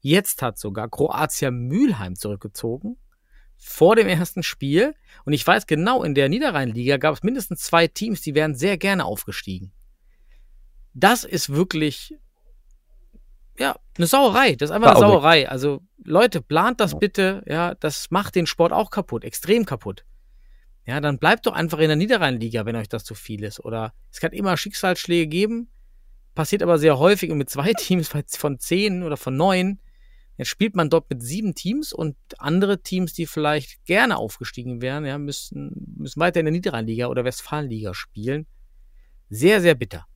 Jetzt 0.00 0.40
hat 0.40 0.58
sogar 0.58 0.88
Kroatia 0.88 1.50
Mülheim 1.50 2.14
zurückgezogen. 2.14 2.96
Vor 3.58 3.96
dem 3.96 4.06
ersten 4.06 4.42
Spiel. 4.42 4.94
Und 5.24 5.32
ich 5.32 5.46
weiß 5.46 5.66
genau, 5.66 6.02
in 6.02 6.14
der 6.14 6.28
Niederrheinliga 6.28 6.98
gab 6.98 7.14
es 7.14 7.22
mindestens 7.22 7.60
zwei 7.60 7.88
Teams, 7.88 8.20
die 8.20 8.34
wären 8.34 8.54
sehr 8.54 8.78
gerne 8.78 9.04
aufgestiegen. 9.04 9.72
Das 10.94 11.24
ist 11.24 11.50
wirklich, 11.50 12.14
ja, 13.58 13.76
eine 13.96 14.06
Sauerei. 14.06 14.54
Das 14.54 14.70
ist 14.70 14.74
einfach 14.74 14.90
eine 14.90 15.00
Traurig. 15.00 15.12
Sauerei. 15.12 15.48
Also, 15.48 15.82
Leute, 16.04 16.40
plant 16.40 16.80
das 16.80 16.98
bitte. 16.98 17.42
Ja, 17.46 17.74
das 17.74 18.10
macht 18.10 18.34
den 18.34 18.46
Sport 18.46 18.72
auch 18.72 18.90
kaputt, 18.90 19.24
extrem 19.24 19.66
kaputt. 19.66 20.04
Ja, 20.86 21.00
dann 21.00 21.18
bleibt 21.18 21.46
doch 21.46 21.52
einfach 21.52 21.80
in 21.80 21.88
der 21.88 21.96
Niederrheinliga, 21.96 22.64
wenn 22.64 22.76
euch 22.76 22.88
das 22.88 23.04
zu 23.04 23.14
viel 23.14 23.42
ist. 23.42 23.60
Oder 23.64 23.92
es 24.12 24.20
kann 24.20 24.32
immer 24.32 24.56
Schicksalsschläge 24.56 25.26
geben. 25.26 25.68
passiert 26.34 26.62
aber 26.62 26.78
sehr 26.78 26.98
häufig 26.98 27.30
und 27.30 27.38
mit 27.38 27.50
zwei 27.50 27.72
Teams 27.76 28.08
von 28.08 28.58
zehn 28.58 29.02
oder 29.02 29.16
von 29.16 29.36
neun. 29.36 29.80
Jetzt 30.36 30.48
spielt 30.48 30.76
man 30.76 30.90
dort 30.90 31.08
mit 31.08 31.22
sieben 31.22 31.54
Teams 31.54 31.92
und 31.92 32.16
andere 32.38 32.82
Teams, 32.82 33.14
die 33.14 33.26
vielleicht 33.26 33.84
gerne 33.84 34.16
aufgestiegen 34.16 34.82
wären, 34.82 35.04
ja, 35.04 35.18
müssen, 35.18 35.94
müssen 35.96 36.20
weiter 36.20 36.40
in 36.40 36.46
der 36.46 36.52
Niederrheinliga 36.52 37.06
oder 37.06 37.24
Westfalenliga 37.24 37.94
spielen. 37.94 38.46
Sehr, 39.30 39.60
sehr 39.60 39.74
bitter. 39.74 40.06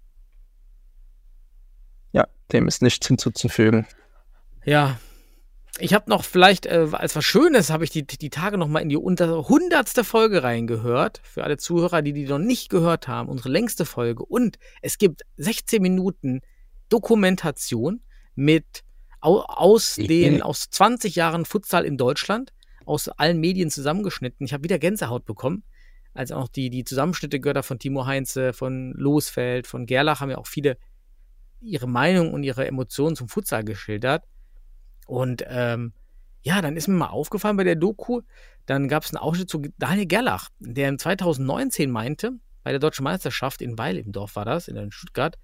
Ja, 2.12 2.28
dem 2.52 2.68
ist 2.68 2.82
nichts 2.82 3.06
hinzuzufügen. 3.06 3.86
Ja, 4.64 4.98
ich 5.78 5.94
habe 5.94 6.10
noch 6.10 6.24
vielleicht 6.24 6.66
äh, 6.66 6.88
als 6.92 7.16
was 7.16 7.24
Schönes, 7.24 7.70
habe 7.70 7.84
ich 7.84 7.90
die, 7.90 8.06
die 8.06 8.30
Tage 8.30 8.58
noch 8.58 8.68
mal 8.68 8.80
in 8.80 8.88
die 8.88 8.96
unter 8.96 9.48
hundertste 9.48 10.04
Folge 10.04 10.42
reingehört. 10.42 11.20
Für 11.24 11.44
alle 11.44 11.56
Zuhörer, 11.56 12.02
die 12.02 12.12
die 12.12 12.26
noch 12.26 12.38
nicht 12.38 12.68
gehört 12.68 13.08
haben, 13.08 13.28
unsere 13.28 13.48
längste 13.48 13.86
Folge. 13.86 14.24
Und 14.24 14.58
es 14.82 14.98
gibt 14.98 15.22
16 15.36 15.80
Minuten 15.80 16.40
Dokumentation 16.88 18.02
mit 18.34 18.82
aus 19.20 19.96
den 19.96 20.42
aus 20.42 20.70
20 20.70 21.14
Jahren 21.14 21.44
Futsal 21.44 21.84
in 21.84 21.96
Deutschland, 21.96 22.52
aus 22.84 23.08
allen 23.08 23.40
Medien 23.40 23.70
zusammengeschnitten. 23.70 24.44
Ich 24.44 24.52
habe 24.52 24.64
wieder 24.64 24.78
Gänsehaut 24.78 25.24
bekommen. 25.24 25.62
Also 26.12 26.34
auch 26.34 26.48
die, 26.48 26.70
die 26.70 26.84
Zusammenschnitte 26.84 27.38
gehört 27.38 27.64
von 27.64 27.78
Timo 27.78 28.06
Heinze, 28.06 28.52
von 28.52 28.92
Losfeld, 28.92 29.66
von 29.66 29.86
Gerlach 29.86 30.20
haben 30.20 30.30
ja 30.30 30.38
auch 30.38 30.46
viele 30.46 30.76
ihre 31.60 31.86
Meinung 31.86 32.32
und 32.32 32.42
ihre 32.42 32.66
Emotionen 32.66 33.16
zum 33.16 33.28
Futsal 33.28 33.64
geschildert. 33.64 34.24
Und 35.06 35.44
ähm, 35.46 35.92
ja, 36.42 36.62
dann 36.62 36.76
ist 36.76 36.88
mir 36.88 36.94
mal 36.94 37.08
aufgefallen 37.08 37.56
bei 37.56 37.64
der 37.64 37.76
Doku, 37.76 38.22
dann 38.66 38.88
gab 38.88 39.04
es 39.04 39.10
einen 39.10 39.22
Ausschnitt 39.22 39.50
zu 39.50 39.62
Daniel 39.78 40.06
Gerlach, 40.06 40.48
der 40.58 40.88
im 40.88 40.98
2019 40.98 41.90
meinte, 41.90 42.32
bei 42.62 42.70
der 42.70 42.80
Deutschen 42.80 43.04
Meisterschaft 43.04 43.62
in 43.62 43.78
Weil 43.78 43.96
im 43.98 44.12
Dorf 44.12 44.36
war 44.36 44.44
das, 44.44 44.68
in 44.68 44.92
Stuttgart, 44.92 45.38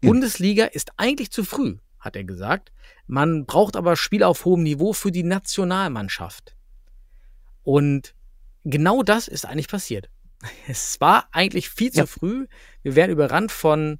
mhm. 0.00 0.08
Bundesliga 0.08 0.64
ist 0.64 0.92
eigentlich 0.96 1.30
zu 1.30 1.44
früh, 1.44 1.78
hat 2.04 2.16
er 2.16 2.24
gesagt. 2.24 2.72
Man 3.06 3.46
braucht 3.46 3.76
aber 3.76 3.96
Spiele 3.96 4.28
auf 4.28 4.44
hohem 4.44 4.62
Niveau 4.62 4.92
für 4.92 5.10
die 5.10 5.22
Nationalmannschaft. 5.22 6.54
Und 7.62 8.14
genau 8.64 9.02
das 9.02 9.28
ist 9.28 9.46
eigentlich 9.46 9.68
passiert. 9.68 10.10
Es 10.68 11.00
war 11.00 11.28
eigentlich 11.32 11.70
viel 11.70 11.90
zu 11.90 12.00
ja. 12.00 12.06
früh. 12.06 12.46
Wir 12.82 12.96
werden 12.96 13.12
überrannt 13.12 13.50
von, 13.50 13.98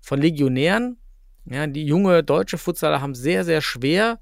von 0.00 0.20
Legionären, 0.20 0.98
ja, 1.44 1.66
die 1.66 1.84
junge 1.84 2.22
deutsche 2.22 2.58
Futsaler 2.58 3.00
haben 3.00 3.14
sehr, 3.14 3.44
sehr 3.44 3.62
schwer. 3.62 4.20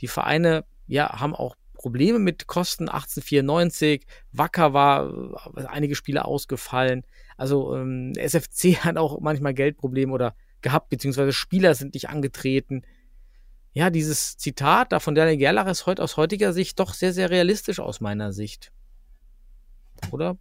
Die 0.00 0.08
Vereine, 0.08 0.64
ja, 0.86 1.20
haben 1.20 1.34
auch 1.34 1.56
Probleme 1.74 2.18
mit 2.18 2.46
Kosten 2.46 2.88
1894. 2.88 4.06
Wacker 4.32 4.72
war 4.72 5.08
äh, 5.56 5.64
einige 5.66 5.94
Spiele 5.94 6.24
ausgefallen. 6.24 7.04
Also 7.36 7.74
ähm, 7.76 8.12
SFC 8.16 8.76
hat 8.84 8.96
auch 8.96 9.20
manchmal 9.20 9.54
Geldprobleme 9.54 10.12
oder 10.12 10.34
gehabt, 10.62 10.90
beziehungsweise 10.90 11.32
Spieler 11.32 11.74
sind 11.74 11.94
nicht 11.94 12.08
angetreten. 12.08 12.82
Ja, 13.72 13.90
dieses 13.90 14.36
Zitat 14.36 14.92
da 14.92 15.00
von 15.00 15.14
Daniel 15.14 15.36
Gerlach 15.36 15.66
ist 15.66 15.86
heute 15.86 16.02
aus 16.02 16.16
heutiger 16.16 16.52
Sicht 16.52 16.80
doch 16.80 16.94
sehr, 16.94 17.12
sehr 17.12 17.30
realistisch 17.30 17.80
aus 17.80 18.00
meiner 18.00 18.32
Sicht. 18.32 18.72
Oder? 20.10 20.36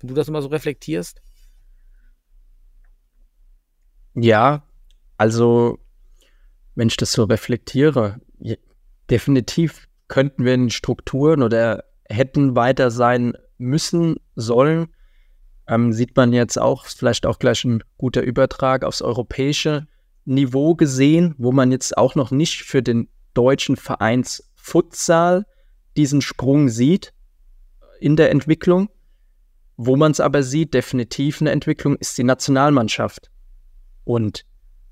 Wenn 0.00 0.08
du 0.08 0.14
das 0.14 0.28
immer 0.28 0.42
so 0.42 0.48
reflektierst. 0.48 1.22
Ja, 4.14 4.62
also 5.16 5.78
wenn 6.74 6.88
ich 6.88 6.96
das 6.96 7.12
so 7.12 7.24
reflektiere, 7.24 8.20
definitiv 9.10 9.88
könnten 10.08 10.44
wir 10.44 10.54
in 10.54 10.70
Strukturen 10.70 11.42
oder 11.42 11.84
hätten 12.08 12.54
weiter 12.54 12.90
sein 12.90 13.34
müssen, 13.58 14.16
sollen. 14.36 14.93
Ähm, 15.66 15.92
sieht 15.92 16.16
man 16.16 16.32
jetzt 16.32 16.58
auch, 16.58 16.86
vielleicht 16.86 17.26
auch 17.26 17.38
gleich 17.38 17.64
ein 17.64 17.82
guter 17.96 18.22
Übertrag 18.22 18.84
aufs 18.84 19.02
europäische 19.02 19.86
Niveau 20.24 20.74
gesehen, 20.74 21.34
wo 21.38 21.52
man 21.52 21.72
jetzt 21.72 21.96
auch 21.96 22.14
noch 22.14 22.30
nicht 22.30 22.62
für 22.62 22.82
den 22.82 23.08
deutschen 23.34 23.76
Vereins 23.76 24.50
Futsal 24.54 25.46
diesen 25.96 26.22
Sprung 26.22 26.68
sieht 26.68 27.12
in 28.00 28.16
der 28.16 28.30
Entwicklung. 28.30 28.88
Wo 29.76 29.96
man 29.96 30.12
es 30.12 30.20
aber 30.20 30.42
sieht, 30.42 30.72
definitiv 30.72 31.40
eine 31.40 31.50
Entwicklung, 31.50 31.96
ist 31.96 32.16
die 32.16 32.24
Nationalmannschaft. 32.24 33.30
Und 34.04 34.44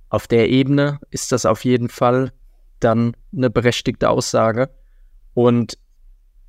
auf 0.09 0.27
der 0.27 0.51
Ebene 0.51 0.99
ist 1.11 1.33
das 1.33 1.47
auf 1.47 1.65
jeden 1.65 1.89
Fall 1.89 2.33
dann 2.81 3.17
eine 3.35 3.49
berechtigte 3.49 4.11
Aussage. 4.11 4.71
Und 5.35 5.79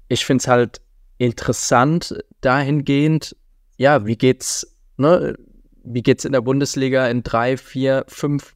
ich 0.08 0.26
finde 0.26 0.42
es 0.42 0.48
halt 0.48 0.82
interessant 1.18 2.16
dahingehend, 2.42 3.36
ja, 3.78 4.06
wie 4.06 4.18
geht's, 4.18 4.78
ne, 4.98 5.38
wie 5.84 6.04
geht's 6.04 6.26
in 6.26 6.32
der 6.32 6.42
Bundesliga 6.42 7.08
in 7.08 7.24
drei, 7.24 7.58
vier, 7.58 8.06
fünf 8.08 8.56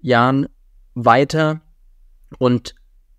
Jahren 0.00 0.48
weiter? 0.94 1.60
Und 2.38 2.74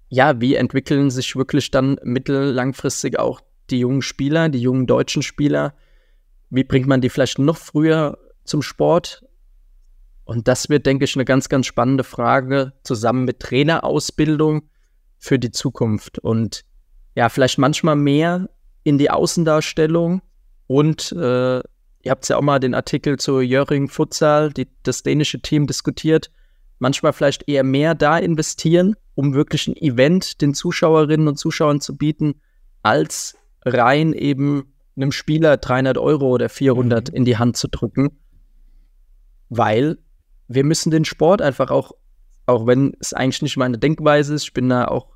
ja, 0.10 0.40
wie 0.40 0.56
entwickeln 0.56 1.10
sich 1.10 1.36
wirklich 1.36 1.72
dann 1.72 1.98
mittellangfristig 2.04 3.20
auch 3.20 3.42
die 3.70 3.80
jungen 3.80 4.02
Spieler, 4.02 4.50
die 4.50 4.62
jungen 4.62 4.88
deutschen 4.88 5.22
Spieler? 5.22 5.74
Wie 6.50 6.64
bringt 6.64 6.88
man 6.88 7.02
die 7.02 7.10
vielleicht 7.10 7.40
noch 7.40 7.58
früher 7.58 8.18
zum 8.44 8.62
Sport? 8.62 9.26
Und 10.24 10.48
das 10.48 10.70
wird, 10.70 10.86
denke 10.86 11.06
ich, 11.06 11.16
eine 11.16 11.26
ganz, 11.26 11.50
ganz 11.50 11.66
spannende 11.68 12.04
Frage 12.04 12.74
zusammen 12.84 13.26
mit 13.26 13.40
Trainerausbildung 13.40 14.70
für 15.18 15.40
die 15.40 15.52
Zukunft. 15.52 16.20
Und 16.20 16.66
ja, 17.16 17.30
vielleicht 17.30 17.58
manchmal 17.58 17.96
mehr 17.96 18.50
in 18.84 18.98
die 18.98 19.10
Außendarstellung. 19.10 20.22
Und 20.68 21.12
äh, 21.12 21.58
ihr 21.58 22.12
habt 22.12 22.28
ja 22.30 22.38
auch 22.38 22.42
mal 22.42 22.60
den 22.60 22.74
Artikel 22.74 23.18
zu 23.18 23.42
Jöring 23.42 23.88
Futsal, 23.88 24.52
die, 24.52 24.68
das 24.84 25.04
dänische 25.04 25.42
Team, 25.42 25.68
diskutiert. 25.68 26.32
Manchmal 26.80 27.14
vielleicht 27.14 27.48
eher 27.48 27.64
mehr 27.64 27.96
da 27.96 28.18
investieren, 28.18 28.96
um 29.16 29.34
wirklich 29.34 29.68
ein 29.68 29.76
Event 29.76 30.42
den 30.42 30.54
Zuschauerinnen 30.54 31.28
und 31.28 31.38
Zuschauern 31.38 31.82
zu 31.82 31.98
bieten, 31.98 32.42
als 32.84 33.36
rein 33.64 34.14
eben 34.14 34.74
einem 34.96 35.12
Spieler 35.12 35.58
300 35.58 35.98
Euro 35.98 36.30
oder 36.30 36.50
400 36.50 37.10
mhm. 37.10 37.16
in 37.16 37.26
die 37.26 37.38
Hand 37.38 37.58
zu 37.58 37.68
drücken. 37.68 38.18
Weil 39.50 39.98
wir 40.48 40.64
müssen 40.64 40.92
den 40.92 41.06
Sport 41.06 41.42
einfach 41.42 41.72
auch, 41.72 41.94
auch 42.46 42.68
wenn 42.68 42.94
es 43.00 43.14
eigentlich 43.14 43.42
nicht 43.42 43.58
meine 43.58 43.78
Denkweise 43.78 44.36
ist, 44.36 44.44
ich 44.44 44.54
bin 44.54 44.70
da 44.70 44.88
auch 44.88 45.08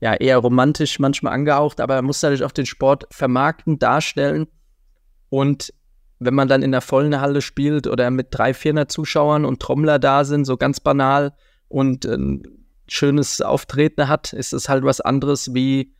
ja 0.00 0.14
eher 0.14 0.38
romantisch 0.38 0.98
manchmal 0.98 1.34
angehaucht, 1.34 1.80
aber 1.80 1.96
man 1.96 2.06
muss 2.06 2.22
natürlich 2.22 2.44
auch 2.44 2.52
den 2.52 2.66
Sport 2.66 3.06
vermarkten, 3.10 3.78
darstellen. 3.78 4.46
Und 5.30 5.72
wenn 6.18 6.34
man 6.34 6.48
dann 6.48 6.62
in 6.62 6.72
der 6.72 6.82
vollen 6.82 7.20
Halle 7.20 7.40
spielt 7.40 7.86
oder 7.86 8.10
mit 8.10 8.28
drei, 8.30 8.52
vierhundert 8.52 8.92
Zuschauern 8.92 9.44
und 9.46 9.60
Trommler 9.60 9.98
da 9.98 10.24
sind, 10.24 10.44
so 10.44 10.56
ganz 10.58 10.80
banal 10.80 11.32
und 11.68 12.04
ein 12.04 12.42
schönes 12.88 13.40
Auftreten 13.40 14.08
hat, 14.08 14.32
ist 14.32 14.52
es 14.52 14.68
halt 14.68 14.84
was 14.84 15.00
anderes, 15.00 15.54
wie 15.54 15.94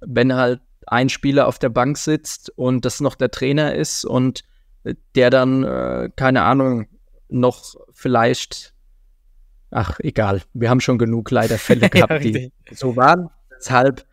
wenn 0.00 0.34
halt 0.34 0.60
ein 0.86 1.08
Spieler 1.08 1.46
auf 1.46 1.58
der 1.58 1.68
Bank 1.68 1.98
sitzt 1.98 2.50
und 2.56 2.84
das 2.84 3.00
noch 3.00 3.14
der 3.14 3.30
Trainer 3.30 3.74
ist 3.74 4.04
und 4.04 4.42
der 5.14 5.30
dann, 5.30 5.62
äh, 5.62 6.10
keine 6.16 6.42
Ahnung, 6.42 6.86
noch 7.28 7.74
vielleicht, 7.92 8.74
ach 9.70 10.00
egal, 10.00 10.42
wir 10.52 10.70
haben 10.70 10.80
schon 10.80 10.98
genug 10.98 11.30
leider 11.30 11.58
Fälle 11.58 11.88
gehabt, 11.90 12.10
ja, 12.10 12.18
die 12.18 12.52
so 12.72 12.96
waren. 12.96 13.28
Deshalb, 13.56 14.04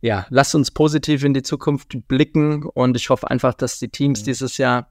ja, 0.00 0.26
lasst 0.30 0.54
uns 0.54 0.70
positiv 0.70 1.24
in 1.24 1.34
die 1.34 1.42
Zukunft 1.42 1.96
blicken 2.06 2.64
und 2.64 2.96
ich 2.96 3.10
hoffe 3.10 3.30
einfach, 3.30 3.54
dass 3.54 3.78
die 3.78 3.88
Teams 3.88 4.20
mhm. 4.20 4.24
dieses 4.26 4.58
Jahr 4.58 4.90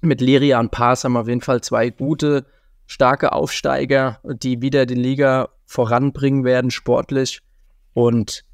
mit 0.00 0.20
Liria 0.20 0.60
und 0.60 0.70
Pass 0.70 1.04
haben 1.04 1.16
auf 1.16 1.28
jeden 1.28 1.40
Fall 1.40 1.60
zwei 1.62 1.90
gute, 1.90 2.46
starke 2.86 3.32
Aufsteiger, 3.32 4.20
die 4.24 4.62
wieder 4.62 4.86
die 4.86 4.94
Liga 4.94 5.48
voranbringen 5.66 6.44
werden, 6.44 6.70
sportlich. 6.70 7.40
Und 7.92 8.44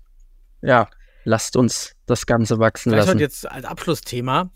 ja, 0.63 0.89
lasst 1.25 1.57
uns 1.57 1.95
das 2.07 2.27
Ganze 2.27 2.59
wachsen 2.59 2.91
Vielleicht 2.91 3.09
lassen. 3.09 3.19
jetzt 3.19 3.51
als 3.51 3.65
Abschlussthema 3.65 4.51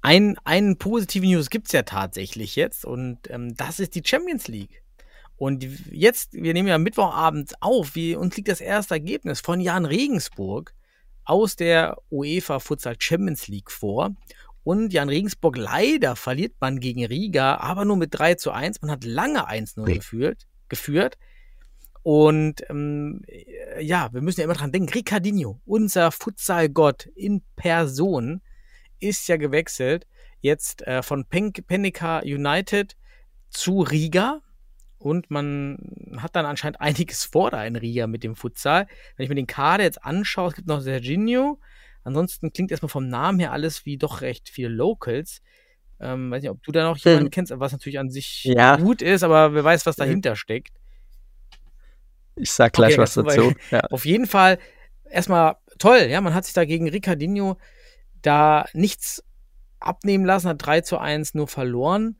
ein, 0.00 0.36
einen 0.44 0.78
positiven 0.78 1.28
News 1.28 1.50
gibt 1.50 1.66
es 1.66 1.72
ja 1.72 1.82
tatsächlich 1.82 2.56
jetzt 2.56 2.84
und 2.84 3.30
ähm, 3.30 3.54
das 3.56 3.80
ist 3.80 3.94
die 3.94 4.02
Champions 4.04 4.48
League. 4.48 4.82
Und 5.36 5.64
jetzt, 5.92 6.32
wir 6.32 6.52
nehmen 6.52 6.68
ja 6.68 6.78
Mittwochabend 6.78 7.54
auf, 7.60 7.94
wie, 7.94 8.16
uns 8.16 8.36
liegt 8.36 8.48
das 8.48 8.60
erste 8.60 8.94
Ergebnis 8.94 9.40
von 9.40 9.60
Jan 9.60 9.84
Regensburg 9.84 10.74
aus 11.28 11.56
der 11.56 11.98
UEFA 12.10 12.58
Futsal 12.58 12.96
Champions 12.98 13.48
League 13.48 13.70
vor. 13.70 14.14
Und 14.64 14.92
Jan 14.92 15.08
Regensburg 15.08 15.56
leider 15.56 16.16
verliert 16.16 16.54
man 16.60 16.80
gegen 16.80 17.04
Riga, 17.04 17.56
aber 17.56 17.84
nur 17.84 17.96
mit 17.96 18.18
3 18.18 18.34
zu 18.34 18.50
1. 18.50 18.82
Man 18.82 18.90
hat 18.90 19.04
lange 19.04 19.48
1-0 19.48 19.84
geführt, 19.84 20.46
geführt. 20.68 21.16
Und 22.02 22.62
ähm, 22.68 23.22
ja, 23.80 24.12
wir 24.12 24.20
müssen 24.20 24.40
ja 24.40 24.44
immer 24.44 24.54
dran 24.54 24.72
denken, 24.72 24.92
Ricardinho, 24.92 25.60
unser 25.64 26.10
Futsal-Gott 26.10 27.06
in 27.14 27.42
Person, 27.56 28.40
ist 29.00 29.28
ja 29.28 29.36
gewechselt 29.36 30.06
jetzt 30.40 30.86
äh, 30.86 31.02
von 31.02 31.24
Pen 31.24 31.52
Pennica 31.52 32.20
United 32.20 32.96
zu 33.50 33.80
Riga. 33.80 34.40
Und 34.98 35.30
man 35.30 35.78
hat 36.18 36.34
dann 36.36 36.46
anscheinend 36.46 36.80
einiges 36.80 37.24
vor 37.24 37.50
da 37.50 37.64
in 37.64 37.76
Riga 37.76 38.06
mit 38.06 38.24
dem 38.24 38.34
Futsal. 38.36 38.86
Wenn 39.16 39.24
ich 39.24 39.28
mir 39.28 39.34
den 39.36 39.46
Kader 39.46 39.84
jetzt 39.84 40.04
anschaue, 40.04 40.48
es 40.48 40.54
gibt 40.54 40.68
noch 40.68 40.80
Serginho. 40.80 41.60
Ansonsten 42.04 42.52
klingt 42.52 42.70
erstmal 42.70 42.88
vom 42.88 43.08
Namen 43.08 43.38
her 43.38 43.52
alles 43.52 43.84
wie 43.84 43.98
doch 43.98 44.20
recht 44.22 44.48
viele 44.48 44.68
Locals. 44.68 45.42
Ähm, 46.00 46.30
weiß 46.30 46.42
nicht, 46.42 46.50
ob 46.50 46.62
du 46.62 46.72
da 46.72 46.84
noch 46.84 46.96
jemanden 46.96 47.26
Hm. 47.26 47.30
kennst, 47.30 47.52
was 47.58 47.72
natürlich 47.72 47.98
an 47.98 48.10
sich 48.10 48.44
Ja. 48.44 48.76
gut 48.76 49.02
ist, 49.02 49.22
aber 49.24 49.52
wer 49.54 49.64
weiß, 49.64 49.84
was 49.84 49.96
dahinter 49.96 50.36
steckt. 50.36 50.72
Ich 52.36 52.52
sag 52.52 52.72
gleich 52.72 52.92
Okay, 52.94 52.98
was 53.02 53.14
dazu. 53.14 53.52
Ja. 53.70 53.80
Auf 53.90 54.04
jeden 54.04 54.26
Fall 54.26 54.58
erstmal 55.10 55.56
toll, 55.78 56.06
ja, 56.08 56.20
man 56.20 56.34
hat 56.34 56.44
sich 56.44 56.54
da 56.54 56.64
gegen 56.64 56.88
Ricardinho 56.88 57.56
da 58.22 58.66
nichts 58.72 59.24
abnehmen 59.80 60.24
lassen, 60.24 60.48
hat 60.48 60.64
3 60.64 60.80
zu 60.82 60.98
1 60.98 61.34
nur 61.34 61.48
verloren. 61.48 62.18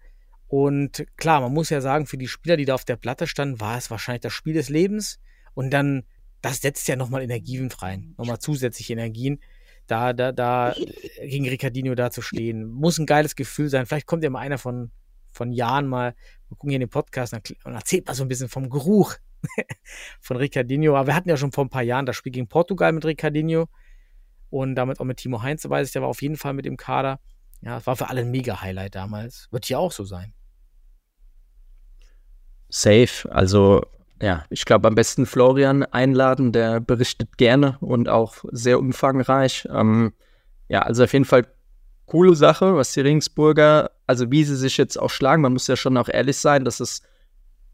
Und 0.48 1.06
klar, 1.16 1.42
man 1.42 1.52
muss 1.52 1.68
ja 1.68 1.82
sagen, 1.82 2.06
für 2.06 2.16
die 2.16 2.26
Spieler, 2.26 2.56
die 2.56 2.64
da 2.64 2.74
auf 2.74 2.86
der 2.86 2.96
Platte 2.96 3.26
standen, 3.26 3.60
war 3.60 3.76
es 3.76 3.90
wahrscheinlich 3.90 4.22
das 4.22 4.32
Spiel 4.32 4.54
des 4.54 4.70
Lebens. 4.70 5.20
Und 5.54 5.70
dann, 5.70 6.04
das 6.40 6.62
setzt 6.62 6.88
ja 6.88 6.96
nochmal 6.96 7.22
Energien 7.22 7.70
frei, 7.70 8.00
nochmal 8.16 8.38
zusätzliche 8.38 8.94
Energien. 8.94 9.40
Da, 9.86 10.12
da, 10.12 10.32
da 10.32 10.74
gegen 11.22 11.48
Ricardinho 11.48 11.94
da 11.94 12.10
zu 12.10 12.22
stehen, 12.22 12.66
muss 12.66 12.98
ein 12.98 13.06
geiles 13.06 13.36
Gefühl 13.36 13.68
sein. 13.68 13.86
Vielleicht 13.86 14.06
kommt 14.06 14.24
ja 14.24 14.30
mal 14.30 14.40
einer 14.40 14.58
von, 14.58 14.90
von 15.32 15.52
Jahren 15.52 15.86
mal, 15.86 16.14
wir 16.48 16.56
gucken 16.56 16.70
hier 16.70 16.76
in 16.76 16.80
den 16.80 16.90
Podcast 16.90 17.34
und 17.34 17.74
erzählt 17.74 18.06
mal 18.06 18.14
so 18.14 18.24
ein 18.24 18.28
bisschen 18.28 18.48
vom 18.48 18.70
Geruch 18.70 19.16
von 20.20 20.38
Ricardinho. 20.38 20.96
Aber 20.96 21.08
wir 21.08 21.14
hatten 21.14 21.28
ja 21.28 21.36
schon 21.36 21.52
vor 21.52 21.64
ein 21.64 21.70
paar 21.70 21.82
Jahren 21.82 22.06
das 22.06 22.16
Spiel 22.16 22.32
gegen 22.32 22.48
Portugal 22.48 22.92
mit 22.92 23.04
Ricardinho 23.04 23.68
und 24.50 24.76
damit 24.76 25.00
auch 25.00 25.04
mit 25.04 25.18
Timo 25.18 25.42
Heinz, 25.42 25.68
weiß 25.68 25.88
ich, 25.88 25.92
der 25.92 26.02
war 26.02 26.08
auf 26.08 26.22
jeden 26.22 26.36
Fall 26.36 26.54
mit 26.54 26.64
im 26.64 26.78
Kader. 26.78 27.20
Ja, 27.60 27.78
es 27.78 27.86
war 27.86 27.96
für 27.96 28.08
alle 28.08 28.22
ein 28.22 28.30
Mega-Highlight 28.30 28.94
damals. 28.94 29.48
Wird 29.50 29.66
hier 29.66 29.78
auch 29.78 29.92
so 29.92 30.04
sein. 30.04 30.32
Safe. 32.68 33.30
Also, 33.30 33.82
ja, 34.20 34.44
ich 34.50 34.64
glaube, 34.64 34.88
am 34.88 34.94
besten 34.94 35.26
Florian 35.26 35.84
einladen, 35.84 36.52
der 36.52 36.80
berichtet 36.80 37.38
gerne 37.38 37.78
und 37.80 38.08
auch 38.08 38.44
sehr 38.50 38.78
umfangreich. 38.78 39.68
Ähm, 39.70 40.12
ja, 40.68 40.82
also 40.82 41.04
auf 41.04 41.12
jeden 41.12 41.24
Fall 41.24 41.46
coole 42.06 42.34
Sache, 42.34 42.74
was 42.74 42.92
die 42.92 43.00
Regensburger, 43.00 43.90
also 44.06 44.30
wie 44.30 44.44
sie 44.44 44.56
sich 44.56 44.76
jetzt 44.76 44.98
auch 44.98 45.10
schlagen. 45.10 45.42
Man 45.42 45.52
muss 45.52 45.66
ja 45.66 45.76
schon 45.76 45.96
auch 45.96 46.08
ehrlich 46.08 46.38
sein, 46.38 46.64
dass 46.64 46.80
es 46.80 47.02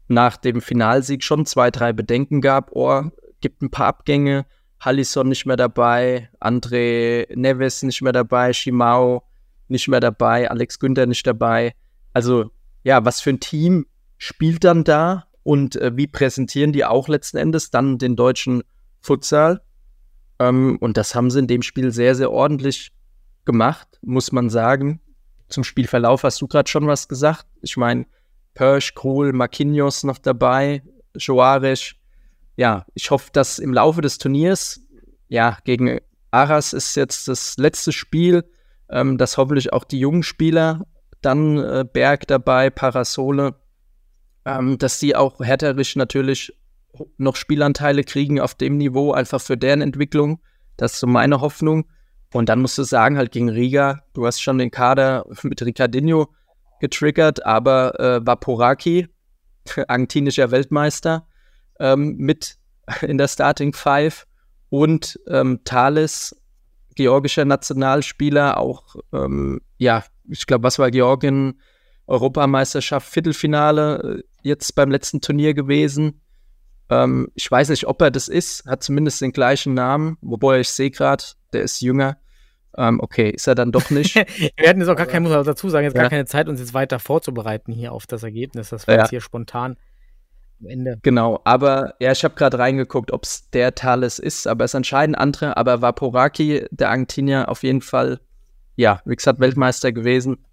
nach 0.07 0.37
dem 0.37 0.61
Finalsieg 0.61 1.23
schon 1.23 1.45
zwei, 1.45 1.71
drei 1.71 1.93
Bedenken 1.93 2.41
gab. 2.41 2.71
Oh, 2.73 3.03
gibt 3.41 3.61
ein 3.61 3.71
paar 3.71 3.87
Abgänge. 3.87 4.45
Hallison 4.79 5.29
nicht 5.29 5.45
mehr 5.45 5.55
dabei, 5.55 6.29
André 6.39 7.33
Neves 7.35 7.81
nicht 7.81 8.01
mehr 8.01 8.11
dabei, 8.11 8.53
Shimao 8.53 9.23
nicht 9.67 9.87
mehr 9.87 9.99
dabei, 9.99 10.49
Alex 10.51 10.79
Günther 10.79 11.07
nicht 11.07 11.25
dabei. 11.25 11.73
Also, 12.13 12.51
ja, 12.83 13.03
was 13.03 13.21
für 13.21 13.31
ein 13.31 13.39
Team 13.39 13.87
spielt 14.17 14.63
dann 14.63 14.83
da 14.83 15.27
und 15.43 15.75
äh, 15.75 15.95
wie 15.95 16.07
präsentieren 16.07 16.73
die 16.73 16.85
auch 16.85 17.07
letzten 17.07 17.37
Endes 17.37 17.71
dann 17.71 17.97
den 17.97 18.15
deutschen 18.15 18.63
Futsal? 19.01 19.61
Ähm, 20.39 20.77
und 20.79 20.97
das 20.97 21.15
haben 21.15 21.29
sie 21.29 21.39
in 21.39 21.47
dem 21.47 21.61
Spiel 21.61 21.91
sehr, 21.91 22.15
sehr 22.15 22.31
ordentlich 22.31 22.91
gemacht, 23.45 23.87
muss 24.01 24.31
man 24.31 24.49
sagen. 24.49 25.01
Zum 25.47 25.63
Spielverlauf 25.63 26.23
hast 26.23 26.41
du 26.41 26.47
gerade 26.47 26.69
schon 26.69 26.87
was 26.87 27.07
gesagt. 27.07 27.45
Ich 27.61 27.77
meine, 27.77 28.05
Persch, 28.55 28.95
Krul, 28.95 29.33
Marquinhos 29.33 30.03
noch 30.03 30.17
dabei, 30.17 30.81
Joarisch. 31.15 31.99
Ja, 32.57 32.85
ich 32.93 33.11
hoffe, 33.11 33.29
dass 33.33 33.59
im 33.59 33.73
Laufe 33.73 34.01
des 34.01 34.17
Turniers, 34.17 34.79
ja, 35.27 35.57
gegen 35.65 35.99
Aras 36.31 36.73
ist 36.73 36.95
jetzt 36.95 37.27
das 37.27 37.57
letzte 37.57 37.91
Spiel, 37.91 38.45
ähm, 38.89 39.17
dass 39.17 39.37
hoffentlich 39.37 39.73
auch 39.73 39.83
die 39.83 39.99
jungen 39.99 40.23
Spieler, 40.23 40.85
dann 41.21 41.57
äh, 41.57 41.85
Berg 41.91 42.27
dabei, 42.27 42.69
Parasole, 42.69 43.55
ähm, 44.45 44.77
dass 44.77 44.99
die 44.99 45.15
auch 45.15 45.39
härterisch 45.39 45.95
natürlich 45.95 46.53
noch 47.17 47.35
Spielanteile 47.35 48.03
kriegen 48.03 48.39
auf 48.39 48.55
dem 48.55 48.77
Niveau, 48.77 49.11
einfach 49.11 49.41
für 49.41 49.57
deren 49.57 49.81
Entwicklung. 49.81 50.39
Das 50.77 50.93
ist 50.93 50.99
so 50.99 51.07
meine 51.07 51.41
Hoffnung. 51.41 51.85
Und 52.33 52.49
dann 52.49 52.61
musst 52.61 52.77
du 52.77 52.83
sagen, 52.83 53.17
halt 53.17 53.31
gegen 53.31 53.49
Riga, 53.49 54.03
du 54.13 54.25
hast 54.25 54.41
schon 54.41 54.57
den 54.57 54.71
Kader 54.71 55.25
mit 55.43 55.61
Ricardinho 55.61 56.33
getriggert, 56.79 57.45
aber 57.45 57.99
äh, 57.99 58.25
Vaporaki, 58.25 59.07
argentinischer 59.87 60.51
Weltmeister, 60.51 61.27
ähm, 61.79 62.15
mit 62.17 62.57
in 63.01 63.17
der 63.17 63.27
Starting 63.27 63.73
Five 63.73 64.27
und 64.69 65.19
ähm, 65.27 65.61
Thales, 65.63 66.35
georgischer 66.95 67.45
Nationalspieler, 67.45 68.57
auch, 68.57 68.95
ähm, 69.13 69.61
ja, 69.77 70.03
ich 70.29 70.45
glaube, 70.45 70.63
was 70.63 70.79
war 70.79 70.91
Georgien? 70.91 71.59
Europameisterschaft, 72.07 73.09
Viertelfinale, 73.09 74.19
äh, 74.19 74.23
jetzt 74.45 74.75
beim 74.75 74.91
letzten 74.91 75.21
Turnier 75.21 75.53
gewesen. 75.53 76.21
Ähm, 76.89 77.29
ich 77.33 77.49
weiß 77.49 77.69
nicht, 77.69 77.87
ob 77.87 78.01
er 78.01 78.11
das 78.11 78.27
ist, 78.27 78.65
hat 78.65 78.83
zumindest 78.83 79.21
den 79.21 79.31
gleichen 79.31 79.73
Namen, 79.73 80.17
wobei 80.21 80.59
ich 80.59 80.69
sehe 80.69 80.91
gerade, 80.91 81.23
der 81.51 81.63
ist 81.63 81.81
jünger. 81.81 82.17
Ähm, 82.77 82.99
okay, 83.01 83.29
ist 83.29 83.47
er 83.47 83.55
dann 83.55 83.71
doch 83.71 83.89
nicht. 83.89 84.15
Wir 84.57 84.69
hatten 84.69 84.79
jetzt 84.81 84.89
auch 84.89 84.95
gar 84.97 85.05
keine, 85.07 85.21
muss 85.27 85.35
man 85.35 85.45
dazu 85.45 85.69
sagen, 85.69 85.85
jetzt 85.85 85.95
Ja. 85.95 86.01
gar 86.01 86.09
keine 86.09 86.25
Zeit, 86.25 86.47
uns 86.47 86.59
jetzt 86.59 86.73
weiter 86.73 86.99
vorzubereiten 86.99 87.71
hier 87.71 87.91
auf 87.91 88.05
das 88.05 88.21
Ergebnis. 88.23 88.69
Das 88.69 88.87
war 88.87 88.95
Ja. 88.95 89.01
jetzt 89.01 89.09
hier 89.11 89.21
spontan 89.21 89.77
am 90.59 90.67
Ende. 90.67 90.99
Genau, 91.01 91.39
aber 91.45 91.95
ja, 91.99 92.11
ich 92.11 92.23
habe 92.23 92.35
gerade 92.35 92.59
reingeguckt, 92.59 93.11
ob 93.11 93.23
es 93.23 93.49
der 93.49 93.73
Thales 93.75 94.19
ist, 94.19 94.45
aber 94.45 94.65
es 94.65 94.71
ist 94.71 94.75
anscheinend 94.75 95.17
andere. 95.17 95.57
Aber 95.57 95.81
Vaporaki, 95.81 96.65
der 96.69 96.89
Argentinier, 96.89 97.49
auf 97.49 97.63
jeden 97.63 97.81
Fall, 97.81 98.19
ja, 98.75 99.01
wie 99.05 99.15
gesagt, 99.15 99.39
Weltmeister 99.39 99.91
gewesen. 99.93 100.45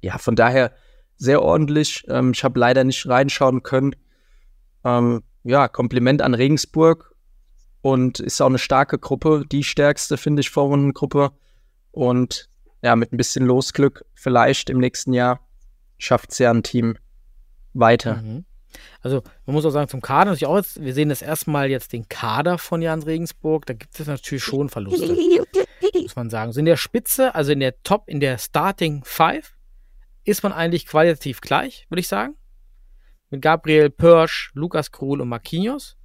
Ja, 0.00 0.18
von 0.18 0.34
daher 0.34 0.72
sehr 1.16 1.42
ordentlich. 1.42 2.04
Ähm, 2.08 2.32
ich 2.34 2.44
habe 2.44 2.58
leider 2.58 2.84
nicht 2.84 3.06
reinschauen 3.06 3.62
können. 3.62 3.94
Ähm, 4.84 5.22
ja, 5.44 5.68
Kompliment 5.68 6.22
an 6.22 6.34
Regensburg 6.34 7.14
und 7.80 8.20
ist 8.20 8.40
auch 8.40 8.46
eine 8.46 8.58
starke 8.58 8.98
Gruppe, 8.98 9.44
die 9.50 9.64
stärkste, 9.64 10.16
finde 10.16 10.40
ich, 10.40 10.50
Vorrundengruppe. 10.50 11.32
Und 11.90 12.48
ja, 12.82 12.96
mit 12.96 13.12
ein 13.12 13.16
bisschen 13.16 13.44
Losglück 13.44 14.04
vielleicht 14.14 14.70
im 14.70 14.78
nächsten 14.78 15.12
Jahr 15.12 15.40
schafft 15.98 16.32
es 16.32 16.38
ja 16.38 16.50
ein 16.50 16.62
Team 16.62 16.96
weiter. 17.74 18.16
Mhm. 18.16 18.44
Also 19.00 19.22
man 19.46 19.54
muss 19.54 19.66
auch 19.66 19.70
sagen, 19.70 19.88
zum 19.88 20.00
Kader 20.00 20.30
natürlich 20.30 20.46
auch 20.46 20.56
jetzt, 20.56 20.80
wir 20.80 20.94
sehen 20.94 21.08
das 21.08 21.22
erstmal 21.22 21.70
jetzt 21.70 21.92
den 21.92 22.08
Kader 22.08 22.58
von 22.58 22.80
Jan 22.80 23.02
Regensburg, 23.02 23.66
da 23.66 23.74
gibt 23.74 23.98
es 23.98 24.06
natürlich 24.06 24.42
schon 24.42 24.68
Verluste, 24.68 25.06
muss 25.94 26.16
man 26.16 26.30
sagen. 26.30 26.52
So 26.52 26.60
in 26.60 26.66
der 26.66 26.76
Spitze, 26.76 27.34
also 27.34 27.52
in 27.52 27.60
der 27.60 27.82
Top, 27.82 28.08
in 28.08 28.20
der 28.20 28.38
Starting 28.38 29.02
Five, 29.04 29.52
ist 30.24 30.42
man 30.42 30.52
eigentlich 30.52 30.86
qualitativ 30.86 31.40
gleich, 31.40 31.86
würde 31.88 32.00
ich 32.00 32.08
sagen. 32.08 32.36
Mit 33.30 33.42
Gabriel 33.42 33.90
Pörsch, 33.90 34.50
Lukas 34.54 34.92
Krul 34.92 35.20
und 35.20 35.28
Marquinhos. 35.28 35.96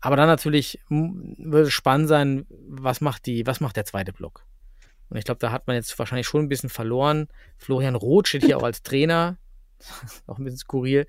Aber 0.00 0.16
dann 0.16 0.28
natürlich 0.28 0.78
wird 0.88 1.66
es 1.66 1.72
spannend 1.72 2.08
sein, 2.08 2.46
was 2.68 3.00
macht 3.00 3.26
die, 3.26 3.46
was 3.46 3.60
macht 3.60 3.76
der 3.76 3.86
zweite 3.86 4.12
Block? 4.12 4.46
Und 5.08 5.16
ich 5.16 5.24
glaube, 5.24 5.38
da 5.38 5.50
hat 5.50 5.66
man 5.66 5.76
jetzt 5.76 5.98
wahrscheinlich 5.98 6.26
schon 6.26 6.42
ein 6.42 6.48
bisschen 6.48 6.68
verloren. 6.68 7.28
Florian 7.56 7.94
Roth 7.94 8.28
steht 8.28 8.44
hier 8.44 8.58
auch 8.58 8.62
als 8.62 8.82
Trainer. 8.82 9.38
auch 10.26 10.38
ein 10.38 10.44
bisschen 10.44 10.58
skurril, 10.58 11.06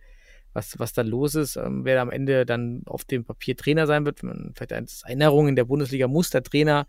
was, 0.54 0.80
was 0.80 0.94
da 0.94 1.02
los 1.02 1.36
ist. 1.36 1.56
Ähm, 1.56 1.84
wer 1.84 2.02
am 2.02 2.12
Ende 2.12 2.46
dann 2.46 2.84
auf 2.86 3.06
dem 3.06 3.26
Papier 3.26 3.56
Trainer 3.56 3.88
sein 3.88 4.06
wird, 4.06 4.20
vielleicht 4.20 4.74
als 4.74 5.04
Erinnerung 5.04 5.48
in 5.48 5.56
der 5.56 5.66
Bundesliga 5.66 6.08
muss 6.08 6.30
der 6.30 6.44
Trainer 6.44 6.86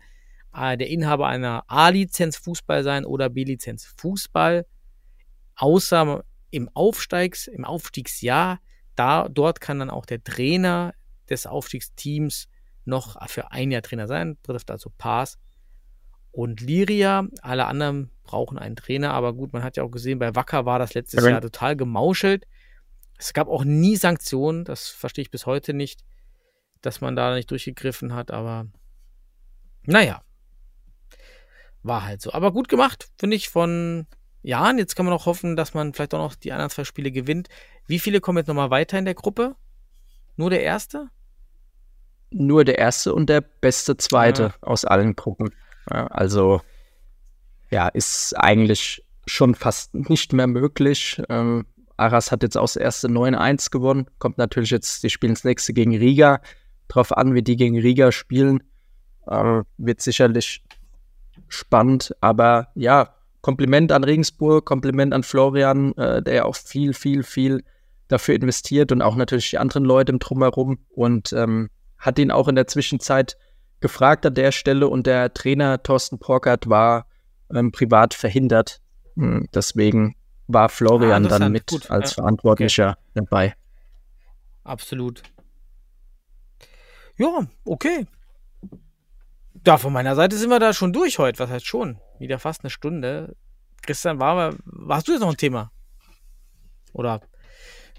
äh, 0.53 0.77
der 0.77 0.87
Inhaber 0.87 1.27
einer 1.27 1.63
A-Lizenz 1.67 2.37
Fußball 2.37 2.83
sein 2.83 3.05
oder 3.05 3.29
B-Lizenz 3.29 3.93
Fußball. 3.97 4.65
Außer 5.59 6.23
im 6.51 6.69
Aufsteigs, 6.73 7.47
im 7.47 7.65
Aufstiegsjahr, 7.65 8.59
da, 8.95 9.27
dort 9.27 9.59
kann 9.59 9.79
dann 9.79 9.89
auch 9.89 10.05
der 10.05 10.23
Trainer 10.23 10.93
des 11.29 11.45
Aufstiegsteams 11.45 12.47
noch 12.85 13.17
für 13.29 13.51
ein 13.51 13.69
Jahr 13.69 13.81
Trainer 13.81 14.07
sein, 14.07 14.37
trifft 14.41 14.71
also 14.71 14.89
Pass 14.97 15.37
und 16.31 16.61
Liria. 16.61 17.27
Alle 17.41 17.65
anderen 17.65 18.09
brauchen 18.23 18.57
einen 18.57 18.77
Trainer, 18.77 19.13
aber 19.13 19.33
gut, 19.33 19.51
man 19.51 19.63
hat 19.63 19.75
ja 19.75 19.83
auch 19.83 19.91
gesehen, 19.91 20.17
bei 20.17 20.33
Wacker 20.33 20.65
war 20.65 20.79
das 20.79 20.93
letztes 20.93 21.23
Okay. 21.23 21.31
Jahr 21.31 21.41
total 21.41 21.75
gemauschelt. 21.75 22.45
Es 23.17 23.33
gab 23.33 23.49
auch 23.49 23.65
nie 23.65 23.97
Sanktionen, 23.97 24.63
das 24.63 24.87
verstehe 24.87 25.23
ich 25.23 25.31
bis 25.31 25.45
heute 25.45 25.73
nicht, 25.73 26.05
dass 26.81 27.01
man 27.01 27.17
da 27.17 27.35
nicht 27.35 27.51
durchgegriffen 27.51 28.13
hat, 28.13 28.31
aber 28.31 28.67
naja, 29.83 30.23
war 31.83 32.05
halt 32.05 32.21
so. 32.21 32.31
Aber 32.31 32.53
gut 32.53 32.69
gemacht, 32.69 33.09
finde 33.17 33.35
ich, 33.35 33.49
von 33.49 34.07
Jan. 34.41 34.77
Jetzt 34.77 34.95
kann 34.95 35.05
man 35.05 35.13
auch 35.13 35.25
hoffen, 35.25 35.55
dass 35.55 35.73
man 35.73 35.93
vielleicht 35.93 36.13
auch 36.13 36.19
noch 36.19 36.35
die 36.35 36.51
anderen 36.51 36.69
zwei 36.69 36.83
Spiele 36.83 37.11
gewinnt. 37.11 37.49
Wie 37.87 37.99
viele 37.99 38.21
kommen 38.21 38.37
jetzt 38.37 38.47
nochmal 38.47 38.69
weiter 38.69 38.97
in 38.97 39.05
der 39.05 39.15
Gruppe? 39.15 39.55
Nur 40.37 40.49
der 40.49 40.63
erste? 40.63 41.09
nur 42.31 42.63
der 42.63 42.77
erste 42.77 43.13
und 43.13 43.29
der 43.29 43.41
beste 43.41 43.97
zweite 43.97 44.53
aus 44.61 44.85
allen 44.85 45.15
Gruppen. 45.15 45.49
Ja, 45.91 46.07
also 46.07 46.61
ja, 47.71 47.87
ist 47.87 48.33
eigentlich 48.37 49.03
schon 49.25 49.55
fast 49.55 49.93
nicht 49.93 50.33
mehr 50.33 50.47
möglich. 50.47 51.21
Ähm, 51.29 51.65
Aras 51.97 52.31
hat 52.31 52.43
jetzt 52.43 52.57
auch 52.57 52.63
das 52.63 52.75
erste 52.75 53.07
9-1 53.07 53.71
gewonnen. 53.71 54.07
Kommt 54.19 54.37
natürlich 54.37 54.71
jetzt, 54.71 55.03
die 55.03 55.09
spielen 55.09 55.33
das 55.33 55.43
nächste 55.43 55.73
gegen 55.73 55.95
Riga. 55.95 56.41
Drauf 56.87 57.15
an, 57.15 57.33
wie 57.33 57.43
die 57.43 57.57
gegen 57.57 57.77
Riga 57.77 58.11
spielen. 58.11 58.63
Ähm, 59.29 59.65
wird 59.77 60.01
sicherlich 60.01 60.63
spannend. 61.47 62.15
Aber 62.21 62.69
ja, 62.75 63.13
Kompliment 63.41 63.91
an 63.91 64.03
Regensburg, 64.03 64.65
Kompliment 64.65 65.13
an 65.13 65.23
Florian, 65.23 65.93
äh, 65.97 66.21
der 66.21 66.33
ja 66.33 66.45
auch 66.45 66.55
viel, 66.55 66.93
viel, 66.93 67.23
viel 67.23 67.63
dafür 68.07 68.35
investiert 68.35 68.91
und 68.91 69.01
auch 69.01 69.15
natürlich 69.15 69.51
die 69.51 69.57
anderen 69.57 69.85
Leute 69.85 70.11
im 70.11 70.19
Drumherum. 70.19 70.79
Und 70.89 71.31
ähm, 71.33 71.69
hat 71.97 72.19
ihn 72.19 72.31
auch 72.31 72.47
in 72.47 72.55
der 72.55 72.67
Zwischenzeit 72.67 73.37
gefragt 73.79 74.25
an 74.25 74.33
der 74.33 74.51
Stelle 74.51 74.87
und 74.87 75.07
der 75.07 75.33
Trainer 75.33 75.81
Thorsten 75.81 76.19
Porkert 76.19 76.69
war 76.69 77.07
ähm, 77.53 77.71
privat 77.71 78.13
verhindert. 78.13 78.81
Hm, 79.15 79.47
Deswegen 79.53 80.15
war 80.47 80.69
Florian 80.69 81.25
Ah, 81.25 81.39
dann 81.39 81.51
mit 81.51 81.67
Gut, 81.67 81.89
als 81.91 82.11
ja. 82.11 82.15
Verantwortlicher 82.15 82.97
dabei. 83.13 83.53
Absolut. 84.63 85.23
Ja, 87.17 87.47
okay. 87.65 88.07
Da 89.53 89.77
von 89.77 89.93
meiner 89.93 90.15
Seite 90.15 90.37
sind 90.37 90.49
wir 90.49 90.59
da 90.59 90.73
schon 90.73 90.93
durch 90.93 91.19
heute. 91.19 91.39
Was 91.39 91.49
heißt 91.49 91.65
schon? 91.65 91.99
Wieder 92.19 92.39
fast 92.39 92.63
eine 92.63 92.69
Stunde. 92.69 93.35
Christian, 93.81 94.19
war, 94.19 94.55
warst 94.65 95.07
du 95.07 95.11
jetzt 95.11 95.21
noch 95.21 95.29
ein 95.29 95.37
Thema? 95.37 95.71
Oder 96.93 97.21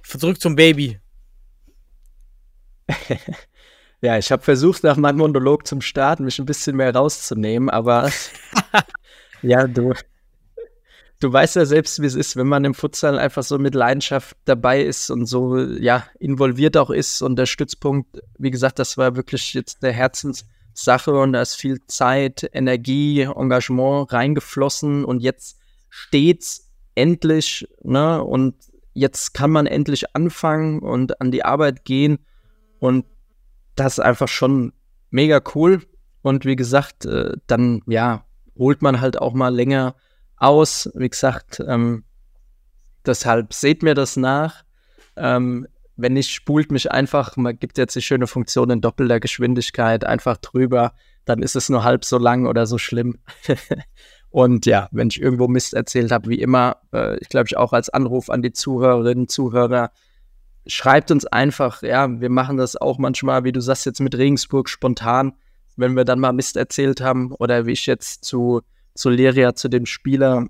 zurück 0.03 0.41
zum 0.41 0.57
Baby. 0.57 1.01
Ja, 4.03 4.17
ich 4.17 4.33
habe 4.33 4.43
versucht, 4.43 4.83
nach 4.83 4.97
meinem 4.97 5.19
Monolog 5.19 5.67
zum 5.67 5.83
Starten 5.83 6.25
mich 6.25 6.39
ein 6.39 6.47
bisschen 6.47 6.75
mehr 6.77 6.95
rauszunehmen, 6.95 7.69
aber 7.69 8.11
ja, 9.43 9.67
du, 9.67 9.93
du 11.21 11.31
weißt 11.31 11.57
ja 11.57 11.67
selbst, 11.67 12.01
wie 12.01 12.07
es 12.07 12.15
ist, 12.15 12.35
wenn 12.35 12.47
man 12.47 12.65
im 12.65 12.73
Futsal 12.73 13.19
einfach 13.19 13.43
so 13.43 13.59
mit 13.59 13.75
Leidenschaft 13.75 14.39
dabei 14.47 14.83
ist 14.83 15.11
und 15.11 15.27
so, 15.27 15.59
ja, 15.59 16.07
involviert 16.19 16.79
auch 16.79 16.89
ist 16.89 17.21
und 17.21 17.37
der 17.37 17.45
Stützpunkt, 17.45 18.23
wie 18.39 18.51
gesagt, 18.51 18.79
das 18.79 18.97
war 18.97 19.17
wirklich 19.17 19.53
jetzt 19.53 19.85
eine 19.85 19.93
Herzenssache 20.71 21.13
und 21.13 21.33
da 21.33 21.43
ist 21.43 21.55
viel 21.55 21.85
Zeit, 21.87 22.49
Energie, 22.53 23.23
Engagement 23.23 24.13
reingeflossen 24.13 25.05
und 25.05 25.21
jetzt 25.21 25.59
steht's 25.89 26.71
endlich, 26.95 27.67
ne, 27.83 28.23
und 28.23 28.55
jetzt 28.93 29.35
kann 29.35 29.51
man 29.51 29.67
endlich 29.67 30.15
anfangen 30.15 30.81
und 30.81 31.21
an 31.21 31.31
die 31.31 31.45
Arbeit 31.45 31.85
gehen 31.85 32.19
und 32.79 33.05
das 33.77 33.95
ist 33.95 34.01
einfach 34.01 34.29
schon 34.29 34.73
mega 35.11 35.41
cool. 35.55 35.83
Und 36.23 36.45
wie 36.45 36.57
gesagt, 36.57 37.07
äh, 37.07 37.33
dann 37.47 37.83
ja, 37.87 38.27
holt 38.59 38.83
man 38.83 39.01
halt 39.01 39.19
auch 39.19 39.33
mal 39.33 39.55
länger 39.55 39.95
aus. 40.37 40.91
Wie 40.95 41.09
gesagt, 41.09 41.63
ähm, 41.67 42.05
deshalb 43.07 43.55
seht 43.55 43.83
mir 43.83 43.95
das 43.95 44.17
nach. 44.17 44.65
Ähm, 45.17 45.67
wenn 46.01 46.15
nicht, 46.15 46.31
spult 46.31 46.73
mich 46.73 46.91
einfach, 46.91 47.37
man 47.37 47.59
gibt 47.59 47.79
jetzt 47.79 47.97
die 47.97 48.03
schöne 48.03 48.27
Funktion 48.27 48.71
in 48.71 48.81
doppelter 48.81 49.21
Geschwindigkeit 49.21 50.05
einfach 50.05 50.37
drüber, 50.39 50.93
dann 51.25 51.43
ist 51.43 51.57
es 51.57 51.69
nur 51.69 51.85
halb 51.85 52.05
so 52.05 52.19
lang 52.19 52.47
oder 52.47 52.67
so 52.67 52.79
schlimm. 52.79 53.19
Und 54.31 54.65
ja, 54.65 54.89
wenn 54.93 55.09
ich 55.09 55.21
irgendwo 55.21 55.49
Mist 55.49 55.75
erzählt 55.75 56.13
habe, 56.13 56.31
wie 56.31 56.41
immer, 56.41 56.77
äh, 56.93 57.19
ich 57.19 57.29
glaube, 57.29 57.47
ich 57.49 57.57
auch 57.57 57.73
als 57.73 57.91
Anruf 57.91 58.31
an 58.31 58.43
die 58.43 58.53
Zuhörerinnen, 58.53 59.29
Zuhörer, 59.29 59.91
schreibt 60.67 61.11
uns 61.11 61.27
einfach, 61.27 61.83
ja, 61.83 62.21
wir 62.21 62.31
machen 62.31 62.57
das 62.57 62.77
auch 62.77 62.99
manchmal, 62.99 63.45
wie 63.45 63.53
du 63.53 63.61
sagst, 63.61 63.87
jetzt 63.87 64.01
mit 64.01 64.17
Regensburg 64.17 64.69
spontan, 64.69 65.33
wenn 65.77 65.97
wir 65.97 66.05
dann 66.05 66.21
mal 66.21 66.33
Mist 66.33 66.57
erzählt 66.57 67.01
haben 67.01 67.33
oder 67.33 67.67
wie 67.67 67.73
ich 67.73 67.87
jetzt 67.87 68.25
zu, 68.25 68.61
zu 68.95 69.11
Leria, 69.11 69.55
zu 69.55 69.69
dem 69.69 69.87
Spieler, 69.87 70.47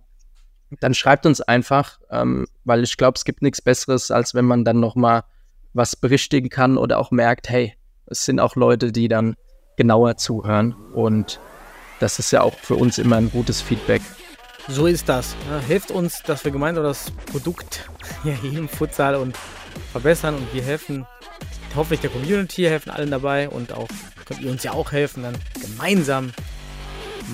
dann 0.80 0.94
schreibt 0.94 1.26
uns 1.26 1.40
einfach, 1.40 1.98
ähm, 2.10 2.46
weil 2.64 2.84
ich 2.84 2.96
glaube, 2.96 3.16
es 3.16 3.24
gibt 3.24 3.42
nichts 3.42 3.62
Besseres, 3.62 4.10
als 4.10 4.34
wenn 4.34 4.44
man 4.44 4.64
dann 4.64 4.78
noch 4.78 4.94
mal 4.94 5.24
was 5.72 5.96
berichtigen 5.96 6.48
kann 6.48 6.76
oder 6.76 6.98
auch 6.98 7.10
merkt, 7.10 7.48
hey, 7.48 7.74
es 8.06 8.24
sind 8.24 8.40
auch 8.40 8.56
Leute, 8.56 8.92
die 8.92 9.08
dann 9.08 9.36
genauer 9.76 10.16
zuhören 10.16 10.74
und 10.94 11.40
das 12.00 12.18
ist 12.18 12.30
ja 12.32 12.42
auch 12.42 12.54
für 12.54 12.74
uns 12.74 12.98
immer 12.98 13.16
ein 13.16 13.30
gutes 13.30 13.60
Feedback. 13.60 14.02
So 14.68 14.86
ist 14.86 15.08
das. 15.08 15.36
Hilft 15.66 15.90
uns, 15.90 16.22
dass 16.22 16.44
wir 16.44 16.52
gemeinsam 16.52 16.84
das 16.84 17.10
Produkt 17.26 17.88
hier 18.22 18.58
im 18.58 18.68
Futsal 18.68 19.16
und 19.16 19.36
verbessern 19.92 20.34
und 20.34 20.54
wir 20.54 20.62
helfen 20.62 21.06
hoffentlich 21.74 22.00
der 22.00 22.10
Community, 22.10 22.64
helfen 22.64 22.90
allen 22.90 23.10
dabei 23.10 23.48
und 23.48 23.72
auch 23.72 23.88
könnt 24.24 24.40
ihr 24.40 24.50
uns 24.50 24.62
ja 24.62 24.72
auch 24.72 24.92
helfen. 24.92 25.22
Dann 25.22 25.36
gemeinsam 25.60 26.32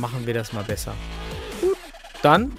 machen 0.00 0.26
wir 0.26 0.34
das 0.34 0.52
mal 0.52 0.64
besser. 0.64 0.94
Gut, 1.60 1.76
dann 2.22 2.52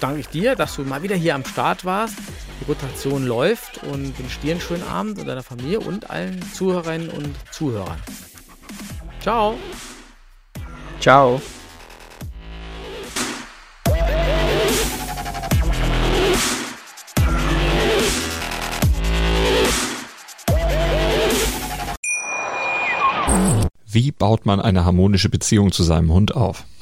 danke 0.00 0.20
ich 0.20 0.28
dir, 0.28 0.54
dass 0.54 0.76
du 0.76 0.82
mal 0.82 1.02
wieder 1.02 1.16
hier 1.16 1.34
am 1.34 1.44
Start 1.44 1.84
warst. 1.84 2.16
Die 2.60 2.64
Rotation 2.64 3.26
läuft 3.26 3.82
und 3.84 4.18
wünsche 4.18 4.40
dir 4.40 4.52
einen 4.52 4.60
schönen 4.60 4.82
Abend 4.82 5.18
und 5.18 5.26
deiner 5.26 5.42
Familie 5.42 5.80
und 5.80 6.10
allen 6.10 6.42
Zuhörerinnen 6.52 7.10
und 7.10 7.34
Zuhörern. 7.52 7.98
Ciao. 9.20 9.56
Ciao. 11.00 11.40
Wie 23.90 24.12
baut 24.12 24.46
man 24.46 24.60
eine 24.60 24.84
harmonische 24.84 25.28
Beziehung 25.28 25.72
zu 25.72 25.82
seinem 25.82 26.12
Hund 26.12 26.36
auf? 26.36 26.64